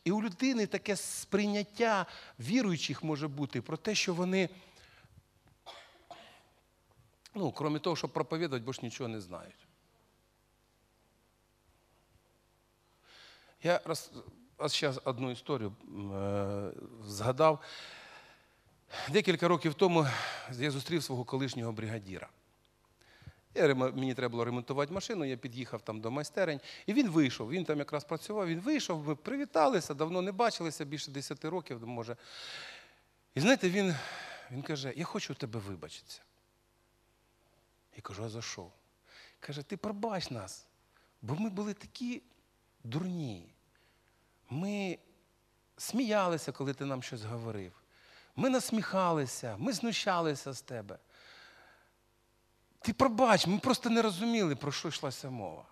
І 0.05 0.13
у 0.13 0.23
людини 0.23 0.67
таке 0.67 0.97
сприйняття 0.97 2.07
віруючих 2.41 3.05
може 3.05 3.29
бути 3.29 3.63
про 3.63 3.77
те, 3.77 3.95
що 3.95 4.15
вони, 4.15 4.49
ну, 7.35 7.53
крім 7.53 7.79
того, 7.79 7.97
щоб 7.97 8.13
проповідувати, 8.13 8.65
бо 8.65 8.73
ж 8.73 8.81
нічого 8.83 9.09
не 9.09 9.21
знають. 9.21 9.67
Я 13.63 13.81
раз, 13.85 14.13
зараз 14.59 15.01
одну 15.05 15.31
історію 15.31 15.73
е, 16.15 16.71
згадав. 17.05 17.63
Декілька 19.09 19.49
років 19.49 19.75
тому 19.75 20.07
я 20.53 20.71
зустрів 20.71 21.03
свого 21.03 21.25
колишнього 21.25 21.73
бригадіра. 21.73 22.29
Мені 23.75 24.15
треба 24.15 24.33
було 24.33 24.45
ремонтувати 24.45 24.93
машину, 24.93 25.25
я 25.25 25.37
під'їхав 25.37 25.83
там 25.83 26.01
до 26.01 26.11
майстерень, 26.11 26.61
і 26.87 26.93
він 26.93 27.11
вийшов. 27.11 27.51
Він 27.51 27.65
там 27.65 27.79
якраз 27.79 28.05
працював, 28.05 28.49
він 28.49 28.61
вийшов, 28.61 29.09
ми 29.09 29.15
привіталися, 29.15 29.95
давно 29.95 30.23
не 30.23 30.33
бачилися, 30.33 30.85
більше 30.85 31.11
10 31.11 31.45
років, 31.45 31.87
може. 31.87 32.17
І 33.35 33.41
знаєте, 33.41 33.71
він 33.71 33.95
він 34.51 34.63
каже: 34.63 34.93
Я 34.97 35.05
хочу 35.05 35.33
у 35.33 35.37
тебе 35.37 35.61
вибачитися. 35.61 36.21
Я 37.97 38.03
кажу, 38.03 38.25
а 38.25 38.29
за 38.29 38.43
що? 38.43 38.71
Каже, 39.41 39.63
ти 39.63 39.77
пробач 39.77 40.31
нас, 40.31 40.67
бо 41.23 41.35
ми 41.35 41.51
були 41.51 41.75
такі 41.75 42.23
дурні. 42.85 43.55
Ми 44.51 44.99
сміялися, 45.77 46.53
коли 46.53 46.75
ти 46.75 46.85
нам 46.85 47.03
щось 47.03 47.23
говорив. 47.23 47.84
Ми 48.37 48.49
насміхалися, 48.49 49.57
ми 49.59 49.73
знущалися 49.73 50.53
з 50.53 50.63
тебе. 50.63 50.99
Ти 52.81 52.93
пробач, 52.93 53.47
ми 53.47 53.59
просто 53.59 53.91
не 53.91 54.03
розуміли, 54.03 54.57
про 54.57 54.73
що 54.73 54.89
йшлася 54.89 55.31
мова. 55.31 55.65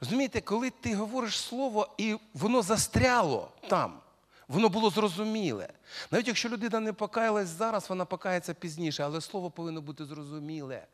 Розумієте, 0.00 0.40
коли 0.40 0.70
ти 0.70 0.94
говориш 0.94 1.38
слово 1.38 1.94
і 1.98 2.16
воно 2.34 2.62
застряло 2.62 3.52
там, 3.68 4.00
воно 4.48 4.68
було 4.68 4.90
зрозуміле. 4.90 5.68
Навіть 6.10 6.28
якщо 6.28 6.48
людина 6.48 6.80
не 6.80 6.92
покаялась 6.92 7.48
зараз, 7.48 7.88
вона 7.88 8.04
покається 8.04 8.54
пізніше, 8.54 9.02
але 9.02 9.20
слово 9.20 9.50
повинно 9.50 9.80
бути 9.80 10.04
зрозуміле. 10.04 10.86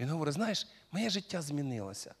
Він 0.00 0.10
говорить: 0.10 0.34
знаєш, 0.34 0.66
моє 0.92 1.10
життя 1.10 1.42
змінилося. 1.42 2.14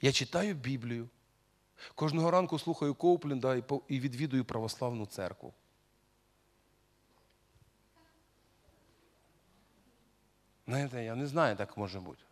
Я 0.00 0.12
читаю 0.12 0.54
Біблію, 0.54 1.08
Кожного 1.94 2.30
ранку 2.30 2.58
слухаю 2.58 2.94
Коупленда 2.94 3.62
і 3.88 4.00
відвідую 4.00 4.44
православну 4.44 5.06
церкву. 5.06 5.54
Знаєте, 10.66 11.04
я 11.04 11.14
не 11.14 11.26
знаю, 11.26 11.56
так 11.56 11.76
може 11.76 12.00
бути. 12.00 12.22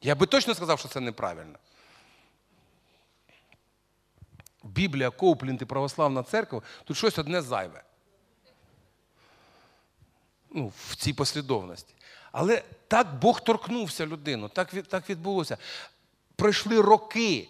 Я 0.00 0.14
би 0.14 0.26
точно 0.26 0.54
сказав, 0.54 0.78
що 0.78 0.88
це 0.88 1.00
неправильно. 1.00 1.58
Біблія, 4.62 5.10
Коупленд 5.10 5.62
і 5.62 5.64
православна 5.64 6.22
церква 6.22 6.62
тут 6.84 6.96
щось 6.96 7.18
одне 7.18 7.42
зайве. 7.42 7.84
Ну, 10.50 10.72
В 10.78 10.96
цій 10.96 11.12
послідовності. 11.12 11.94
Але 12.32 12.62
так 12.88 13.14
Бог 13.14 13.40
торкнувся 13.40 14.06
людину, 14.06 14.48
так 14.48 14.70
так 14.88 15.10
відбулося 15.10 15.58
пройшли 16.36 16.80
роки. 16.80 17.48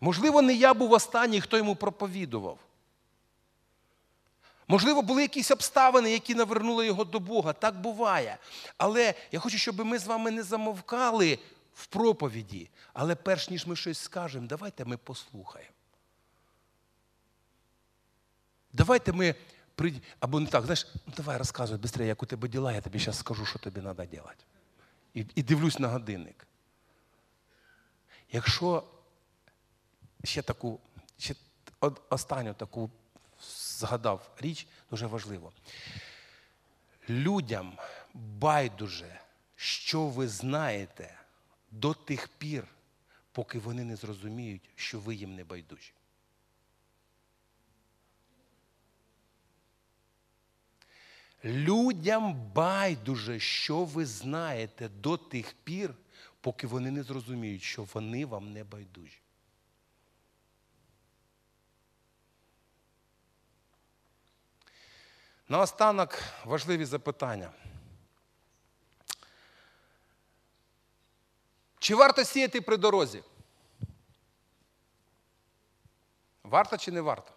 Можливо, 0.00 0.42
не 0.42 0.54
я 0.54 0.74
був 0.74 0.92
останній, 0.92 1.40
хто 1.40 1.56
йому 1.56 1.76
проповідував. 1.76 2.58
Можливо, 4.68 5.02
були 5.02 5.22
якісь 5.22 5.50
обставини, 5.50 6.10
які 6.10 6.34
навернули 6.34 6.86
його 6.86 7.04
до 7.04 7.20
Бога. 7.20 7.52
Так 7.52 7.80
буває. 7.80 8.38
Але 8.76 9.14
я 9.32 9.38
хочу, 9.38 9.58
щоб 9.58 9.84
ми 9.84 9.98
з 9.98 10.06
вами 10.06 10.30
не 10.30 10.42
замовкали 10.42 11.38
в 11.74 11.86
проповіді. 11.86 12.70
Але 12.92 13.14
перш 13.14 13.50
ніж 13.50 13.66
ми 13.66 13.76
щось 13.76 13.98
скажемо, 13.98 14.46
давайте 14.46 14.84
ми 14.84 14.96
послухаємо. 14.96 15.72
Давайте 18.72 19.12
ми 19.12 19.34
прийдемо, 19.74 20.04
або 20.20 20.40
не 20.40 20.46
так, 20.46 20.64
знаєш, 20.64 20.86
ну 21.06 21.12
давай 21.16 21.38
розказуй 21.38 21.78
швидше, 21.78 22.06
як 22.06 22.22
у 22.22 22.26
тебе 22.26 22.48
діла, 22.48 22.72
я 22.72 22.80
тобі 22.80 22.98
зараз 22.98 23.18
скажу, 23.18 23.46
що 23.46 23.58
тобі 23.58 23.80
треба 23.80 24.04
робити. 24.04 24.44
І, 25.14 25.26
і 25.34 25.42
дивлюсь 25.42 25.78
на 25.78 25.88
годинник. 25.88 26.46
Якщо 28.32 28.84
ще 30.24 30.42
таку, 30.42 30.80
ще 31.18 31.34
останню 32.10 32.54
таку 32.54 32.90
згадав 33.78 34.30
річ, 34.38 34.66
дуже 34.90 35.06
важливо. 35.06 35.52
Людям 37.08 37.78
байдуже, 38.14 39.20
що 39.56 40.06
ви 40.06 40.28
знаєте 40.28 41.18
до 41.70 41.94
тих 41.94 42.28
пір, 42.28 42.64
поки 43.32 43.58
вони 43.58 43.84
не 43.84 43.96
зрозуміють, 43.96 44.70
що 44.76 45.00
ви 45.00 45.14
їм 45.14 45.34
не 45.34 45.44
байдужі. 45.44 45.92
Людям 51.44 52.34
байдуже, 52.54 53.40
що 53.40 53.84
ви 53.84 54.06
знаєте 54.06 54.88
до 54.88 55.16
тих 55.16 55.54
пір, 55.64 55.94
поки 56.42 56.66
вони 56.66 56.90
не 56.90 57.02
зрозуміють, 57.02 57.62
що 57.62 57.84
вони 57.94 58.26
вам 58.26 58.52
не 58.52 58.64
байдужі. 58.64 59.18
Наостанок 65.48 66.18
важливі 66.44 66.84
запитання. 66.84 67.50
Чи 71.78 71.94
варто 71.94 72.24
сіяти 72.24 72.60
при 72.60 72.76
дорозі? 72.76 73.22
Варто 76.42 76.78
чи 76.78 76.92
не 76.92 77.00
варто? 77.00 77.32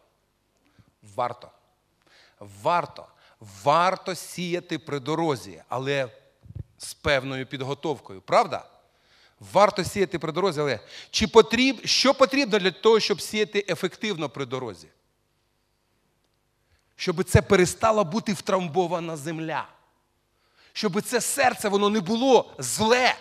Варто. 1.01 1.51
Варто. 2.39 3.07
Варто 3.39 4.15
сіяти 4.15 4.79
при 4.79 4.99
дорозі, 4.99 5.63
але 5.69 6.11
з 6.77 6.93
певною 6.93 7.45
підготовкою. 7.45 8.21
Правда? 8.21 8.74
Варто 9.39 9.83
сіяти 9.83 10.19
при 10.19 10.31
дорозі, 10.31 10.61
але 10.61 10.79
чи 11.09 11.27
потріб... 11.27 11.81
що 11.85 12.13
потрібно 12.13 12.59
для 12.59 12.71
того, 12.71 12.99
щоб 12.99 13.21
сіяти 13.21 13.65
ефективно 13.69 14.29
при 14.29 14.45
дорозі? 14.45 14.87
Щоб 16.95 17.23
це 17.23 17.41
перестала 17.41 18.03
бути 18.03 18.33
втрамбована 18.33 19.17
земля. 19.17 19.67
Щоб 20.73 21.01
це 21.01 21.21
серце 21.21 21.69
воно 21.69 21.89
не 21.89 21.99
було 21.99 22.55
зле. 22.59 23.15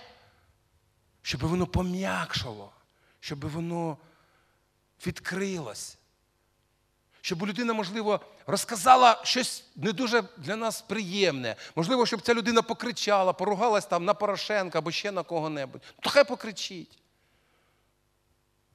Щоб 1.23 1.41
воно 1.41 1.67
пом'якшало, 1.67 2.73
щоб 3.21 3.51
воно 3.51 3.99
відкрилось. 5.07 5.99
Щоб 7.25 7.47
людина, 7.47 7.75
можливо, 7.75 8.20
розказала 8.47 9.20
щось 9.25 9.64
не 9.77 9.93
дуже 9.93 10.25
для 10.37 10.57
нас 10.57 10.83
приємне. 10.83 11.57
Можливо, 11.77 12.07
щоб 12.07 12.20
ця 12.20 12.35
людина 12.35 12.62
покричала, 12.62 13.33
поругалась 13.33 13.87
там 13.87 14.05
на 14.05 14.14
Порошенка 14.14 14.79
або 14.79 14.91
ще 14.91 15.12
на 15.12 15.22
кого-небудь. 15.22 15.83
Ну, 15.87 15.99
то 16.01 16.11
хай 16.11 16.25
покричить. 16.25 16.99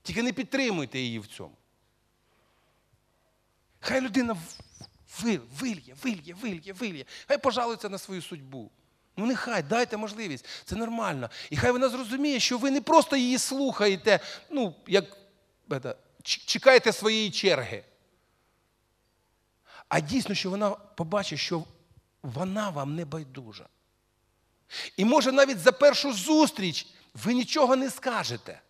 Тільки 0.01 0.23
не 0.23 0.33
підтримуйте 0.33 0.99
її 0.99 1.19
в 1.19 1.27
цьому. 1.27 1.55
Хай 3.79 4.01
людина 4.01 4.37
вильє, 5.59 5.95
вильє, 6.03 6.33
вильє, 6.41 6.73
вильє. 6.73 7.05
Хай 7.27 7.37
пожалується 7.37 7.89
на 7.89 7.97
свою 7.97 8.21
судьбу. 8.21 8.71
Ну 9.17 9.25
нехай, 9.25 9.63
дайте 9.63 9.97
можливість, 9.97 10.45
це 10.65 10.75
нормально. 10.75 11.29
І 11.49 11.57
хай 11.57 11.71
вона 11.71 11.89
зрозуміє, 11.89 12.39
що 12.39 12.57
ви 12.57 12.71
не 12.71 12.81
просто 12.81 13.15
її 13.15 13.37
слухаєте, 13.37 14.19
ну, 14.49 14.75
як 14.87 15.05
чекаєте 16.23 16.91
своєї 16.91 17.31
черги. 17.31 17.83
А 19.89 19.99
дійсно, 19.99 20.35
що 20.35 20.49
вона 20.49 20.69
побачить, 20.69 21.39
що 21.39 21.63
вона 22.21 22.69
вам 22.69 22.95
не 22.95 23.05
байдужа. 23.05 23.67
І 24.97 25.05
може 25.05 25.31
навіть 25.31 25.59
за 25.59 25.71
першу 25.71 26.13
зустріч 26.13 26.87
ви 27.13 27.33
нічого 27.33 27.75
не 27.75 27.89
скажете. 27.89 28.61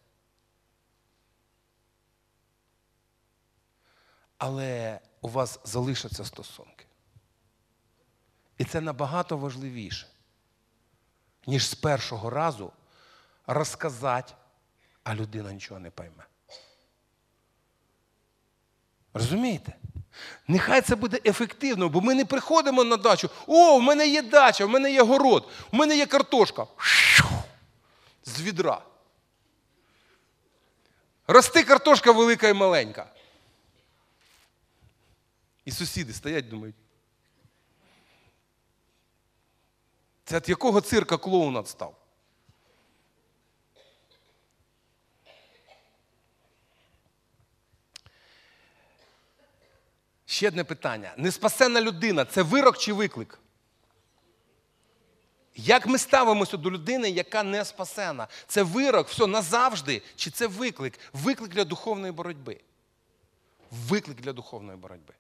Але 4.38 5.00
у 5.22 5.30
вас 5.30 5.60
залишаться 5.64 6.26
стосунки. 6.26 6.86
І 8.58 8.66
це 8.66 8.82
набагато 8.82 9.38
важливіше, 9.38 10.08
ніж 11.48 11.68
з 11.70 11.76
першого 11.76 12.30
разу 12.30 12.72
розказати, 13.48 14.34
а 15.04 15.16
людина 15.16 15.54
нічого 15.54 15.80
не 15.80 15.92
пойме. 15.92 16.26
Розумієте? 19.14 19.76
Нехай 20.48 20.82
це 20.82 20.96
буде 20.96 21.20
ефективно, 21.26 21.90
бо 21.90 22.02
ми 22.02 22.16
не 22.16 22.26
приходимо 22.26 22.84
на 22.84 22.98
дачу. 22.98 23.30
О, 23.48 23.78
в 23.78 23.82
мене 23.82 24.08
є 24.08 24.22
дача, 24.22 24.66
в 24.66 24.70
мене 24.70 24.92
є 24.92 25.02
город, 25.02 25.50
в 25.72 25.76
мене 25.76 25.98
є 25.98 26.06
картошка. 26.06 26.68
З 28.26 28.42
відра. 28.42 28.82
Рости 31.28 31.64
картошка 31.64 32.12
велика 32.12 32.48
і 32.48 32.54
маленька. 32.54 33.12
І 35.66 35.72
сусіди 35.72 36.14
стоять, 36.14 36.50
думають. 36.50 36.76
Це 40.26 40.36
від 40.36 40.50
якого 40.50 40.82
цирка 40.82 41.18
клоун 41.18 41.56
отстав? 41.56 41.99
Ще 50.40 50.48
одне 50.48 50.64
питання. 50.64 51.14
Неспасена 51.18 51.82
людина 51.82 52.26
це 52.26 52.42
вирок 52.42 52.78
чи 52.78 52.94
виклик? 52.94 53.40
Як 55.56 55.88
ми 55.88 55.98
ставимося 55.98 56.58
до 56.58 56.72
людини, 56.72 57.10
яка 57.10 57.44
не 57.44 57.66
спасена? 57.66 58.28
Це 58.48 58.64
вирок, 58.64 59.08
все 59.08 59.28
назавжди, 59.28 60.02
чи 60.16 60.32
це 60.32 60.48
виклик? 60.48 61.00
Виклик 61.14 61.50
для 61.50 61.66
духовної 61.66 62.12
боротьби. 62.12 62.62
Виклик 63.72 64.22
для 64.22 64.34
духовної 64.34 64.78
боротьби. 64.78 65.14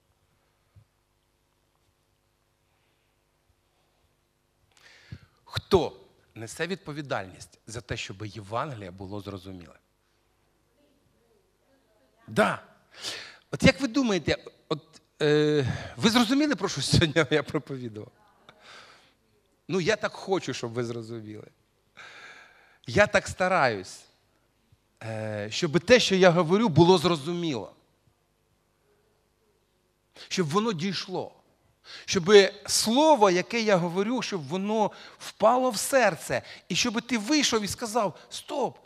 Хто 5.43 5.99
несе 6.35 6.67
відповідальність 6.67 7.59
за 7.67 7.81
те, 7.81 7.97
щоб 7.97 8.25
Євангелія 8.25 8.91
було 8.91 9.21
зрозуміле? 9.21 9.79
Да. 12.27 12.63
От 13.51 13.63
як 13.63 13.81
ви 13.81 13.87
думаєте, 13.87 14.45
от, 14.69 15.01
ви 15.97 16.09
зрозуміли, 16.09 16.55
про 16.55 16.69
що 16.69 16.81
сьогодні 16.81 17.25
я 17.31 17.43
проповідував? 17.43 18.11
Ну, 19.67 19.81
я 19.81 19.95
так 19.95 20.13
хочу, 20.13 20.53
щоб 20.53 20.71
ви 20.71 20.83
зрозуміли. 20.83 21.47
Я 22.87 23.07
так 23.07 23.27
стараюсь, 23.27 23.99
е, 25.03 25.47
щоб 25.51 25.79
те, 25.79 25.99
що 25.99 26.15
я 26.15 26.29
говорю, 26.29 26.69
було 26.69 26.97
зрозуміло. 26.97 27.73
Щоб 30.27 30.49
воно 30.49 30.73
дійшло. 30.73 31.31
Щоб 32.05 32.33
слово, 32.67 33.29
яке 33.29 33.61
я 33.61 33.75
говорю, 33.75 34.21
щоб 34.21 34.47
воно 34.47 34.91
впало 35.19 35.69
в 35.69 35.77
серце. 35.77 36.41
І 36.69 36.75
щоб 36.75 37.01
ти 37.01 37.17
вийшов 37.17 37.63
і 37.63 37.67
сказав: 37.67 38.19
Стоп! 38.29 38.77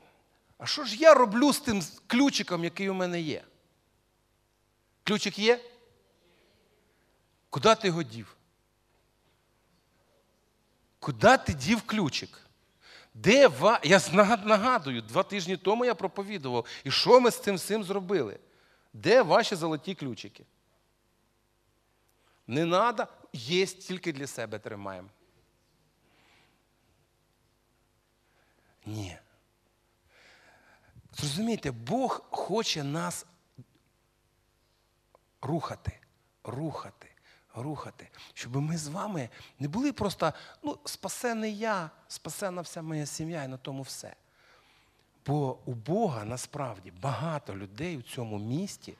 А 0.57 0.65
що 0.65 0.84
ж 0.84 0.95
я 0.95 1.13
роблю 1.13 1.53
з 1.53 1.59
тим 1.59 1.84
ключиком, 2.07 2.63
який 2.63 2.89
у 2.89 2.93
мене 2.93 3.21
є? 3.21 3.43
Ключик 5.03 5.39
є? 5.39 5.59
Куди 7.53 7.75
ти 7.75 7.87
його 7.87 8.03
дів? 8.03 8.35
Куди 10.99 11.37
ти 11.37 11.53
дів 11.53 11.81
ключик? 11.81 12.39
Де 13.13 13.47
ва... 13.47 13.79
Я 13.83 14.01
нагадую, 14.43 15.01
два 15.01 15.23
тижні 15.23 15.57
тому 15.57 15.85
я 15.85 15.95
проповідував. 15.95 16.65
І 16.83 16.91
що 16.91 17.19
ми 17.19 17.31
з 17.31 17.39
цим 17.41 17.55
всім 17.55 17.83
зробили? 17.83 18.39
Де 18.93 19.21
ваші 19.21 19.55
золоті 19.55 19.95
ключики? 19.95 20.45
Не 22.47 22.61
треба, 22.61 23.07
є 23.33 23.65
тільки 23.65 24.13
для 24.13 24.27
себе 24.27 24.59
тримаємо. 24.59 25.09
Ні. 28.85 29.17
Зрозумійте, 31.11 31.71
Бог 31.71 32.21
хоче 32.29 32.83
нас 32.83 33.25
рухати, 35.41 35.99
рухати, 36.43 37.12
рухати, 37.55 38.09
щоб 38.33 38.55
ми 38.55 38.77
з 38.77 38.87
вами 38.87 39.29
не 39.59 39.67
були 39.67 39.93
просто 39.93 40.33
ну, 40.63 40.77
спасений 40.85 41.57
я, 41.57 41.89
спасена 42.07 42.61
вся 42.61 42.81
моя 42.81 43.05
сім'я 43.05 43.43
і 43.43 43.47
на 43.47 43.57
тому 43.57 43.81
все. 43.83 44.15
Бо 45.25 45.57
у 45.65 45.73
Бога 45.73 46.25
насправді 46.25 46.93
багато 47.01 47.55
людей 47.55 47.97
у 47.97 48.01
цьому 48.01 48.39
місті, 48.39 48.97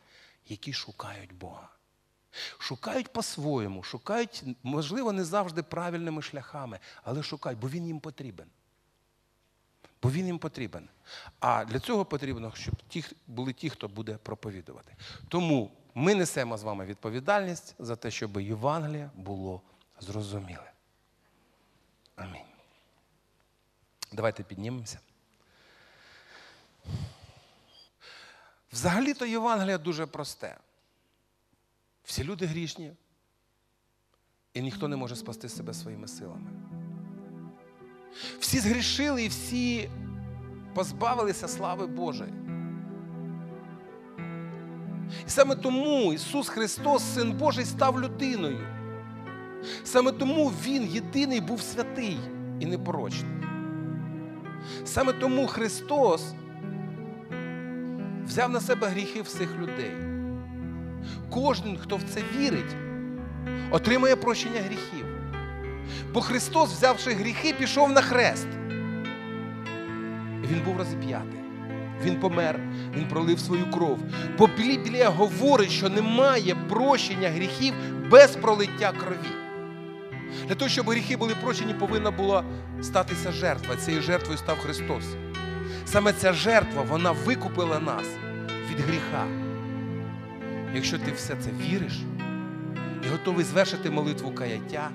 які 0.48 0.74
шукають 0.74 1.34
Бога. 1.34 1.70
Шукають 2.58 3.14
по-своєму, 3.14 3.84
шукають, 3.84 4.44
можливо, 4.64 5.12
не 5.12 5.24
завжди 5.24 5.64
правильними 5.64 6.22
шляхами, 6.22 6.80
але 7.04 7.24
шукають, 7.24 7.60
бо 7.60 7.70
він 7.70 7.88
їм 7.88 8.00
потрібен. 8.00 8.48
Бо 10.02 10.12
він 10.12 10.26
їм 10.26 10.40
потрібен. 10.40 10.90
А 11.40 11.66
для 11.66 11.80
цього 11.80 12.06
потрібно, 12.06 12.52
щоб 12.56 12.76
ті 12.88 13.06
були 13.28 13.54
ті, 13.54 13.70
хто 13.70 13.88
буде 13.88 14.18
проповідувати. 14.18 14.96
Тому 15.28 15.72
ми 15.96 16.16
несемо 16.16 16.58
з 16.58 16.64
вами 16.64 16.86
відповідальність 16.86 17.76
за 17.80 17.96
те, 17.96 18.12
щоб 18.12 18.42
Євангеліє 18.42 19.10
було 19.16 19.62
зрозуміле. 20.00 20.72
Амінь. 22.16 22.46
Давайте 24.12 24.44
піднімемося. 24.44 25.00
Взагалі-то 28.72 29.26
Євангеліє 29.26 29.78
дуже 29.78 30.06
просте. 30.06 30.58
Всі 32.04 32.24
люди 32.24 32.46
грішні, 32.46 32.94
і 34.54 34.62
ніхто 34.62 34.88
не 34.88 34.96
може 34.96 35.16
спасти 35.16 35.50
себе 35.50 35.74
своїми 35.74 36.08
силами. 36.08 36.52
Всі 38.40 38.60
згрішили 38.60 39.24
і 39.24 39.28
всі 39.28 39.90
позбавилися 40.74 41.48
слави 41.48 41.88
Божої. 41.88 42.34
І 45.28 45.30
саме 45.30 45.56
тому 45.56 46.14
Ісус 46.14 46.50
Христос, 46.50 47.04
Син 47.16 47.32
Божий, 47.32 47.66
став 47.66 48.02
людиною. 48.02 48.68
Саме 49.84 50.12
тому 50.12 50.52
Він 50.66 50.84
єдиний 50.84 51.42
був 51.42 51.62
святий 51.62 52.18
і 52.60 52.66
непорочний. 52.66 53.32
Саме 54.86 55.14
тому 55.14 55.48
Христос 55.48 56.34
взяв 58.26 58.50
на 58.50 58.62
себе 58.62 58.88
гріхи 58.88 59.22
всіх 59.22 59.58
людей. 59.60 59.96
Кожен, 61.30 61.78
хто 61.78 61.98
в 61.98 62.04
це 62.04 62.22
вірить, 62.38 62.76
отримає 63.72 64.16
прощення 64.16 64.62
гріхів. 64.62 65.06
Бо 66.14 66.22
Христос, 66.22 66.70
взявши 66.74 67.12
гріхи, 67.12 67.54
пішов 67.54 67.92
на 67.92 68.02
хрест. 68.02 68.48
Він 70.52 70.62
був 70.66 70.78
розіп'ятий. 70.78 71.43
Він 72.04 72.20
помер, 72.20 72.60
він 72.96 73.08
пролив 73.08 73.40
свою 73.40 73.72
кров. 73.72 74.00
Бо 74.38 74.50
Біблія 74.58 75.10
говорить, 75.10 75.72
що 75.72 75.90
немає 75.90 76.56
прощення 76.70 77.30
гріхів 77.30 77.74
без 78.12 78.36
пролиття 78.36 78.94
крові. 79.00 79.44
Для 80.48 80.56
того, 80.56 80.70
щоб 80.70 80.90
гріхи 80.90 81.18
були 81.18 81.36
прощені, 81.42 81.74
повинна 81.74 82.12
була 82.12 82.44
статися 82.82 83.32
жертва. 83.32 83.76
Цією 83.76 84.02
жертвою 84.02 84.38
став 84.38 84.58
Христос. 84.58 85.04
Саме 85.86 86.14
ця 86.14 86.34
жертва, 86.34 86.82
вона 86.82 87.12
викупила 87.12 87.80
нас 87.80 88.06
від 88.72 88.80
гріха. 88.80 89.28
Якщо 90.76 90.98
ти 90.98 91.12
все 91.12 91.36
це 91.36 91.50
віриш 91.68 92.00
і 93.06 93.10
готовий 93.12 93.46
звершити 93.46 93.90
молитву 93.90 94.32
каяття, 94.32 94.90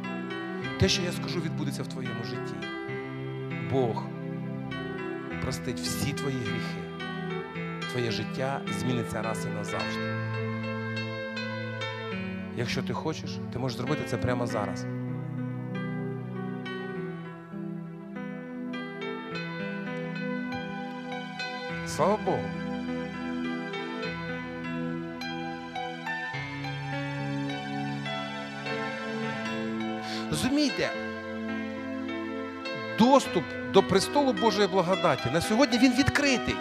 те, 0.80 0.88
що 0.88 1.02
я 1.02 1.12
скажу, 1.12 1.40
відбудеться 1.40 1.82
в 1.82 1.86
твоєму 1.86 2.24
житті. 2.24 2.54
Бог 3.70 4.04
простить 5.42 5.80
всі 5.80 6.12
твої 6.12 6.36
гріхи. 6.36 6.87
Твоє 7.92 8.10
життя 8.10 8.60
зміниться 8.78 9.22
раз 9.22 9.46
і 9.46 9.48
назавжди. 9.48 10.28
Якщо 12.56 12.82
ти 12.82 12.92
хочеш, 12.92 13.30
ти 13.52 13.58
можеш 13.58 13.78
зробити 13.78 14.02
це 14.06 14.16
прямо 14.16 14.46
зараз. 14.46 14.86
Слава 21.86 22.18
Богу. 22.24 22.44
Розумієте, 30.30 30.90
доступ 32.98 33.44
до 33.72 33.82
престолу 33.82 34.32
Божої 34.32 34.68
благодаті 34.68 35.30
на 35.32 35.40
сьогодні 35.40 35.78
він 35.78 35.92
відкритий. 35.92 36.54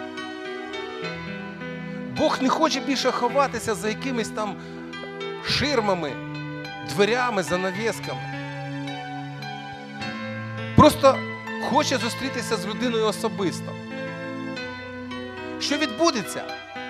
Бог 2.18 2.42
не 2.42 2.48
хоче 2.48 2.80
більше 2.80 3.10
ховатися 3.10 3.74
за 3.74 3.88
якимись 3.88 4.28
там 4.28 4.56
ширмами, 5.46 6.12
дверями, 6.88 7.42
занавісками. 7.42 8.20
Просто 10.76 11.18
хоче 11.70 11.98
зустрітися 11.98 12.56
з 12.56 12.66
людиною 12.66 13.06
особисто. 13.06 13.72
Що 15.60 15.76
відбудеться? 15.76 16.42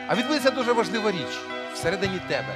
А 0.09 0.15
відбудеться 0.15 0.51
дуже 0.51 0.73
важлива 0.73 1.11
річ 1.11 1.39
всередині 1.75 2.21
тебе. 2.29 2.55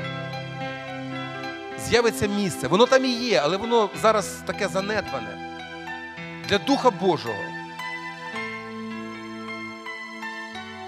З'явиться 1.78 2.26
місце. 2.26 2.68
Воно 2.68 2.86
там 2.86 3.04
і 3.04 3.12
є, 3.12 3.40
але 3.44 3.56
воно 3.56 3.90
зараз 4.02 4.26
таке 4.46 4.68
занедбане 4.68 5.58
для 6.48 6.58
Духа 6.58 6.90
Божого. 6.90 7.44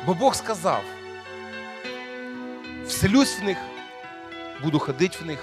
Бо 0.07 0.15
Бог 0.15 0.35
сказав: 0.35 0.83
вселюсь 2.95 3.39
в 3.39 3.45
них, 3.45 3.59
буду 4.63 4.79
ходити 4.79 5.19
в 5.23 5.27
них, 5.27 5.39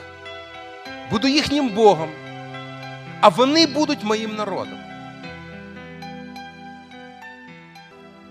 буду 1.10 1.28
їхнім 1.28 1.70
Богом, 1.70 2.10
а 3.22 3.30
вони 3.30 3.68
будуть 3.68 4.04
моїм 4.04 4.36
народом. 4.36 4.80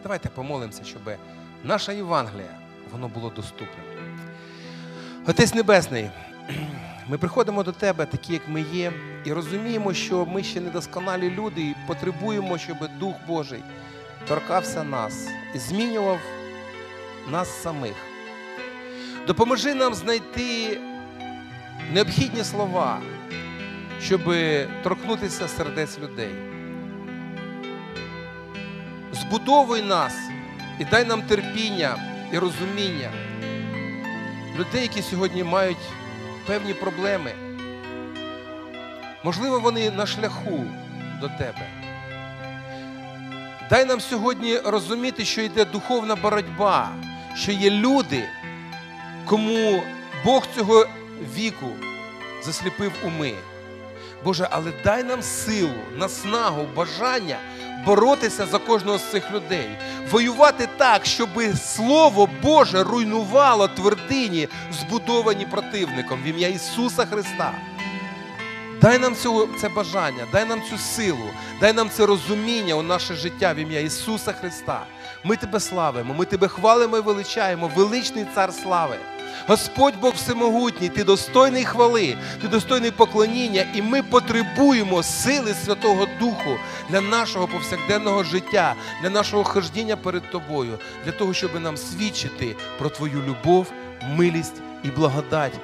Давайте 0.02 0.28
помолимося, 0.28 0.84
щоб 0.84 1.02
наша 1.64 1.92
Євангелія 1.92 2.58
воно 2.92 3.08
було 3.08 3.30
доступним. 3.30 3.84
Отець 5.26 5.54
Небесний, 5.54 6.10
ми 7.08 7.18
приходимо 7.18 7.62
до 7.62 7.72
Тебе, 7.72 8.06
такі, 8.06 8.32
як 8.32 8.48
ми 8.48 8.60
є, 8.72 8.92
і 9.24 9.32
розуміємо, 9.32 9.94
що 9.94 10.26
ми 10.26 10.42
ще 10.42 10.60
недосконалі 10.60 11.30
люди 11.30 11.60
і 11.60 11.76
потребуємо, 11.86 12.58
щоб 12.58 12.76
Дух 12.98 13.14
Божий 13.26 13.62
торкався 14.28 14.84
нас 14.84 15.28
і 15.54 15.58
змінював 15.58 16.18
нас 17.30 17.62
самих. 17.62 18.09
Допоможи 19.30 19.74
нам 19.74 19.94
знайти 19.94 20.80
необхідні 21.92 22.44
слова, 22.44 22.98
щоб 24.02 24.20
торкнутися 24.82 25.48
сердець 25.48 25.98
людей. 25.98 26.34
Збудовуй 29.12 29.82
нас 29.82 30.14
і 30.78 30.84
дай 30.84 31.04
нам 31.04 31.22
терпіння 31.22 31.96
і 32.32 32.38
розуміння 32.38 33.10
людей, 34.58 34.82
які 34.82 35.02
сьогодні 35.02 35.44
мають 35.44 35.86
певні 36.46 36.74
проблеми. 36.74 37.32
Можливо, 39.24 39.60
вони 39.60 39.90
на 39.90 40.06
шляху 40.06 40.64
до 41.20 41.28
тебе. 41.28 41.66
Дай 43.70 43.84
нам 43.84 44.00
сьогодні 44.00 44.58
розуміти, 44.58 45.24
що 45.24 45.40
йде 45.40 45.64
духовна 45.64 46.16
боротьба, 46.16 46.88
що 47.34 47.52
є 47.52 47.70
люди, 47.70 48.24
кому 49.26 49.82
Бог 50.24 50.46
цього 50.56 50.86
віку 51.36 51.70
засліпив 52.42 52.92
уми. 53.04 53.34
Боже, 54.24 54.48
але 54.50 54.72
дай 54.84 55.02
нам 55.02 55.22
силу, 55.22 55.80
наснагу, 55.96 56.66
бажання 56.76 57.36
боротися 57.86 58.46
за 58.46 58.58
кожного 58.58 58.98
з 58.98 59.10
цих 59.10 59.32
людей, 59.32 59.68
воювати 60.10 60.68
так, 60.76 61.06
щоб 61.06 61.28
Слово 61.64 62.28
Боже 62.42 62.82
руйнувало 62.82 63.68
твердині, 63.68 64.48
збудовані 64.72 65.46
противником 65.46 66.22
в 66.22 66.26
ім'я 66.26 66.48
Ісуса 66.48 67.06
Христа. 67.06 67.52
Дай 68.80 68.98
нам 68.98 69.14
цього, 69.14 69.48
це 69.60 69.68
бажання, 69.68 70.26
дай 70.32 70.44
нам 70.44 70.62
цю 70.70 70.78
силу, 70.78 71.30
дай 71.60 71.72
нам 71.72 71.90
це 71.90 72.06
розуміння 72.06 72.74
у 72.74 72.82
наше 72.82 73.14
життя 73.14 73.52
в 73.52 73.56
ім'я 73.56 73.80
Ісуса 73.80 74.32
Христа. 74.32 74.86
Ми 75.24 75.36
Тебе 75.36 75.60
славимо, 75.60 76.14
ми 76.14 76.24
Тебе 76.24 76.48
хвалимо 76.48 76.96
і 76.96 77.00
величаємо, 77.00 77.70
величний 77.76 78.26
цар 78.34 78.54
слави. 78.54 78.96
Господь 79.46 79.94
Бог 80.00 80.14
Всемогутній, 80.14 80.88
Ти 80.88 81.04
достойний 81.04 81.64
хвали, 81.64 82.16
Ти 82.42 82.48
достойний 82.48 82.90
поклоніння, 82.90 83.64
і 83.74 83.82
ми 83.82 84.02
потребуємо 84.02 85.02
сили 85.02 85.54
Святого 85.54 86.06
Духу 86.20 86.56
для 86.90 87.00
нашого 87.00 87.48
повсякденного 87.48 88.24
життя, 88.24 88.74
для 89.02 89.10
нашого 89.10 89.44
хождіння 89.44 89.96
перед 89.96 90.30
Тобою, 90.30 90.78
для 91.04 91.12
того, 91.12 91.34
щоб 91.34 91.60
нам 91.60 91.76
свідчити 91.76 92.56
про 92.78 92.90
Твою 92.90 93.22
любов, 93.22 93.72
милість 94.08 94.62
і 94.84 94.88
благодать 94.88 95.60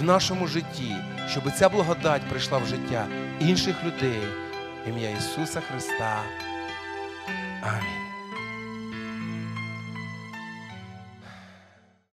в 0.00 0.02
нашому 0.02 0.46
житті, 0.46 0.96
щоб 1.30 1.42
ця 1.58 1.68
благодать 1.68 2.22
прийшла 2.22 2.58
в 2.58 2.66
життя 2.66 3.06
інших 3.40 3.76
людей. 3.84 4.22
Ім'я 4.88 5.10
Ісуса 5.10 5.60
Христа. 5.60 6.22
Амінь. 7.62 7.97